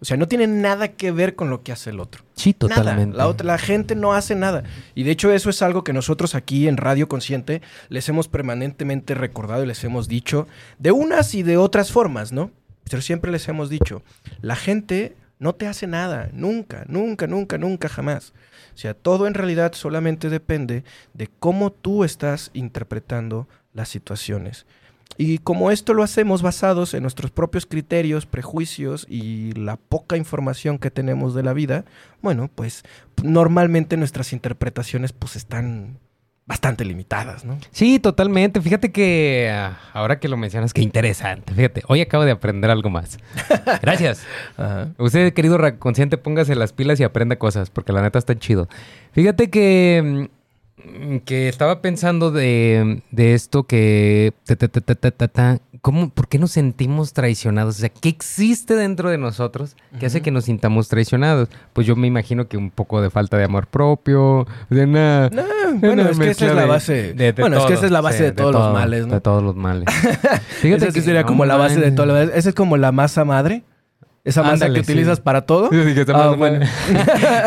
O 0.00 0.06
sea, 0.06 0.16
no 0.16 0.28
tiene 0.28 0.46
nada 0.46 0.88
que 0.88 1.12
ver 1.12 1.34
con 1.34 1.50
lo 1.50 1.62
que 1.62 1.72
hace 1.72 1.90
el 1.90 2.00
otro. 2.00 2.24
sí, 2.36 2.56
Nada. 2.58 2.76
totalmente. 2.76 3.18
La, 3.18 3.28
otra, 3.28 3.46
la 3.46 3.58
gente 3.58 3.96
no 3.96 4.14
hace 4.14 4.34
nada. 4.34 4.64
Y 4.94 5.02
de 5.02 5.10
hecho, 5.10 5.30
eso 5.30 5.50
es 5.50 5.60
algo 5.60 5.84
que 5.84 5.92
nosotros 5.92 6.34
aquí 6.34 6.68
en 6.68 6.78
Radio 6.78 7.06
Consciente 7.06 7.60
les 7.90 8.08
hemos 8.08 8.28
permanentemente 8.28 9.14
recordado 9.14 9.62
y 9.62 9.66
les 9.66 9.84
hemos 9.84 10.08
dicho 10.08 10.48
de 10.78 10.90
unas 10.90 11.34
y 11.34 11.42
de 11.42 11.58
otras 11.58 11.92
formas, 11.92 12.32
¿no? 12.32 12.50
Pero 12.88 13.02
siempre 13.02 13.30
les 13.30 13.46
hemos 13.48 13.68
dicho, 13.68 14.02
la 14.40 14.56
gente 14.56 15.16
no 15.42 15.56
te 15.56 15.66
hace 15.66 15.88
nada, 15.88 16.30
nunca, 16.32 16.84
nunca, 16.86 17.26
nunca, 17.26 17.58
nunca, 17.58 17.88
jamás. 17.88 18.32
O 18.74 18.78
sea, 18.78 18.94
todo 18.94 19.26
en 19.26 19.34
realidad 19.34 19.72
solamente 19.74 20.30
depende 20.30 20.84
de 21.14 21.28
cómo 21.40 21.72
tú 21.72 22.04
estás 22.04 22.52
interpretando 22.54 23.48
las 23.74 23.88
situaciones. 23.88 24.66
Y 25.18 25.38
como 25.38 25.72
esto 25.72 25.94
lo 25.94 26.04
hacemos 26.04 26.42
basados 26.42 26.94
en 26.94 27.02
nuestros 27.02 27.32
propios 27.32 27.66
criterios, 27.66 28.24
prejuicios 28.24 29.04
y 29.10 29.50
la 29.54 29.76
poca 29.76 30.16
información 30.16 30.78
que 30.78 30.92
tenemos 30.92 31.34
de 31.34 31.42
la 31.42 31.54
vida, 31.54 31.86
bueno, 32.22 32.48
pues 32.54 32.84
normalmente 33.20 33.96
nuestras 33.96 34.32
interpretaciones 34.32 35.12
pues 35.12 35.34
están 35.34 35.98
bastante 36.46 36.84
limitadas, 36.84 37.44
¿no? 37.44 37.58
Sí, 37.70 37.98
totalmente. 37.98 38.60
Fíjate 38.60 38.90
que 38.90 39.50
ah, 39.52 39.78
ahora 39.92 40.18
que 40.18 40.28
lo 40.28 40.36
mencionas, 40.36 40.74
qué 40.74 40.82
interesante. 40.82 41.54
Fíjate, 41.54 41.82
hoy 41.86 42.00
acabo 42.00 42.24
de 42.24 42.32
aprender 42.32 42.70
algo 42.70 42.90
más. 42.90 43.18
Gracias. 43.82 44.24
Ajá. 44.56 44.88
Usted, 44.98 45.32
querido 45.32 45.58
consciente, 45.78 46.18
póngase 46.18 46.54
las 46.54 46.72
pilas 46.72 46.98
y 47.00 47.04
aprenda 47.04 47.36
cosas, 47.36 47.70
porque 47.70 47.92
la 47.92 48.02
neta 48.02 48.18
está 48.18 48.36
chido. 48.38 48.68
Fíjate 49.12 49.50
que, 49.50 50.28
mm, 50.76 51.16
que 51.18 51.48
estaba 51.48 51.80
pensando 51.80 52.30
de, 52.32 53.02
de 53.12 53.34
esto 53.34 53.64
que... 53.64 54.34
ta, 54.44 54.56
ta, 54.56 54.68
ta, 54.68 54.80
ta, 54.80 54.94
ta, 54.94 55.10
ta, 55.10 55.28
ta. 55.28 55.58
¿Cómo, 55.80 56.10
¿Por 56.10 56.28
qué 56.28 56.38
nos 56.38 56.52
sentimos 56.52 57.12
traicionados? 57.12 57.76
O 57.76 57.80
sea, 57.80 57.88
¿qué 57.88 58.08
existe 58.08 58.76
dentro 58.76 59.10
de 59.10 59.18
nosotros 59.18 59.76
que 59.98 60.06
hace 60.06 60.22
que 60.22 60.30
nos 60.30 60.44
sintamos 60.44 60.88
traicionados? 60.88 61.48
Pues 61.72 61.88
yo 61.88 61.96
me 61.96 62.06
imagino 62.06 62.46
que 62.46 62.56
un 62.56 62.70
poco 62.70 63.02
de 63.02 63.10
falta 63.10 63.36
de 63.36 63.44
amor 63.44 63.66
propio, 63.66 64.46
de 64.70 64.86
nada. 64.86 65.28
No, 65.30 65.42
bueno, 65.80 66.02
es 66.08 66.18
que 66.18 66.30
esa 66.30 66.46
es 66.46 66.54
la 66.54 66.66
base. 66.66 67.14
de- 67.14 67.32
de 67.32 67.40
bueno, 67.40 67.58
es 67.58 67.64
que 67.66 67.74
esa 67.74 67.86
es 67.86 67.92
la 67.92 68.00
base 68.00 68.18
sí, 68.18 68.24
de 68.24 68.32
todos 68.32 68.52
los 68.52 68.62
todo, 68.62 68.72
males, 68.72 69.06
¿no? 69.06 69.14
De 69.14 69.20
todos 69.20 69.42
los 69.42 69.56
males. 69.56 69.84
Esa 70.62 70.90
sí 70.92 71.00
sería 71.00 71.22
no 71.22 71.26
como 71.28 71.44
la 71.44 71.56
base 71.56 71.80
de 71.80 71.90
todo 71.92 72.06
lo 72.06 72.18
Esa 72.18 72.48
es 72.48 72.54
como 72.54 72.76
la 72.76 72.92
masa 72.92 73.24
madre. 73.24 73.64
Esa 74.24 74.42
masa 74.42 74.66
Ándale, 74.66 74.74
que 74.78 74.84
sí. 74.84 74.92
utilizas 74.92 75.18
para 75.20 75.40
todo. 75.42 75.68
Esa 75.72 76.12
Ah, 76.14 76.34
bueno. 76.36 76.64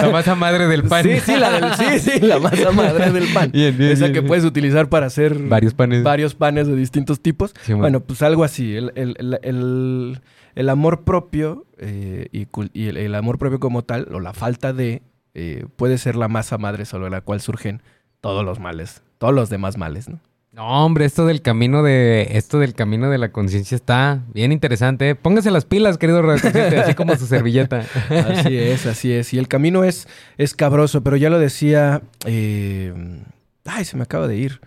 la 0.02 0.10
masa 0.12 0.36
madre 0.36 0.68
del 0.68 0.84
pan. 0.84 1.04
Sí, 1.04 1.20
sí, 1.22 1.36
la 1.38 1.50
del- 1.52 1.74
sí, 1.76 2.00
sí, 2.12 2.20
la 2.20 2.38
masa 2.40 2.72
madre 2.72 3.12
del 3.14 3.28
pan. 3.34 3.50
Bien, 3.54 3.78
bien, 3.78 3.92
Esa 3.92 4.08
bien, 4.08 4.14
que 4.14 4.22
puedes 4.28 4.44
utilizar 4.44 4.90
para 4.90 5.06
hacer 5.06 5.36
Varios 5.40 5.74
panes. 5.74 6.04
varios 6.04 6.36
panes 6.36 6.68
de 6.68 6.76
distintos 6.76 7.22
tipos. 7.22 7.54
Bueno, 7.70 8.02
pues 8.02 8.22
algo 8.24 8.44
así. 8.44 8.76
El, 8.76 8.92
el- 8.96 9.40
el- 9.42 10.70
amor 10.70 11.04
propio 11.06 11.66
eh, 11.78 12.28
y, 12.34 12.48
y 12.74 12.88
el, 12.88 12.98
el 12.98 13.16
amor 13.16 13.38
propio 13.38 13.60
como 13.62 13.84
tal, 13.84 14.10
o 14.14 14.20
la 14.20 14.34
falta 14.34 14.74
de, 14.74 15.02
eh, 15.34 15.66
puede 15.78 15.98
ser 15.98 16.16
la 16.18 16.28
masa 16.28 16.58
madre 16.58 16.84
sobre 16.86 17.10
la 17.10 17.22
cual 17.22 17.40
surgen 17.40 17.82
todos 18.26 18.44
los 18.44 18.60
males, 18.60 19.04
todos 19.20 19.36
los 19.36 19.52
demás 19.52 19.78
males, 19.78 20.10
¿no? 20.10 20.20
No, 20.52 20.84
hombre, 20.84 21.06
esto 21.06 21.28
del 21.28 21.44
camino 21.44 21.84
de 21.84 22.30
esto 22.32 22.58
del 22.58 22.74
camino 22.74 23.12
de 23.12 23.20
la 23.20 23.32
conciencia 23.32 23.76
está 23.76 24.24
bien 24.34 24.52
interesante. 24.52 25.10
¿eh? 25.10 25.16
Póngase 25.16 25.52
las 25.52 25.66
pilas, 25.66 26.00
querido 26.00 26.24
radioconsciente, 26.24 26.80
así 26.80 26.96
como 26.96 27.16
su 27.18 27.28
servilleta. 27.28 27.86
Así 28.10 28.58
es, 28.58 28.88
así 28.88 29.12
es. 29.14 29.32
Y 29.32 29.38
el 29.38 29.48
camino 29.48 29.84
es, 29.84 30.08
es 30.40 30.56
cabroso, 30.56 31.04
pero 31.04 31.18
ya 31.18 31.30
lo 31.30 31.38
decía. 31.38 32.02
eh, 32.26 33.22
ay, 33.64 33.86
se 33.86 33.96
me 33.96 34.02
acaba 34.02 34.28
de 34.28 34.38
ir. 34.38 34.60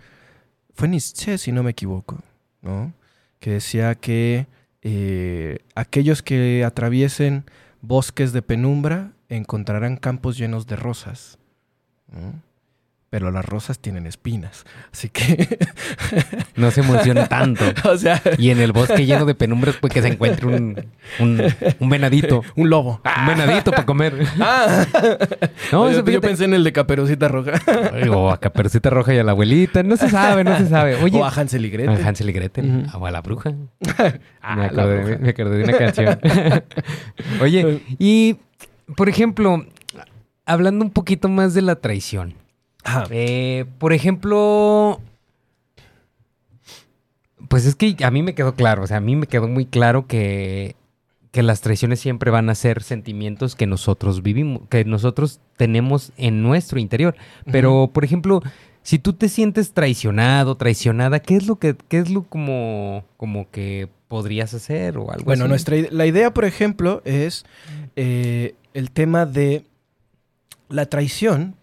Fue 0.73 0.87
Nietzsche, 0.87 1.37
si 1.37 1.51
no 1.51 1.61
me 1.61 1.71
equivoco, 1.71 2.19
¿no? 2.61 2.93
Que 3.41 3.51
decía 3.51 3.93
que 3.95 4.47
eh, 4.83 5.59
aquellos 5.75 6.23
que 6.23 6.63
atraviesen 6.63 7.43
bosques 7.81 8.31
de 8.31 8.41
penumbra 8.41 9.11
encontrarán 9.27 9.97
campos 9.97 10.37
llenos 10.37 10.65
de 10.65 10.77
rosas, 10.77 11.39
¿no? 12.09 12.47
Pero 13.11 13.31
las 13.31 13.43
rosas 13.43 13.79
tienen 13.79 14.05
espinas. 14.05 14.65
Así 14.93 15.09
que, 15.09 15.57
No 16.55 16.69
se 16.69 16.81
emocione 16.81 17.25
tanto. 17.27 17.63
o 17.89 17.97
sea, 17.97 18.21
Y 18.37 18.51
en 18.51 18.59
el 18.59 18.71
bosque 18.71 19.05
lleno 19.05 19.25
de 19.25 19.33
penumbras, 19.33 19.77
pues 19.81 19.91
que 19.91 20.01
se 20.03 20.09
encuentre 20.09 20.45
un, 20.45 20.85
un, 21.19 21.41
un 21.79 21.89
venadito. 21.89 22.43
un 22.55 22.69
lobo. 22.69 23.01
Un 23.19 23.25
venadito 23.25 23.71
para 23.71 23.85
comer. 23.85 24.13
Ah, 24.39 24.85
No, 25.71 25.85
yo, 25.91 25.99
eso 25.99 26.05
yo 26.05 26.21
pensé 26.21 26.45
en 26.45 26.53
el 26.53 26.63
de 26.63 26.71
Caperucita 26.71 27.27
Roja. 27.27 27.53
O 28.11 28.29
a 28.29 28.39
Caperucita 28.39 28.89
Roja 28.91 29.13
y 29.13 29.17
a 29.17 29.23
la 29.23 29.31
abuelita. 29.31 29.81
No 29.81 29.97
se 29.97 30.09
sabe, 30.09 30.43
no 30.43 30.55
se 30.57 30.67
sabe. 30.67 30.95
Oye, 30.95 31.17
o 31.17 31.25
a 31.25 31.29
Hansel 31.29 31.65
y 31.65 31.69
Gretel. 31.71 31.89
a 32.03 32.07
Hansel 32.07 32.29
y 32.29 32.33
Gretel. 32.33 32.85
O 32.93 33.05
a 33.07 33.11
la 33.11 33.21
bruja. 33.21 33.53
Ah, 34.41 34.55
me, 34.55 34.61
la 34.63 34.67
acordé, 34.83 35.01
bruja. 35.03 35.17
me 35.19 35.29
acordé 35.29 35.57
de 35.57 35.63
una 35.63 35.77
canción. 35.77 36.19
Oye, 37.41 37.81
y 37.97 38.37
por 38.95 39.09
ejemplo, 39.09 39.65
hablando 40.45 40.85
un 40.85 40.91
poquito 40.91 41.27
más 41.27 41.53
de 41.53 41.61
la 41.63 41.75
traición. 41.75 42.35
Ajá. 42.83 43.05
Eh, 43.09 43.65
por 43.77 43.93
ejemplo, 43.93 45.01
pues 47.47 47.65
es 47.65 47.75
que 47.75 47.95
a 48.03 48.11
mí 48.11 48.23
me 48.23 48.35
quedó 48.35 48.55
claro, 48.55 48.83
o 48.83 48.87
sea, 48.87 48.97
a 48.97 49.01
mí 49.01 49.15
me 49.15 49.27
quedó 49.27 49.47
muy 49.47 49.65
claro 49.65 50.07
que, 50.07 50.75
que 51.31 51.43
las 51.43 51.61
traiciones 51.61 51.99
siempre 51.99 52.31
van 52.31 52.49
a 52.49 52.55
ser 52.55 52.83
sentimientos 52.83 53.55
que 53.55 53.67
nosotros 53.67 54.23
vivimos, 54.23 54.61
que 54.69 54.85
nosotros 54.85 55.39
tenemos 55.57 56.11
en 56.17 56.41
nuestro 56.41 56.79
interior. 56.79 57.15
Pero, 57.51 57.89
por 57.93 58.03
ejemplo, 58.03 58.41
si 58.81 58.99
tú 58.99 59.13
te 59.13 59.29
sientes 59.29 59.73
traicionado, 59.73 60.55
traicionada, 60.55 61.19
¿qué 61.19 61.35
es 61.35 61.47
lo 61.47 61.57
que, 61.57 61.75
qué 61.87 61.99
es 61.99 62.09
lo 62.09 62.23
como, 62.23 63.03
como 63.17 63.49
que 63.51 63.89
podrías 64.07 64.53
hacer 64.53 64.97
o 64.97 65.11
algo 65.11 65.25
Bueno, 65.25 65.43
así? 65.45 65.49
nuestra 65.49 65.77
la 65.91 66.05
idea, 66.05 66.33
por 66.33 66.45
ejemplo, 66.45 67.01
es 67.05 67.45
eh, 67.95 68.55
el 68.73 68.91
tema 68.91 69.25
de 69.25 69.65
la 70.69 70.87
traición. 70.87 71.55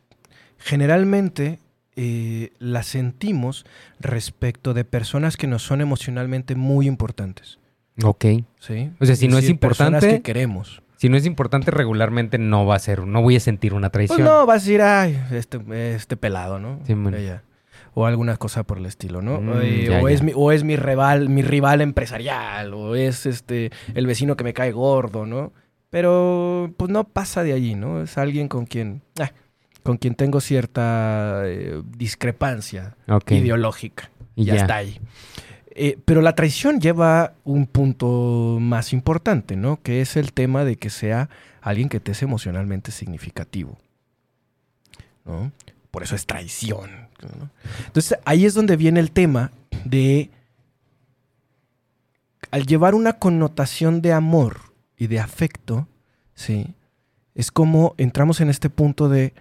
Generalmente 0.66 1.60
eh, 1.94 2.50
la 2.58 2.82
sentimos 2.82 3.64
respecto 4.00 4.74
de 4.74 4.84
personas 4.84 5.36
que 5.36 5.46
nos 5.46 5.62
son 5.62 5.80
emocionalmente 5.80 6.56
muy 6.56 6.88
importantes. 6.88 7.60
Ok. 8.02 8.24
¿sí? 8.58 8.90
O 9.00 9.06
sea, 9.06 9.14
si 9.14 9.28
no 9.28 9.38
es 9.38 9.44
decir, 9.44 9.60
personas 9.60 10.02
importante- 10.02 10.16
que 10.16 10.22
queremos. 10.22 10.82
Si 10.96 11.08
no 11.08 11.16
es 11.16 11.24
importante, 11.24 11.70
regularmente 11.70 12.36
no 12.38 12.66
va 12.66 12.74
a 12.74 12.78
ser, 12.80 13.06
no 13.06 13.22
voy 13.22 13.36
a 13.36 13.40
sentir 13.40 13.74
una 13.74 13.90
Pues 13.90 14.08
traición. 14.08 14.26
no, 14.26 14.44
vas 14.44 14.56
a 14.62 14.64
decir, 14.64 14.82
ay, 14.82 15.16
este, 15.30 15.60
este 15.94 16.16
pelado, 16.16 16.58
¿no? 16.58 16.80
Sí. 16.84 16.94
Ella. 17.14 17.42
O 17.94 18.04
alguna 18.06 18.36
cosa 18.36 18.64
por 18.64 18.78
el 18.78 18.86
estilo, 18.86 19.22
¿no? 19.22 19.40
Mm, 19.40 19.60
Eh, 19.62 19.86
ya, 19.88 20.00
o, 20.02 20.08
ya. 20.08 20.14
Es 20.14 20.22
mi, 20.22 20.32
o 20.34 20.50
es 20.52 20.64
mi 20.64 20.74
rival, 20.76 21.28
mi 21.28 21.42
rival 21.42 21.80
empresarial, 21.80 22.74
o 22.74 22.96
es 22.96 23.24
este 23.24 23.70
el 23.94 24.06
vecino 24.06 24.36
que 24.36 24.42
me 24.44 24.52
cae 24.52 24.72
gordo, 24.72 25.26
¿no? 25.26 25.52
Pero 25.90 26.74
pues 26.76 26.90
no 26.90 27.04
pasa 27.04 27.42
de 27.44 27.52
allí, 27.52 27.74
¿no? 27.76 28.02
Es 28.02 28.18
alguien 28.18 28.48
con 28.48 28.66
quien, 28.66 29.02
ah, 29.20 29.30
con 29.86 29.98
quien 29.98 30.16
tengo 30.16 30.40
cierta 30.40 31.42
eh, 31.44 31.80
discrepancia 31.96 32.96
ideológica. 33.28 34.10
Y 34.34 34.44
ya, 34.44 34.54
ya. 34.56 34.60
está 34.62 34.76
ahí. 34.76 35.00
Eh, 35.70 35.96
pero 36.04 36.22
la 36.22 36.34
traición 36.34 36.80
lleva 36.80 37.34
un 37.44 37.66
punto 37.66 38.58
más 38.60 38.92
importante, 38.92 39.54
¿no? 39.56 39.80
Que 39.82 40.00
es 40.00 40.16
el 40.16 40.32
tema 40.32 40.64
de 40.64 40.76
que 40.76 40.90
sea 40.90 41.28
alguien 41.60 41.88
que 41.88 42.00
te 42.00 42.12
es 42.12 42.22
emocionalmente 42.22 42.90
significativo. 42.90 43.78
¿No? 45.24 45.52
Por 45.92 46.02
eso 46.02 46.16
es 46.16 46.26
traición. 46.26 46.90
¿no? 47.22 47.50
Entonces 47.86 48.18
ahí 48.24 48.44
es 48.44 48.54
donde 48.54 48.76
viene 48.76 48.98
el 49.00 49.12
tema 49.12 49.52
de 49.84 50.30
al 52.50 52.66
llevar 52.66 52.94
una 52.94 53.14
connotación 53.14 54.02
de 54.02 54.12
amor 54.12 54.72
y 54.96 55.06
de 55.06 55.20
afecto, 55.20 55.86
¿sí? 56.34 56.74
Es 57.34 57.50
como 57.50 57.94
entramos 57.98 58.40
en 58.40 58.48
este 58.48 58.70
punto 58.70 59.08
de 59.08 59.34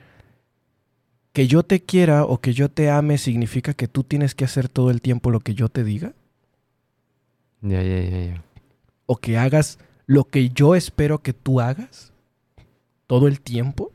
que 1.35 1.47
yo 1.47 1.63
te 1.63 1.81
quiera 1.81 2.23
o 2.23 2.39
que 2.39 2.53
yo 2.53 2.69
te 2.69 2.89
ame 2.89 3.17
significa 3.17 3.73
que 3.73 3.89
tú 3.89 4.05
tienes 4.05 4.35
que 4.35 4.45
hacer 4.45 4.69
todo 4.69 4.89
el 4.89 5.01
tiempo 5.01 5.31
lo 5.31 5.41
que 5.41 5.53
yo 5.53 5.67
te 5.67 5.83
diga 5.83 6.13
Ya, 7.61 7.81
ya, 7.83 8.01
ya, 8.01 8.25
ya. 8.27 8.43
o 9.05 9.17
que 9.17 9.37
hagas 9.37 9.77
lo 10.05 10.23
que 10.23 10.47
yo 10.49 10.75
espero 10.75 11.19
que 11.19 11.33
tú 11.33 11.59
hagas 11.59 12.13
todo 13.05 13.27
el 13.27 13.41
tiempo. 13.41 13.91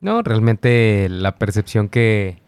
No, 0.00 0.22
realmente 0.22 1.08
la 1.10 1.36
percepción 1.36 1.88
que, 1.90 2.38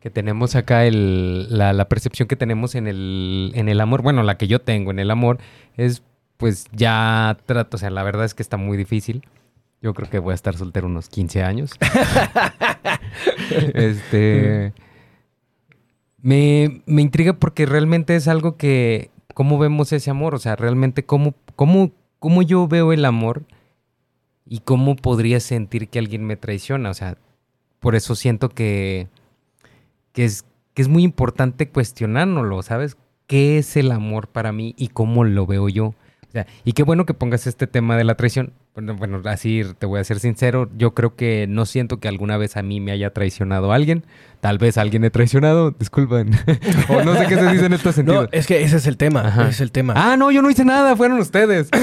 que 0.00 0.10
tenemos 0.10 0.54
acá, 0.54 0.86
el, 0.86 1.46
la, 1.50 1.72
la 1.72 1.88
percepción 1.88 2.28
que 2.28 2.36
tenemos 2.36 2.74
en 2.76 2.86
el, 2.86 3.52
en 3.54 3.68
el 3.68 3.80
amor, 3.80 4.02
bueno, 4.02 4.22
la 4.22 4.38
que 4.38 4.46
yo 4.46 4.60
tengo 4.60 4.92
en 4.92 5.00
el 5.00 5.10
amor, 5.10 5.38
es 5.76 6.02
pues 6.36 6.66
ya 6.72 7.36
trato, 7.46 7.76
o 7.76 7.78
sea, 7.78 7.90
la 7.90 8.02
verdad 8.04 8.24
es 8.24 8.34
que 8.34 8.42
está 8.42 8.56
muy 8.56 8.76
difícil. 8.76 9.22
Yo 9.82 9.92
creo 9.94 10.08
que 10.08 10.18
voy 10.18 10.32
a 10.32 10.34
estar 10.34 10.56
soltero 10.56 10.86
unos 10.86 11.08
15 11.08 11.42
años. 11.42 11.72
este. 13.74 14.72
Me, 16.18 16.82
me 16.86 17.02
intriga 17.02 17.34
porque 17.34 17.66
realmente 17.66 18.16
es 18.16 18.28
algo 18.28 18.56
que. 18.56 19.10
¿Cómo 19.34 19.58
vemos 19.58 19.92
ese 19.92 20.10
amor? 20.10 20.34
O 20.34 20.38
sea, 20.38 20.56
realmente, 20.56 21.04
¿cómo, 21.04 21.34
cómo, 21.56 21.90
cómo 22.18 22.42
yo 22.42 22.68
veo 22.68 22.92
el 22.92 23.04
amor? 23.04 23.44
y 24.52 24.60
cómo 24.60 24.96
podría 24.96 25.40
sentir 25.40 25.88
que 25.88 25.98
alguien 25.98 26.24
me 26.24 26.36
traiciona. 26.36 26.90
O 26.90 26.94
sea, 26.94 27.16
por 27.80 27.94
eso 27.94 28.14
siento 28.14 28.50
que, 28.50 29.08
que, 30.12 30.26
es, 30.26 30.44
que 30.74 30.82
es 30.82 30.88
muy 30.88 31.04
importante 31.04 31.70
cuestionárnoslo, 31.70 32.62
¿sabes? 32.62 32.98
¿Qué 33.26 33.56
es 33.56 33.78
el 33.78 33.90
amor 33.92 34.28
para 34.28 34.52
mí 34.52 34.74
y 34.76 34.88
cómo 34.88 35.24
lo 35.24 35.46
veo 35.46 35.70
yo? 35.70 35.94
O 36.32 36.34
sea, 36.34 36.46
y 36.64 36.72
qué 36.72 36.82
bueno 36.82 37.04
que 37.04 37.12
pongas 37.12 37.46
este 37.46 37.66
tema 37.66 37.94
de 37.98 38.04
la 38.04 38.14
traición. 38.14 38.54
Bueno, 38.74 38.96
bueno, 38.96 39.20
así 39.26 39.60
te 39.78 39.84
voy 39.84 40.00
a 40.00 40.04
ser 40.04 40.18
sincero, 40.18 40.70
yo 40.78 40.94
creo 40.94 41.14
que 41.14 41.44
no 41.46 41.66
siento 41.66 42.00
que 42.00 42.08
alguna 42.08 42.38
vez 42.38 42.56
a 42.56 42.62
mí 42.62 42.80
me 42.80 42.90
haya 42.90 43.10
traicionado 43.12 43.70
alguien. 43.70 44.06
Tal 44.40 44.56
vez 44.56 44.78
alguien 44.78 45.04
he 45.04 45.10
traicionado, 45.10 45.72
disculpen. 45.72 46.30
o 46.88 47.02
no 47.04 47.14
sé 47.14 47.26
qué 47.26 47.34
se 47.34 47.52
dice 47.52 47.66
en 47.66 47.74
este 47.74 47.88
No, 47.88 47.92
sentido. 47.92 48.28
es 48.32 48.46
que 48.46 48.62
ese 48.62 48.78
es 48.78 48.86
el 48.86 48.96
tema. 48.96 49.26
Ajá. 49.28 49.42
ese 49.42 49.50
es 49.50 49.60
el 49.60 49.72
tema. 49.72 49.92
Ah, 49.94 50.16
no, 50.16 50.30
yo 50.30 50.40
no 50.40 50.48
hice 50.50 50.64
nada, 50.64 50.96
fueron 50.96 51.18
ustedes. 51.18 51.68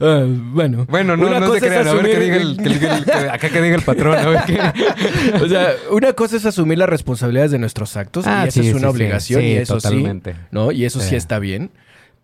Ah, 0.00 0.24
bueno. 0.26 0.86
Bueno, 0.88 1.16
no, 1.16 1.28
no 1.40 1.52
se 1.54 1.60
crean. 1.60 1.86
A 1.88 1.92
ver 1.94 2.06
qué 2.06 2.18
diga 2.20 2.36
el, 2.36 2.56
que 2.56 2.68
diga 2.68 2.96
el- 2.98 3.04
que- 3.04 3.12
acá 3.12 3.48
que 3.50 3.60
diga 3.62 3.76
el 3.76 3.82
patrón. 3.82 4.14
A 4.16 4.26
ver 4.28 4.40
qué. 4.46 4.58
o 5.42 5.48
sea, 5.48 5.70
una 5.90 6.12
cosa 6.12 6.36
es 6.36 6.46
asumir 6.46 6.78
las 6.78 6.88
responsabilidades 6.88 7.50
de 7.50 7.58
nuestros 7.58 7.96
actos 7.96 8.26
y 8.26 8.28
esa 8.28 8.50
sí, 8.50 8.60
es 8.68 8.74
una 8.74 8.80
sí. 8.80 8.86
obligación 8.86 9.40
Sí, 9.40 9.46
y 9.48 9.52
eso 9.56 9.74
totalmente. 9.74 10.32
sí, 10.32 10.38
¿no? 10.50 10.72
Y 10.72 10.84
eso 10.84 11.00
Sí. 11.00 11.14
está 11.16 11.38
bien. 11.38 11.70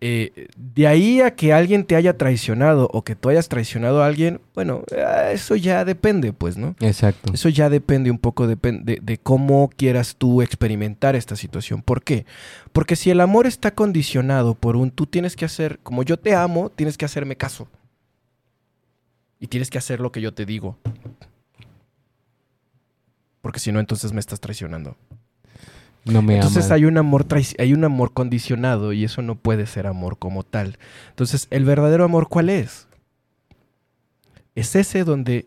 Eh, 0.04 0.48
de 0.56 0.88
ahí 0.88 1.20
a 1.20 1.36
que 1.36 1.52
alguien 1.52 1.84
te 1.84 1.94
haya 1.94 2.18
traicionado 2.18 2.88
o 2.92 3.04
que 3.04 3.14
tú 3.14 3.28
hayas 3.28 3.48
traicionado 3.48 4.02
a 4.02 4.06
alguien, 4.06 4.40
bueno, 4.52 4.82
eh, 4.90 5.30
eso 5.32 5.54
ya 5.54 5.84
depende, 5.84 6.32
pues, 6.32 6.56
¿no? 6.56 6.74
Exacto. 6.80 7.32
Eso 7.32 7.48
ya 7.48 7.70
depende 7.70 8.10
un 8.10 8.18
poco 8.18 8.48
de, 8.48 8.56
de 8.56 9.18
cómo 9.18 9.70
quieras 9.76 10.16
tú 10.18 10.42
experimentar 10.42 11.14
esta 11.14 11.36
situación. 11.36 11.82
¿Por 11.82 12.02
qué? 12.02 12.26
Porque 12.72 12.96
si 12.96 13.10
el 13.10 13.20
amor 13.20 13.46
está 13.46 13.76
condicionado 13.76 14.56
por 14.56 14.74
un 14.74 14.90
tú 14.90 15.06
tienes 15.06 15.36
que 15.36 15.44
hacer, 15.44 15.78
como 15.84 16.02
yo 16.02 16.18
te 16.18 16.34
amo, 16.34 16.68
tienes 16.68 16.98
que 16.98 17.04
hacerme 17.04 17.36
caso. 17.36 17.68
Y 19.38 19.46
tienes 19.46 19.70
que 19.70 19.78
hacer 19.78 20.00
lo 20.00 20.10
que 20.10 20.20
yo 20.20 20.34
te 20.34 20.44
digo. 20.44 20.78
Porque 23.40 23.60
si 23.60 23.70
no, 23.70 23.78
entonces 23.78 24.12
me 24.12 24.18
estás 24.18 24.40
traicionando. 24.40 24.96
No 26.04 26.22
me 26.22 26.36
Entonces 26.36 26.66
aman. 26.66 26.74
hay 26.76 26.84
un 26.84 26.98
amor 26.98 27.26
hay 27.58 27.74
un 27.74 27.84
amor 27.84 28.12
condicionado 28.12 28.92
y 28.92 29.04
eso 29.04 29.22
no 29.22 29.36
puede 29.36 29.66
ser 29.66 29.86
amor 29.86 30.18
como 30.18 30.42
tal. 30.42 30.78
Entonces, 31.10 31.46
¿el 31.50 31.64
verdadero 31.64 32.04
amor 32.04 32.28
cuál 32.28 32.48
es? 32.50 32.88
Es 34.54 34.74
ese 34.76 35.04
donde 35.04 35.46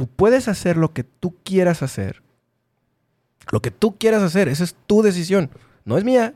Tú 0.00 0.06
puedes 0.06 0.48
hacer 0.48 0.78
lo 0.78 0.94
que 0.94 1.04
tú 1.04 1.34
quieras 1.44 1.82
hacer. 1.82 2.22
Lo 3.52 3.60
que 3.60 3.70
tú 3.70 3.98
quieras 3.98 4.22
hacer, 4.22 4.48
esa 4.48 4.64
es 4.64 4.74
tu 4.86 5.02
decisión, 5.02 5.50
no 5.84 5.98
es 5.98 6.04
mía. 6.04 6.32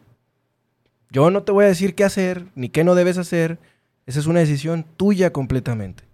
Yo 1.09 1.31
no 1.31 1.45
te 1.45 1.53
voy 1.53 1.65
a 1.65 1.69
decir 1.69 1.95
qué 1.95 2.05
hacer, 2.05 2.45
ni 2.55 2.69
qué 2.69 2.85
no 2.85 2.95
debes 2.95 3.17
hacer. 3.17 3.59
Esa 4.05 4.21
es 4.21 4.27
una 4.27 4.41
decisión 4.41 4.85
tuya 4.99 5.33
completamente. 5.33 6.05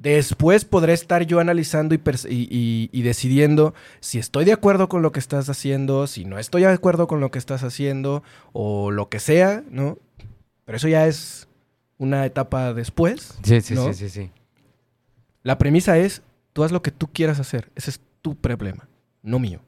Después 0.00 0.64
podré 0.64 0.94
estar 0.94 1.26
yo 1.26 1.40
analizando 1.40 1.94
y, 1.94 2.00
y, 2.26 2.88
y, 2.90 3.02
decidiendo 3.02 3.74
si 4.00 4.18
estoy 4.18 4.46
de 4.46 4.54
acuerdo 4.54 4.88
con 4.88 5.02
lo 5.02 5.12
que 5.12 5.20
estás 5.20 5.50
haciendo, 5.50 6.06
si 6.06 6.24
no 6.24 6.38
estoy 6.38 6.62
de 6.62 6.68
acuerdo 6.68 7.06
con 7.06 7.20
lo 7.20 7.30
que 7.30 7.38
estás 7.38 7.64
haciendo, 7.64 8.22
o 8.54 8.90
lo 8.90 9.10
que 9.10 9.20
sea, 9.20 9.62
¿no? 9.70 9.98
Pero 10.64 10.76
eso 10.76 10.88
ya 10.88 11.06
es 11.06 11.48
una 11.98 12.24
etapa 12.24 12.72
después. 12.72 13.34
Sí, 13.42 13.60
sí, 13.60 13.76
sí, 13.76 13.92
sí, 13.92 14.08
sí. 14.08 14.30
La 15.42 15.58
premisa 15.58 15.98
es, 15.98 16.22
tú 16.54 16.64
haz 16.64 16.72
lo 16.72 16.80
que 16.80 16.92
tú 16.92 17.08
quieras 17.12 17.38
hacer. 17.38 17.70
Ese 17.76 17.90
es 17.90 18.00
tu 18.22 18.36
problema, 18.36 18.88
no 19.22 19.38
mío. 19.38 19.60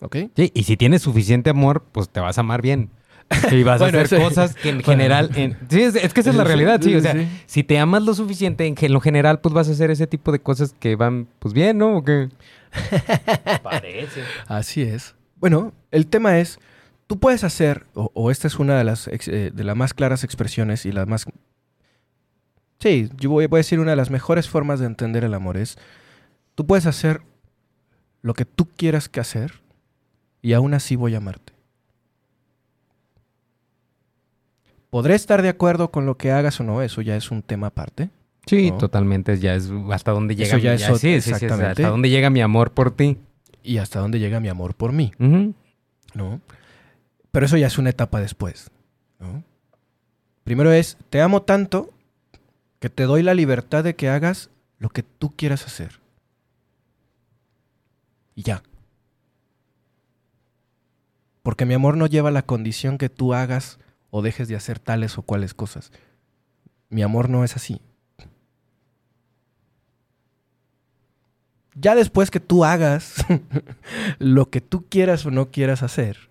¿Ok? 0.00 0.16
Sí, 0.36 0.52
y 0.54 0.62
si 0.62 0.76
tienes 0.76 1.02
suficiente 1.02 1.50
amor, 1.50 1.86
pues 1.90 2.08
te 2.08 2.20
vas 2.20 2.38
a 2.38 2.42
amar 2.42 2.62
bien. 2.62 2.90
Y 3.52 3.62
vas 3.62 3.80
a 3.80 3.86
hacer 3.86 4.08
cosas 4.20 4.54
que 4.54 4.70
en 4.70 4.82
general... 4.82 5.30
Sí, 5.68 5.82
es, 5.82 6.12
que 6.12 6.20
esa 6.20 6.30
es 6.30 6.36
la 6.36 6.44
realidad, 6.44 6.80
sí. 6.82 6.94
O 6.94 7.00
sea, 7.00 7.14
si 7.46 7.62
te 7.64 7.78
amas 7.78 8.02
lo 8.02 8.14
suficiente, 8.14 8.66
en, 8.66 8.92
lo 8.92 9.00
general, 9.00 9.40
pues 9.40 9.54
vas 9.54 9.68
a 9.68 9.72
hacer 9.72 9.90
ese 9.90 10.06
tipo 10.06 10.32
de 10.32 10.40
cosas 10.40 10.74
que 10.78 10.96
van, 10.96 11.28
pues 11.38 11.54
bien, 11.54 11.78
¿no? 11.78 11.98
¿O 11.98 12.04
qué? 12.04 12.28
Parece. 13.62 14.22
Así 14.46 14.82
es. 14.82 15.14
Bueno, 15.36 15.72
el 15.90 16.06
tema 16.06 16.38
es, 16.38 16.58
tú 17.06 17.18
puedes 17.18 17.44
hacer, 17.44 17.86
o, 17.94 18.30
esta 18.30 18.46
es 18.46 18.58
una 18.58 18.76
de 18.76 18.84
las, 18.84 19.08
eh, 19.08 19.50
de 19.52 19.64
las 19.64 19.76
más 19.76 19.94
claras 19.94 20.24
expresiones 20.24 20.84
y 20.86 20.92
las 20.92 21.06
más... 21.06 21.26
Sí, 22.78 23.10
yo 23.16 23.30
voy, 23.30 23.46
voy 23.46 23.58
a 23.58 23.60
decir 23.60 23.78
una 23.78 23.90
de 23.90 23.96
las 23.96 24.10
mejores 24.10 24.48
formas 24.48 24.80
de 24.80 24.86
entender 24.86 25.24
el 25.24 25.34
amor 25.34 25.56
es, 25.56 25.76
tú 26.54 26.66
puedes 26.66 26.86
hacer 26.86 27.20
lo 28.22 28.34
que 28.34 28.44
tú 28.44 28.68
quieras 28.76 29.08
que 29.08 29.20
hacer 29.20 29.60
y 30.42 30.54
aún 30.54 30.74
así 30.74 30.96
voy 30.96 31.14
a 31.14 31.18
amarte. 31.18 31.49
Podré 34.90 35.14
estar 35.14 35.40
de 35.42 35.48
acuerdo 35.48 35.90
con 35.90 36.04
lo 36.04 36.16
que 36.16 36.32
hagas 36.32 36.60
o 36.60 36.64
no, 36.64 36.82
eso 36.82 37.00
ya 37.00 37.16
es 37.16 37.30
un 37.30 37.42
tema 37.42 37.68
aparte. 37.68 38.10
Sí, 38.46 38.72
totalmente, 38.78 39.38
ya 39.38 39.54
es 39.54 39.70
hasta 39.92 40.10
dónde 40.10 40.34
llega 40.34 40.56
mi, 40.56 40.66
amor. 40.66 40.98
sí, 40.98 41.10
exactamente. 41.10 41.66
hasta 41.66 41.88
dónde 41.88 42.10
llega 42.10 42.30
mi 42.30 42.40
amor 42.40 42.72
por 42.72 42.90
ti. 42.90 43.18
Y 43.62 43.78
hasta 43.78 44.00
dónde 44.00 44.18
llega 44.18 44.40
mi 44.40 44.48
amor 44.48 44.74
por 44.74 44.92
mí. 44.92 45.12
¿No? 45.18 46.40
Pero 47.30 47.46
eso 47.46 47.56
ya 47.56 47.68
es 47.68 47.78
una 47.78 47.90
etapa 47.90 48.20
después. 48.20 48.70
¿no? 49.20 49.44
Primero 50.42 50.72
es, 50.72 50.96
te 51.10 51.20
amo 51.20 51.42
tanto 51.42 51.90
que 52.80 52.90
te 52.90 53.04
doy 53.04 53.22
la 53.22 53.34
libertad 53.34 53.84
de 53.84 53.94
que 53.94 54.08
hagas 54.08 54.50
lo 54.78 54.88
que 54.88 55.02
tú 55.04 55.36
quieras 55.36 55.66
hacer. 55.66 56.00
Y 58.34 58.42
ya. 58.42 58.62
Porque 61.42 61.66
mi 61.66 61.74
amor 61.74 61.96
no 61.96 62.06
lleva 62.06 62.30
la 62.30 62.42
condición 62.42 62.98
que 62.98 63.08
tú 63.08 63.34
hagas 63.34 63.78
o 64.10 64.22
dejes 64.22 64.48
de 64.48 64.56
hacer 64.56 64.78
tales 64.78 65.18
o 65.18 65.22
cuales 65.22 65.54
cosas. 65.54 65.92
Mi 66.88 67.02
amor 67.02 67.28
no 67.28 67.44
es 67.44 67.56
así. 67.56 67.80
Ya 71.74 71.94
después 71.94 72.30
que 72.30 72.40
tú 72.40 72.64
hagas 72.64 73.24
lo 74.18 74.50
que 74.50 74.60
tú 74.60 74.86
quieras 74.88 75.24
o 75.24 75.30
no 75.30 75.50
quieras 75.50 75.82
hacer, 75.82 76.28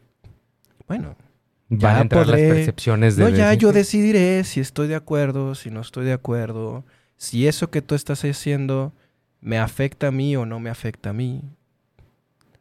bueno, 0.88 1.16
van 1.70 1.96
a 1.96 2.02
entrar 2.02 2.28
las 2.28 2.40
percepciones 2.40 3.16
de... 3.16 3.24
No, 3.24 3.30
ya 3.30 3.54
yo 3.54 3.72
decidiré 3.72 4.44
si 4.44 4.60
estoy 4.60 4.88
de 4.88 4.96
acuerdo, 4.96 5.56
si 5.56 5.72
no 5.72 5.82
estoy 5.82 6.06
de 6.06 6.14
acuerdo, 6.14 6.84
si 7.16 7.48
eso 7.48 7.72
que 7.72 7.82
tú 7.82 7.96
estás 7.96 8.24
haciendo 8.26 8.94
me 9.40 9.58
afecta 9.58 10.08
a 10.08 10.12
mí 10.12 10.36
o 10.36 10.46
no 10.46 10.60
me 10.60 10.70
afecta 10.70 11.12
a 11.12 11.14
mí, 11.14 11.42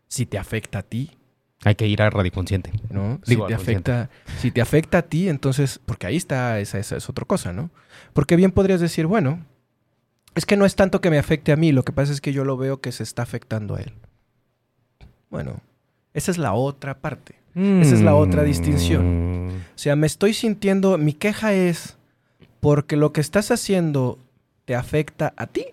si 0.07 0.25
te 0.25 0.39
afecta 0.39 0.79
a 0.79 0.83
ti, 0.83 1.18
hay 1.65 1.75
que 1.75 1.87
ir 1.87 2.03
a 2.03 2.11
Radiconsciente. 2.11 2.71
¿No? 2.91 3.21
si, 3.25 3.37
te 3.37 3.55
afecta, 3.55 4.11
si 4.39 4.51
te 4.51 4.61
afecta 4.61 4.99
a 4.99 5.03
ti, 5.03 5.29
entonces, 5.29 5.81
porque 5.85 6.07
ahí 6.07 6.17
está, 6.17 6.61
esa, 6.61 6.79
esa, 6.79 6.97
es 6.97 7.09
otra 7.09 7.25
cosa, 7.25 7.53
¿no? 7.53 7.71
Porque 8.13 8.37
bien 8.37 8.53
podrías 8.53 8.81
decir, 8.81 9.07
bueno, 9.07 9.45
es 10.35 10.47
que 10.47 10.57
no 10.57 10.65
es 10.65 10.77
tanto 10.77 11.01
que 11.01 11.11
me 11.11 11.19
afecte 11.19 11.53
a 11.53 11.57
mí, 11.57 11.73
lo 11.73 11.85
que 11.85 11.93
pasa 11.93 12.13
es 12.13 12.21
que 12.21 12.33
yo 12.33 12.45
lo 12.45 12.57
veo 12.57 12.81
que 12.81 12.93
se 12.93 13.03
está 13.03 13.23
afectando 13.23 13.75
a 13.75 13.81
él. 13.81 13.93
Bueno, 15.31 15.61
esa 16.15 16.31
es 16.31 16.39
la 16.39 16.55
otra 16.55 16.99
parte. 17.01 17.37
Esa 17.55 17.97
es 17.97 18.03
la 18.03 18.15
otra 18.15 18.45
distinción. 18.45 19.49
O 19.75 19.79
sea, 19.79 19.97
me 19.97 20.07
estoy 20.07 20.33
sintiendo, 20.33 20.97
mi 20.97 21.13
queja 21.13 21.55
es 21.55 21.97
porque 22.61 22.97
lo 22.97 23.13
que 23.13 23.21
estás 23.21 23.51
haciendo 23.51 24.19
te 24.65 24.77
afecta 24.77 25.35
a 25.37 25.49
ti 25.49 25.67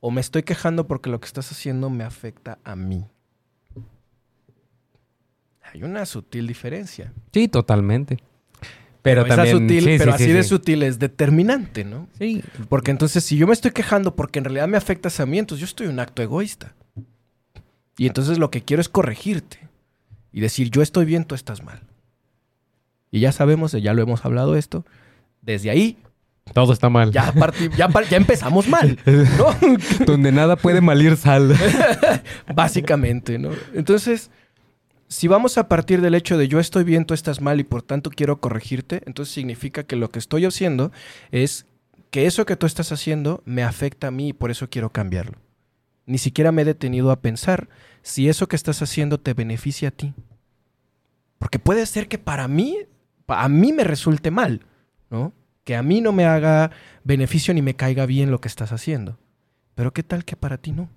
o 0.00 0.10
me 0.10 0.20
estoy 0.20 0.42
quejando 0.42 0.88
porque 0.88 1.10
lo 1.10 1.20
que 1.20 1.26
estás 1.26 1.52
haciendo 1.52 1.90
me 1.90 2.02
afecta 2.02 2.58
a 2.64 2.74
mí. 2.74 3.04
Hay 5.74 5.82
una 5.82 6.06
sutil 6.06 6.46
diferencia. 6.46 7.12
Sí, 7.32 7.48
totalmente. 7.48 8.18
Pero, 9.02 9.26
también, 9.26 9.58
sutil, 9.58 9.84
pero 9.98 10.14
así 10.14 10.32
de 10.32 10.44
sutil 10.44 10.84
es 10.84 10.98
determinante, 10.98 11.84
¿no? 11.84 12.08
Sí. 12.18 12.42
Porque 12.68 12.92
entonces, 12.92 13.24
si 13.24 13.36
yo 13.36 13.46
me 13.46 13.52
estoy 13.52 13.72
quejando 13.72 14.14
porque 14.14 14.38
en 14.38 14.46
realidad 14.46 14.68
me 14.68 14.76
afectas 14.76 15.18
a 15.18 15.26
mí, 15.26 15.38
entonces 15.38 15.60
yo 15.60 15.66
estoy 15.66 15.88
un 15.88 15.98
acto 15.98 16.22
egoísta. 16.22 16.74
Y 17.98 18.06
entonces 18.06 18.38
lo 18.38 18.50
que 18.50 18.62
quiero 18.62 18.80
es 18.80 18.88
corregirte 18.88 19.58
y 20.32 20.40
decir, 20.40 20.70
yo 20.70 20.80
estoy 20.80 21.04
bien, 21.04 21.24
tú 21.24 21.34
estás 21.34 21.62
mal. 21.64 21.82
Y 23.10 23.20
ya 23.20 23.32
sabemos, 23.32 23.72
ya 23.72 23.92
lo 23.92 24.00
hemos 24.02 24.24
hablado 24.24 24.56
esto, 24.56 24.86
desde 25.42 25.70
ahí 25.70 25.98
todo 26.52 26.72
está 26.72 26.88
mal. 26.88 27.10
Ya, 27.10 27.32
ya, 27.76 27.88
ya 27.88 28.16
empezamos 28.16 28.68
mal, 28.68 28.98
¿no? 29.06 29.56
Donde 30.06 30.30
nada 30.30 30.56
puede 30.56 30.80
malir 30.80 31.16
sal. 31.16 31.56
Básicamente, 32.54 33.38
¿no? 33.38 33.50
Entonces, 33.74 34.30
si 35.08 35.28
vamos 35.28 35.58
a 35.58 35.68
partir 35.68 36.00
del 36.00 36.14
hecho 36.14 36.38
de 36.38 36.48
yo 36.48 36.60
estoy 36.60 36.84
bien, 36.84 37.04
tú 37.04 37.14
estás 37.14 37.40
mal 37.40 37.60
y 37.60 37.64
por 37.64 37.82
tanto 37.82 38.10
quiero 38.10 38.40
corregirte, 38.40 39.02
entonces 39.06 39.34
significa 39.34 39.84
que 39.84 39.96
lo 39.96 40.10
que 40.10 40.18
estoy 40.18 40.44
haciendo 40.44 40.92
es 41.30 41.66
que 42.10 42.26
eso 42.26 42.46
que 42.46 42.56
tú 42.56 42.66
estás 42.66 42.92
haciendo 42.92 43.42
me 43.44 43.62
afecta 43.62 44.08
a 44.08 44.10
mí 44.10 44.28
y 44.28 44.32
por 44.32 44.50
eso 44.50 44.70
quiero 44.70 44.90
cambiarlo. 44.90 45.38
Ni 46.06 46.18
siquiera 46.18 46.52
me 46.52 46.62
he 46.62 46.64
detenido 46.64 47.10
a 47.10 47.20
pensar 47.20 47.68
si 48.02 48.28
eso 48.28 48.46
que 48.46 48.56
estás 48.56 48.82
haciendo 48.82 49.18
te 49.18 49.34
beneficia 49.34 49.88
a 49.88 49.90
ti. 49.90 50.14
Porque 51.38 51.58
puede 51.58 51.86
ser 51.86 52.08
que 52.08 52.18
para 52.18 52.46
mí, 52.46 52.78
a 53.26 53.48
mí 53.48 53.72
me 53.72 53.84
resulte 53.84 54.30
mal, 54.30 54.60
¿no? 55.10 55.32
Que 55.64 55.76
a 55.76 55.82
mí 55.82 56.00
no 56.00 56.12
me 56.12 56.24
haga 56.24 56.70
beneficio 57.04 57.54
ni 57.54 57.62
me 57.62 57.74
caiga 57.74 58.06
bien 58.06 58.30
lo 58.30 58.40
que 58.40 58.48
estás 58.48 58.72
haciendo. 58.72 59.18
Pero 59.74 59.92
¿qué 59.92 60.02
tal 60.02 60.24
que 60.24 60.36
para 60.36 60.58
ti 60.58 60.72
no? 60.72 60.88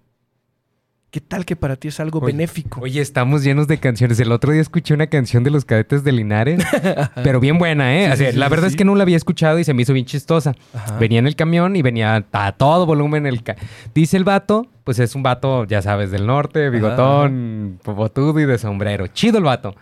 ¿Qué 1.10 1.22
tal 1.22 1.46
que 1.46 1.56
para 1.56 1.78
ti 1.78 1.88
es 1.88 2.02
algo 2.02 2.20
benéfico? 2.20 2.82
Oye, 2.82 3.00
estamos 3.00 3.42
llenos 3.42 3.68
de 3.68 3.78
canciones. 3.78 4.20
El 4.20 4.30
otro 4.34 4.52
día 4.52 4.62
escuché 4.62 4.94
una 4.94 5.08
canción 5.08 5.46
de 5.46 5.52
los 5.52 5.64
cadetes 5.64 6.04
de 6.04 6.12
Linares, 6.12 6.62
pero 7.24 7.40
bien 7.40 7.58
buena, 7.58 7.96
¿eh? 7.96 8.34
la 8.34 8.50
verdad 8.50 8.68
es 8.68 8.76
que 8.76 8.84
no 8.84 8.94
la 8.94 9.04
había 9.04 9.16
escuchado 9.16 9.58
y 9.58 9.64
se 9.64 9.74
me 9.74 9.84
hizo 9.84 9.94
bien 9.94 10.06
chistosa. 10.06 10.54
Venía 11.00 11.20
en 11.20 11.28
el 11.28 11.38
camión 11.38 11.78
y 11.78 11.82
venía 11.82 12.26
a 12.34 12.52
todo 12.52 12.86
volumen. 12.86 13.26
El 13.26 13.42
Dice 13.96 14.18
el 14.18 14.26
vato, 14.26 14.68
pues 14.84 15.00
es 15.00 15.16
un 15.16 15.24
vato, 15.24 15.64
ya 15.64 15.82
sabes, 15.82 16.12
del 16.12 16.28
norte, 16.28 16.70
bigotón, 16.70 17.80
popotudo 17.84 18.38
y 18.42 18.46
de 18.46 18.58
sombrero. 18.58 19.08
Chido 19.08 19.38
el 19.38 19.46
vato. 19.46 19.76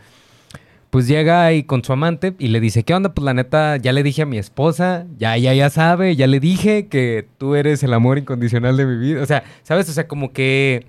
Pues 0.91 1.07
llega 1.07 1.43
ahí 1.43 1.63
con 1.63 1.83
su 1.83 1.91
amante 1.91 2.35
y 2.37 2.49
le 2.49 2.59
dice, 2.59 2.83
¿qué 2.83 2.93
onda? 2.93 3.15
Pues 3.15 3.25
la 3.25 3.33
neta, 3.33 3.77
ya 3.77 3.91
le 3.93 4.03
dije 4.03 4.21
a 4.21 4.25
mi 4.27 4.37
esposa, 4.37 5.07
ya, 5.17 5.35
ya, 5.37 5.53
ya 5.55 5.71
sabe, 5.71 6.15
ya 6.15 6.27
le 6.27 6.39
dije 6.39 6.87
que 6.87 7.27
tú 7.39 7.55
eres 7.55 7.81
el 7.81 7.93
amor 7.93 8.19
incondicional 8.19 8.77
de 8.77 8.85
mi 8.85 8.97
vida. 8.97 9.23
O 9.23 9.25
sea, 9.25 9.43
¿sabes? 9.63 9.89
O 9.89 9.91
sea, 9.91 10.07
como 10.07 10.31
que 10.31 10.85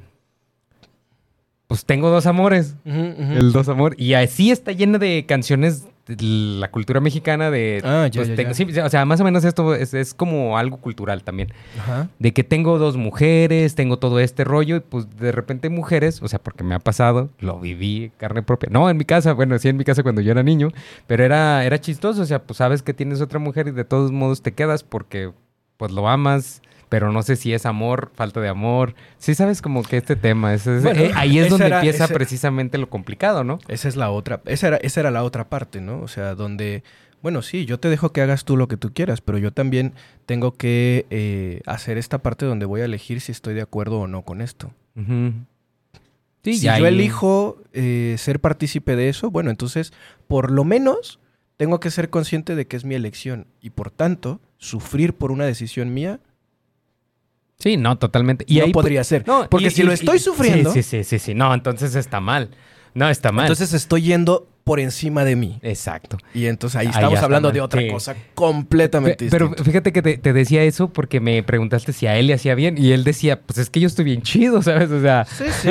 pues 1.66 1.84
tengo 1.84 2.10
dos 2.10 2.26
amores. 2.26 2.76
El 2.84 3.52
dos 3.52 3.68
amor. 3.68 3.94
Y 3.98 4.14
así 4.14 4.50
está 4.50 4.72
llena 4.72 4.98
de 4.98 5.24
canciones 5.26 5.86
de 6.06 6.16
la 6.60 6.70
cultura 6.70 7.00
mexicana 7.00 7.50
de... 7.50 7.80
Ah, 7.84 8.06
ya, 8.06 8.22
pues, 8.22 8.78
o 8.78 8.88
sea, 8.88 9.04
más 9.04 9.20
o 9.20 9.24
menos 9.24 9.44
esto 9.44 9.74
es, 9.74 10.14
como 10.14 10.56
algo 10.56 10.76
cultural 10.76 11.24
también. 11.24 11.52
Ajá. 11.78 12.08
De 12.20 12.32
que 12.32 12.44
tengo 12.44 12.78
dos 12.78 12.96
mujeres, 12.96 13.74
tengo 13.74 13.98
todo 13.98 14.20
este 14.20 14.44
rollo 14.44 14.76
y 14.76 14.80
pues 14.80 15.08
de 15.18 15.32
repente 15.32 15.68
mujeres, 15.68 16.22
o 16.22 16.28
sea, 16.28 16.38
porque 16.38 16.62
me 16.62 16.76
ha 16.76 16.78
pasado, 16.78 17.30
lo 17.40 17.58
viví 17.58 18.12
carne 18.18 18.42
propia. 18.44 18.68
No, 18.70 18.88
en 18.88 18.96
mi 18.96 19.04
casa, 19.04 19.32
bueno, 19.32 19.58
sí 19.58 19.68
en 19.68 19.76
mi 19.76 19.84
casa 19.84 20.04
cuando 20.04 20.20
yo 20.20 20.30
era 20.30 20.44
niño, 20.44 20.70
pero 21.08 21.24
era, 21.24 21.64
era 21.64 21.80
chistoso, 21.80 22.22
o 22.22 22.26
sea, 22.26 22.42
pues 22.42 22.58
sabes 22.58 22.82
que 22.82 22.94
tienes 22.94 23.20
otra 23.20 23.40
mujer 23.40 23.66
y 23.66 23.72
de 23.72 23.84
todos 23.84 24.12
modos 24.12 24.42
te 24.42 24.52
quedas 24.52 24.84
porque 24.84 25.32
pues 25.76 25.90
lo 25.90 26.08
amas 26.08 26.62
pero 26.88 27.12
no 27.12 27.22
sé 27.22 27.36
si 27.36 27.52
es 27.52 27.66
amor, 27.66 28.10
falta 28.14 28.40
de 28.40 28.48
amor. 28.48 28.94
Sí 29.18 29.34
sabes 29.34 29.62
como 29.62 29.82
que 29.82 29.96
este 29.96 30.16
tema, 30.16 30.54
eh, 30.54 31.12
ahí 31.14 31.38
es 31.38 31.50
donde 31.50 31.66
empieza 31.66 32.08
precisamente 32.08 32.78
lo 32.78 32.88
complicado, 32.88 33.44
¿no? 33.44 33.58
Esa 33.68 33.88
es 33.88 33.96
la 33.96 34.10
otra, 34.10 34.40
esa 34.46 34.68
era, 34.68 34.76
esa 34.78 35.00
era 35.00 35.10
la 35.10 35.24
otra 35.24 35.48
parte, 35.48 35.80
¿no? 35.80 36.00
O 36.00 36.08
sea, 36.08 36.34
donde, 36.34 36.84
bueno, 37.22 37.42
sí, 37.42 37.64
yo 37.66 37.80
te 37.80 37.88
dejo 37.88 38.12
que 38.12 38.22
hagas 38.22 38.44
tú 38.44 38.56
lo 38.56 38.68
que 38.68 38.76
tú 38.76 38.92
quieras, 38.92 39.20
pero 39.20 39.38
yo 39.38 39.52
también 39.52 39.94
tengo 40.26 40.52
que 40.52 41.06
eh, 41.10 41.60
hacer 41.66 41.98
esta 41.98 42.18
parte 42.18 42.46
donde 42.46 42.66
voy 42.66 42.82
a 42.82 42.84
elegir 42.84 43.20
si 43.20 43.32
estoy 43.32 43.54
de 43.54 43.62
acuerdo 43.62 44.00
o 44.00 44.06
no 44.06 44.22
con 44.22 44.40
esto. 44.40 44.72
si 46.42 46.60
yo 46.60 46.86
elijo 46.86 47.58
eh, 47.72 48.14
ser 48.18 48.40
partícipe 48.40 48.94
de 48.94 49.08
eso, 49.08 49.30
bueno, 49.30 49.50
entonces, 49.50 49.92
por 50.28 50.52
lo 50.52 50.64
menos, 50.64 51.18
tengo 51.56 51.80
que 51.80 51.90
ser 51.90 52.10
consciente 52.10 52.54
de 52.54 52.66
que 52.66 52.76
es 52.76 52.84
mi 52.84 52.94
elección 52.94 53.46
y 53.60 53.70
por 53.70 53.90
tanto, 53.90 54.40
sufrir 54.58 55.14
por 55.14 55.32
una 55.32 55.44
decisión 55.44 55.92
mía 55.92 56.20
Sí, 57.58 57.76
no, 57.76 57.96
totalmente. 57.98 58.44
Y 58.48 58.60
ahí 58.60 58.66
no 58.68 58.72
podría 58.72 59.02
ser. 59.04 59.24
Porque 59.50 59.66
y- 59.68 59.70
si 59.70 59.82
y- 59.82 59.84
lo 59.86 59.92
estoy 59.92 60.16
y- 60.16 60.20
sufriendo, 60.20 60.72
Sí, 60.72 60.82
sí, 60.82 61.02
sí, 61.02 61.04
sí, 61.04 61.18
sí. 61.18 61.34
No, 61.34 61.52
entonces 61.54 61.94
está 61.94 62.20
mal. 62.20 62.50
No, 62.94 63.08
está 63.10 63.30
mal. 63.32 63.44
entonces 63.44 63.72
estoy 63.74 64.02
yendo 64.02 64.48
por 64.64 64.80
encima 64.80 65.22
de 65.24 65.36
mí. 65.36 65.58
Exacto. 65.62 66.16
Y 66.34 66.46
entonces 66.46 66.76
ahí 66.80 66.86
Ahí 66.86 66.92
estamos 66.94 67.18
hablando 67.20 67.48
mal. 67.50 67.54
de 67.54 67.60
otra 67.60 67.80
Sí. 67.82 67.88
cosa 67.88 68.16
completamente 68.34 69.26
Pe- 69.26 69.30
Pero 69.30 69.46
distinta. 69.48 69.70
fíjate 69.70 69.92
que 69.92 70.02
te, 70.02 70.18
te 70.18 70.32
decía 70.32 70.64
eso 70.64 70.88
porque 70.92 71.20
me 71.20 71.42
preguntaste 71.44 71.92
si 71.92 72.06
a 72.08 72.16
él 72.16 72.26
le 72.26 72.34
hacía 72.34 72.54
bien 72.56 72.76
y 72.76 72.90
él 72.92 73.04
decía, 73.04 73.40
pues 73.42 73.58
es 73.58 73.70
que 73.70 73.78
yo 73.80 73.86
estoy 73.86 74.06
bien 74.06 74.22
chido, 74.22 74.62
¿sabes? 74.62 74.90
O 74.90 75.00
sea, 75.00 75.24
Sí, 75.26 75.44
sí, 75.62 75.70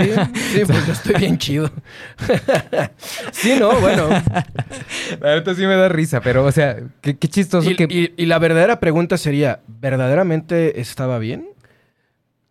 sí, 0.54 0.62
pues 0.66 0.86
yo 0.88 0.94
estoy 0.94 1.16
bien 1.16 1.38
chido. 1.38 1.72
sí, 3.32 3.54
no, 3.60 3.80
bueno. 3.82 4.08
la 5.22 5.36
neta 5.36 5.56
sí 5.56 5.62
me 5.66 5.76
da 5.76 5.90
risa, 5.90 6.22
pero 6.22 6.46
o 6.46 6.52
sea, 6.52 6.78
qué, 7.02 7.18
qué 7.18 7.28
chistoso 7.28 7.70
Y, 7.70 7.76
que 7.76 7.88
y- 7.90 8.14
y 8.22 8.26
la 8.28 8.40
verdadera 8.40 8.80
pregunta 8.80 9.18
sería, 9.18 9.60
¿verdaderamente 9.68 10.80
estaba 10.80 11.20
bien? 11.20 11.50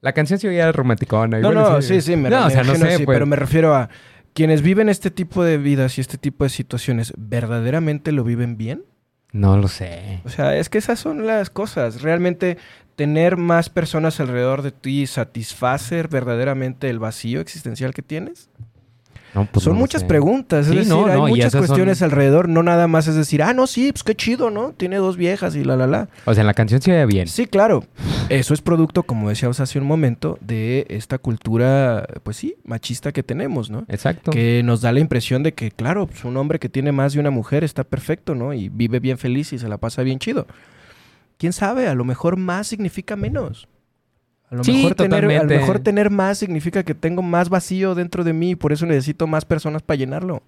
La 0.05 0.12
canción 0.12 0.38
se 0.38 0.48
oía 0.48 0.70
romanticona. 0.70 1.38
No, 1.38 1.50
no, 1.50 1.80
sí, 1.80 2.02
sí, 2.02 2.14
me, 2.14 2.28
no, 2.28 2.44
o 2.44 2.50
sea, 2.50 2.62
no 2.62 2.74
sé, 2.74 2.98
pues. 2.98 3.16
pero 3.16 3.24
me 3.24 3.36
refiero 3.36 3.74
a 3.74 3.88
quienes 4.34 4.61
viven 4.61 4.90
este 4.90 5.11
tipo 5.11 5.42
de 5.42 5.57
vidas 5.57 5.96
y 5.96 6.02
este 6.02 6.18
tipo 6.18 6.44
de 6.44 6.50
situaciones, 6.50 7.14
¿verdaderamente 7.16 8.12
lo 8.12 8.22
viven 8.22 8.59
bien? 8.59 8.84
No 9.32 9.57
lo 9.57 9.66
sé. 9.66 10.20
O 10.26 10.28
sea, 10.28 10.57
es 10.59 10.68
que 10.68 10.76
esas 10.76 10.98
son 10.98 11.26
las 11.26 11.48
cosas. 11.48 12.02
Realmente 12.02 12.59
tener 12.96 13.38
más 13.38 13.70
personas 13.70 14.20
alrededor 14.20 14.61
de 14.61 14.72
ti 14.72 15.07
satisfacer 15.07 16.09
verdaderamente 16.09 16.90
el 16.90 16.98
vacío 16.98 17.40
existencial 17.40 17.94
que 17.94 18.02
tienes. 18.02 18.50
No, 19.35 19.47
pues 19.51 19.64
son 19.64 19.72
no 19.74 19.80
muchas 19.80 20.03
sé. 20.03 20.07
preguntas. 20.07 20.66
Es 20.66 20.70
Sí, 20.72 20.78
decir, 20.78 20.93
no, 20.93 21.07
hay 21.07 21.18
muchas 21.32 21.53
son- 21.53 21.61
cuestiones 21.66 22.03
alrededor. 22.03 22.49
No 22.49 22.62
nada 22.62 22.87
más 22.87 23.09
es 23.09 23.16
decir, 23.16 23.43
ah, 23.43 23.53
no, 23.53 23.66
sí, 23.66 23.91
pues 23.93 24.05
qué 24.05 24.14
chido, 24.14 24.51
¿no? 24.51 24.72
Tiene 24.72 24.97
dos 24.97 25.16
viejas 25.16 25.57
y 25.57 25.64
la, 25.64 25.76
la, 25.76 25.87
la. 25.87 26.09
O 26.24 26.35
sea, 26.35 26.43
en 26.43 26.47
la 26.47 26.55
canción 26.55 26.80
se 26.80 26.93
oía 26.93 27.05
bien. 27.07 27.26
Sí, 27.26 27.47
claro. 27.47 27.85
Eso 28.28 28.55
es 28.55 28.61
producto, 28.62 29.03
como 29.03 29.28
decíamos 29.28 29.59
hace 29.61 29.78
un 29.78 29.87
momento, 29.87 30.39
de 30.41 30.87
esta 30.89 31.18
cultura, 31.18 32.07
pues 32.22 32.37
sí, 32.37 32.55
machista 32.64 33.12
que 33.12 33.22
tenemos, 33.22 33.70
¿no? 33.70 33.85
Exacto. 33.89 34.30
Que 34.30 34.62
nos 34.64 34.80
da 34.80 34.93
la 34.93 35.01
impresión 35.01 35.43
de 35.43 35.53
que, 35.53 35.70
claro, 35.72 36.07
pues 36.07 36.24
un 36.24 36.37
hombre 36.37 36.59
que 36.59 36.68
tiene 36.68 36.93
más 36.93 37.12
de 37.14 37.20
una 37.20 37.30
mujer 37.30 37.64
está 37.64 37.85
perfecto, 37.85 38.35
¿no? 38.35 38.53
Y 38.55 38.68
vive 38.68 39.01
bien 39.01 39.18
feliz 39.18 39.53
y 39.53 39.59
se 39.59 39.68
la 39.68 39.78
pasa 39.78 40.03
bien 40.03 40.18
chido. 40.20 40.47
¿Quién 41.39 41.53
sabe? 41.53 41.89
A 41.89 41.95
lo 41.95 42.05
mejor 42.05 42.37
más 42.37 42.68
significa 42.68 43.16
menos. 43.16 43.66
A 44.51 44.55
lo, 44.57 44.64
Sí, 44.64 44.72
mejor 44.76 44.95
tener, 44.95 45.24
a 45.24 45.42
lo 45.42 45.49
mejor 45.49 45.78
tener 45.80 46.11
más 46.11 46.38
significa 46.38 46.82
que 46.82 46.95
tengo 46.95 47.22
más 47.22 47.49
vacío 47.49 47.95
dentro 47.95 48.24
de 48.24 48.32
mí 48.32 48.51
y 48.51 48.55
por 48.57 48.72
eso 48.72 48.86
necesito 48.86 49.26
más 49.26 49.45
personas 49.45 49.82
para 49.82 49.97
llenarlo. 49.97 50.42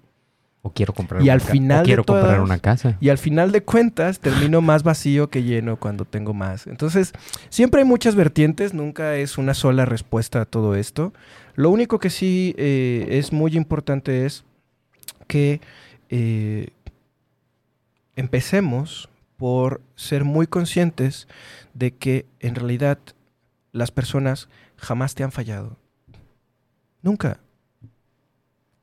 O 0.62 0.70
quiero 0.72 0.92
comprar 0.92 1.20
Y 1.22 1.24
una 1.26 1.32
al 1.34 1.40
final 1.40 1.78
o 1.78 1.80
de 1.82 1.84
quiero 1.86 2.04
comprar 2.04 2.26
todas- 2.26 2.40
una 2.44 2.58
casa. 2.58 2.96
Y 3.00 3.08
al 3.08 3.18
final 3.18 3.52
de 3.52 3.62
cuentas 3.62 4.18
termino 4.18 4.60
más 4.60 4.82
vacío 4.82 5.30
que 5.30 5.44
lleno 5.44 5.76
cuando 5.76 6.04
tengo 6.04 6.34
más. 6.34 6.66
Entonces, 6.66 7.12
siempre 7.50 7.82
hay 7.82 7.86
muchas 7.86 8.16
vertientes, 8.16 8.74
nunca 8.74 9.14
es 9.16 9.38
una 9.38 9.54
sola 9.54 9.84
respuesta 9.84 10.40
a 10.40 10.44
todo 10.44 10.74
esto. 10.74 11.12
Lo 11.54 11.70
único 11.70 11.98
que 12.00 12.10
sí 12.10 12.54
eh, 12.58 13.06
es 13.10 13.32
muy 13.32 13.56
importante 13.56 14.26
es 14.26 14.44
que 15.28 15.60
eh, 16.10 16.68
empecemos 18.16 19.08
por 19.36 19.80
ser 19.94 20.24
muy 20.24 20.46
conscientes 20.46 21.28
de 21.74 21.92
que 21.92 22.26
en 22.40 22.54
realidad 22.54 22.98
las 23.76 23.90
personas 23.90 24.48
jamás 24.76 25.14
te 25.14 25.22
han 25.24 25.32
fallado. 25.32 25.76
Nunca. 27.02 27.40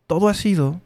Todo 0.07 0.27
ha 0.27 0.33
sido 0.33 0.81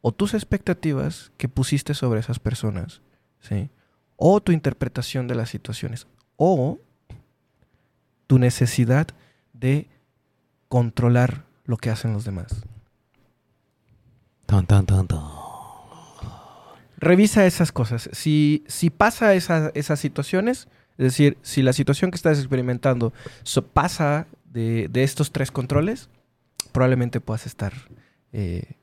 o 0.00 0.12
tus 0.12 0.34
expectativas 0.34 1.32
que 1.36 1.48
pusiste 1.48 1.94
sobre 1.94 2.20
esas 2.20 2.38
personas, 2.38 3.02
¿sí? 3.40 3.70
O 4.16 4.40
tu 4.40 4.52
interpretación 4.52 5.28
de 5.28 5.34
las 5.36 5.48
situaciones, 5.50 6.06
o 6.36 6.78
tu 8.26 8.38
necesidad 8.38 9.06
de 9.52 9.88
controlar 10.68 11.44
lo 11.64 11.76
que 11.76 11.90
hacen 11.90 12.12
los 12.12 12.24
demás. 12.24 12.64
Tan, 14.46 14.66
tan, 14.66 14.86
tan, 14.86 15.06
tan. 15.06 15.20
Revisa 16.96 17.46
esas 17.46 17.72
cosas. 17.72 18.08
Si, 18.12 18.64
si 18.68 18.90
pasa 18.90 19.34
esa- 19.34 19.70
esas 19.74 19.98
situaciones, 19.98 20.68
es 20.98 21.04
decir, 21.04 21.38
si 21.42 21.62
la 21.62 21.72
situación 21.72 22.10
que 22.10 22.16
estás 22.16 22.38
experimentando 22.38 23.12
so- 23.42 23.66
pasa 23.66 24.26
de, 24.44 24.88
de 24.90 25.02
estos 25.02 25.32
tres 25.32 25.50
controles, 25.50 26.08
probablemente 26.72 27.20
puedas 27.20 27.46
estar 27.46 27.72
eh, 28.32 28.76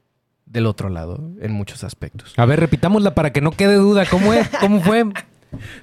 del 0.46 0.66
otro 0.66 0.90
lado 0.90 1.32
en 1.42 1.52
muchos 1.52 1.84
aspectos. 1.84 2.34
A 2.38 2.46
ver, 2.46 2.60
repitámosla 2.60 3.14
para 3.16 3.32
que 3.32 3.42
no 3.42 3.52
quede 3.52 3.76
duda. 3.76 4.06
¿Cómo 4.10 4.34
es? 4.34 4.50
¿Cómo 4.60 4.82
fue? 4.82 5.06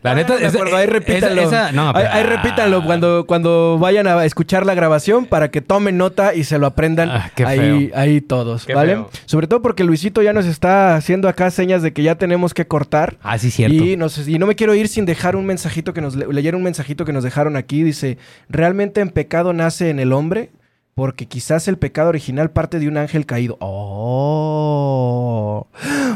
La 0.03 0.15
neta, 0.15 0.35
Ah, 0.35 0.37
de 0.37 0.47
esa- 0.47 0.57
acuerdo, 0.59 0.77
ahí 0.77 0.85
esa- 0.85 0.93
repítanlo. 0.93 1.43
esa- 1.43 1.73
no, 1.73 1.89
ahí, 1.89 1.95
pero- 1.97 2.11
ahí 2.13 2.23
repítanlo 2.23 2.85
cuando, 2.85 3.27
cuando 3.27 3.79
vayan 3.81 4.07
a 4.07 4.25
escuchar 4.25 4.65
la 4.65 4.75
grabación 4.75 5.27
para 5.27 5.51
que 5.51 5.61
tomen 5.61 5.99
nota 5.99 6.35
y 6.35 6.45
se 6.45 6.59
lo 6.59 6.67
aprendan 6.67 7.11
Ah, 7.11 7.31
qué 7.35 7.45
ahí, 7.45 7.59
feo. 7.89 7.91
ahí 7.99 8.21
todos, 8.21 8.65
Qué 8.65 8.75
¿vale? 8.75 8.93
feo. 8.95 9.11
Sobre 9.25 9.49
todo 9.49 9.63
porque 9.63 9.83
Luisito 9.83 10.23
ya 10.23 10.33
nos 10.33 10.47
está 10.47 10.95
haciendo 10.95 11.29
acá 11.29 11.51
señas 11.51 11.83
de 11.83 11.93
que 11.93 12.03
ya 12.05 12.15
tenemos 12.15 12.55
que 12.55 12.67
cortar. 12.67 13.17
Ah, 13.23 13.39
sí, 13.39 13.51
cierto. 13.51 13.75
Y, 13.75 13.97
nos- 13.97 14.29
y 14.29 14.39
no 14.39 14.47
me 14.47 14.55
quiero 14.55 14.75
ir 14.75 14.87
sin 14.89 15.05
dejar 15.05 15.35
un 15.35 15.47
mensajito 15.47 15.93
que 15.93 16.01
nos 16.01 16.15
le- 16.15 16.27
leer 16.33 16.55
un 16.55 16.63
mensajito 16.63 17.05
que 17.05 17.13
nos 17.13 17.25
dejaron 17.25 17.57
aquí. 17.57 17.83
Dice: 17.83 18.19
¿Realmente 18.49 19.01
en 19.01 19.11
pecado 19.11 19.53
nace 19.53 19.91
en 19.91 19.99
el 19.99 20.13
hombre? 20.13 20.51
Porque 20.97 21.27
quizás 21.27 21.69
el 21.69 21.77
pecado 21.77 22.09
original 22.09 22.53
parte 22.53 22.79
de 22.79 22.89
un 22.89 22.97
ángel 22.97 23.27
caído. 23.27 23.59
Oh. 23.61 25.67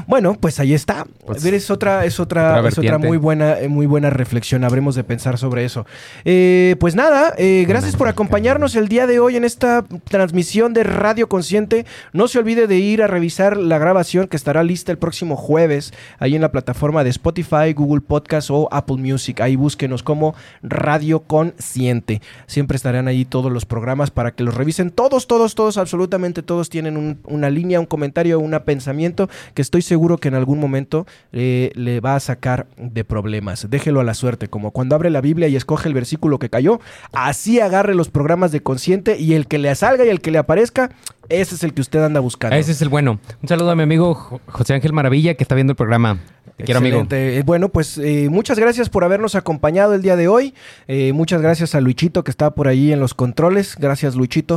Bueno, 0.07 0.39
pues 0.41 0.59
ahí 0.59 0.73
está. 0.73 1.07
Pues, 1.27 1.45
ver, 1.45 1.53
es 1.53 1.71
otra, 1.71 2.07
es 2.07 2.19
otra, 2.19 2.57
otra 2.57 2.69
es 2.71 2.79
otra 2.79 2.97
muy 2.97 3.19
buena, 3.19 3.61
eh, 3.61 3.69
muy 3.69 3.85
buena 3.85 4.09
reflexión. 4.09 4.65
Habremos 4.65 4.95
de 4.95 5.05
pensar 5.05 5.37
sobre 5.37 5.67
eso. 5.67 5.85
Eh, 6.25 6.77
pues 6.81 6.95
nada, 6.95 7.35
eh, 7.37 7.67
gracias 7.69 7.95
por 7.95 8.09
acompañarnos 8.09 8.75
el 8.75 8.89
día 8.89 9.07
de 9.07 9.21
hoy 9.21 9.37
en 9.37 9.45
esta 9.45 9.85
transmisión 10.09 10.73
de 10.73 10.85
Radio 10.85 11.29
Consciente. 11.29 11.85
No 12.15 12.27
se 12.27 12.39
olvide 12.39 12.67
de 12.67 12.79
ir 12.79 13.03
a 13.03 13.07
revisar 13.07 13.59
la 13.59 13.77
grabación 13.77 14.29
que 14.29 14.37
estará 14.39 14.63
lista 14.63 14.93
el 14.93 14.99
próximo 14.99 15.37
jueves 15.37 15.93
ahí 16.19 16.37
en 16.37 16.41
la 16.41 16.53
plataforma 16.53 17.05
de 17.05 17.11
Spotify, 17.11 17.75
Google 17.75 18.01
Podcast 18.01 18.49
o 18.51 18.67
Apple 18.73 18.97
Music. 18.97 19.43
Ahí 19.43 19.57
búsquenos 19.57 20.03
como 20.03 20.35
Radio 20.63 21.21
Consciente. 21.21 22.23
Siempre 22.47 22.77
estarán 22.77 23.09
ahí 23.09 23.27
todos 23.27 23.53
los 23.53 23.67
programas 23.67 24.11
para 24.11 24.31
que 24.31 24.43
los 24.43 24.55
revisen. 24.55 24.70
Todos, 24.95 25.27
todos, 25.27 25.55
todos, 25.55 25.77
absolutamente 25.79 26.43
todos 26.43 26.69
tienen 26.71 26.97
un- 26.97 27.19
una 27.25 27.51
línea, 27.51 27.81
un 27.81 27.87
comentario, 27.87 28.39
un 28.39 28.59
pensamiento 28.65 29.29
que 29.55 29.63
estoy 29.63 29.83
seguro 29.83 30.19
que 30.19 30.29
en 30.29 30.35
algún 30.35 30.59
momento 30.61 31.07
eh, 31.33 31.71
le 31.75 32.01
va 32.01 32.15
a 32.17 32.21
sacar 32.21 32.67
de 32.77 33.05
problemas. 33.05 33.67
Déjelo 33.71 34.01
a 34.01 34.05
la 34.05 34.15
suerte, 34.15 34.49
como 34.49 34.71
cuando 34.71 34.95
abre 34.95 35.11
la 35.11 35.21
Biblia 35.21 35.49
y 35.49 35.57
escoge 35.57 35.89
el 35.89 35.95
versículo 35.95 36.39
que 36.39 36.51
cayó, 36.51 36.81
así 37.13 37.61
agarre 37.61 37.95
los 37.95 38.09
programas 38.11 38.53
de 38.53 38.61
consciente 38.61 39.19
y 39.19 39.35
el 39.35 39.47
que 39.47 39.59
le 39.59 39.75
salga 39.75 40.05
y 40.05 40.09
el 40.09 40.21
que 40.21 40.31
le 40.31 40.39
aparezca, 40.39 40.91
ese 41.29 41.55
es 41.55 41.63
el 41.65 41.75
que 41.75 41.81
usted 41.81 42.03
anda 42.03 42.21
buscando. 42.21 42.57
Ese 42.57 42.73
es 42.73 42.83
el 42.83 42.89
bueno. 42.89 43.21
Un 43.43 43.49
saludo 43.49 43.71
a 43.71 43.77
mi 43.77 43.83
amigo 43.83 44.15
Jo- 44.15 44.41
José 44.47 44.75
Ángel 44.75 44.93
Maravilla 44.93 45.35
que 45.35 45.45
está 45.45 45.55
viendo 45.55 45.73
el 45.73 45.77
programa. 45.77 46.19
Te 46.57 46.65
quiero, 46.65 46.79
amigo. 46.79 47.07
Eh, 47.11 47.43
Bueno, 47.47 47.71
pues 47.71 47.97
eh, 47.97 48.29
muchas 48.31 48.59
gracias 48.59 48.91
por 48.91 49.03
habernos 49.05 49.35
acompañado 49.35 49.95
el 49.95 50.03
día 50.03 50.17
de 50.17 50.29
hoy. 50.29 50.53
Eh, 50.89 51.13
muchas 51.15 51.41
gracias 51.41 51.75
a 51.75 51.81
Luichito 51.81 52.23
que 52.25 52.31
está 52.31 52.51
por 52.51 52.69
ahí 52.69 52.93
en 52.93 53.01
los 53.01 53.15
controles. 53.15 53.77
Gracias, 53.79 54.15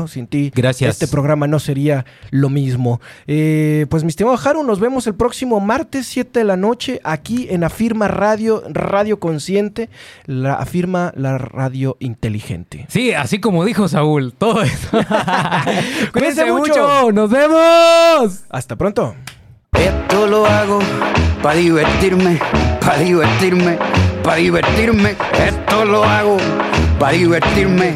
Sin 0.08 0.28
ti, 0.28 0.52
Gracias. 0.54 0.92
este 0.92 1.08
programa 1.08 1.48
no 1.48 1.60
sería 1.60 2.06
lo 2.32 2.50
mismo. 2.50 3.02
Eh, 3.28 3.86
pues, 3.90 4.04
mi 4.04 4.10
estimado 4.10 4.38
Haru, 4.44 4.64
nos 4.64 4.80
vemos 4.80 5.08
el 5.08 5.16
próximo 5.16 5.60
martes, 5.60 6.08
7 6.08 6.40
de 6.40 6.46
la 6.46 6.58
noche, 6.58 7.00
aquí 7.04 7.48
en 7.50 7.64
Afirma 7.64 8.08
Radio, 8.08 8.64
Radio 8.70 9.20
Consciente, 9.20 9.90
la 10.26 10.56
Afirma 10.56 11.12
la 11.16 11.38
Radio 11.38 11.98
Inteligente. 12.00 12.86
Sí, 12.90 13.14
así 13.14 13.40
como 13.40 13.66
dijo 13.66 13.88
Saúl, 13.88 14.34
todo 14.34 14.62
eso. 14.62 14.90
Cuídense 16.14 16.46
mucho. 16.46 17.12
Nos 17.12 17.30
vemos. 17.30 18.44
Hasta 18.50 18.76
pronto. 18.76 19.16
Esto 19.74 20.28
lo 20.28 20.46
hago 20.46 20.80
para 21.42 21.56
divertirme, 21.56 22.40
para 22.80 23.00
divertirme, 23.00 23.78
para 24.24 24.38
divertirme. 24.38 25.16
Esto 25.46 25.86
lo 25.86 26.04
hago 26.04 26.38
para 27.00 27.14
divertirme, 27.14 27.96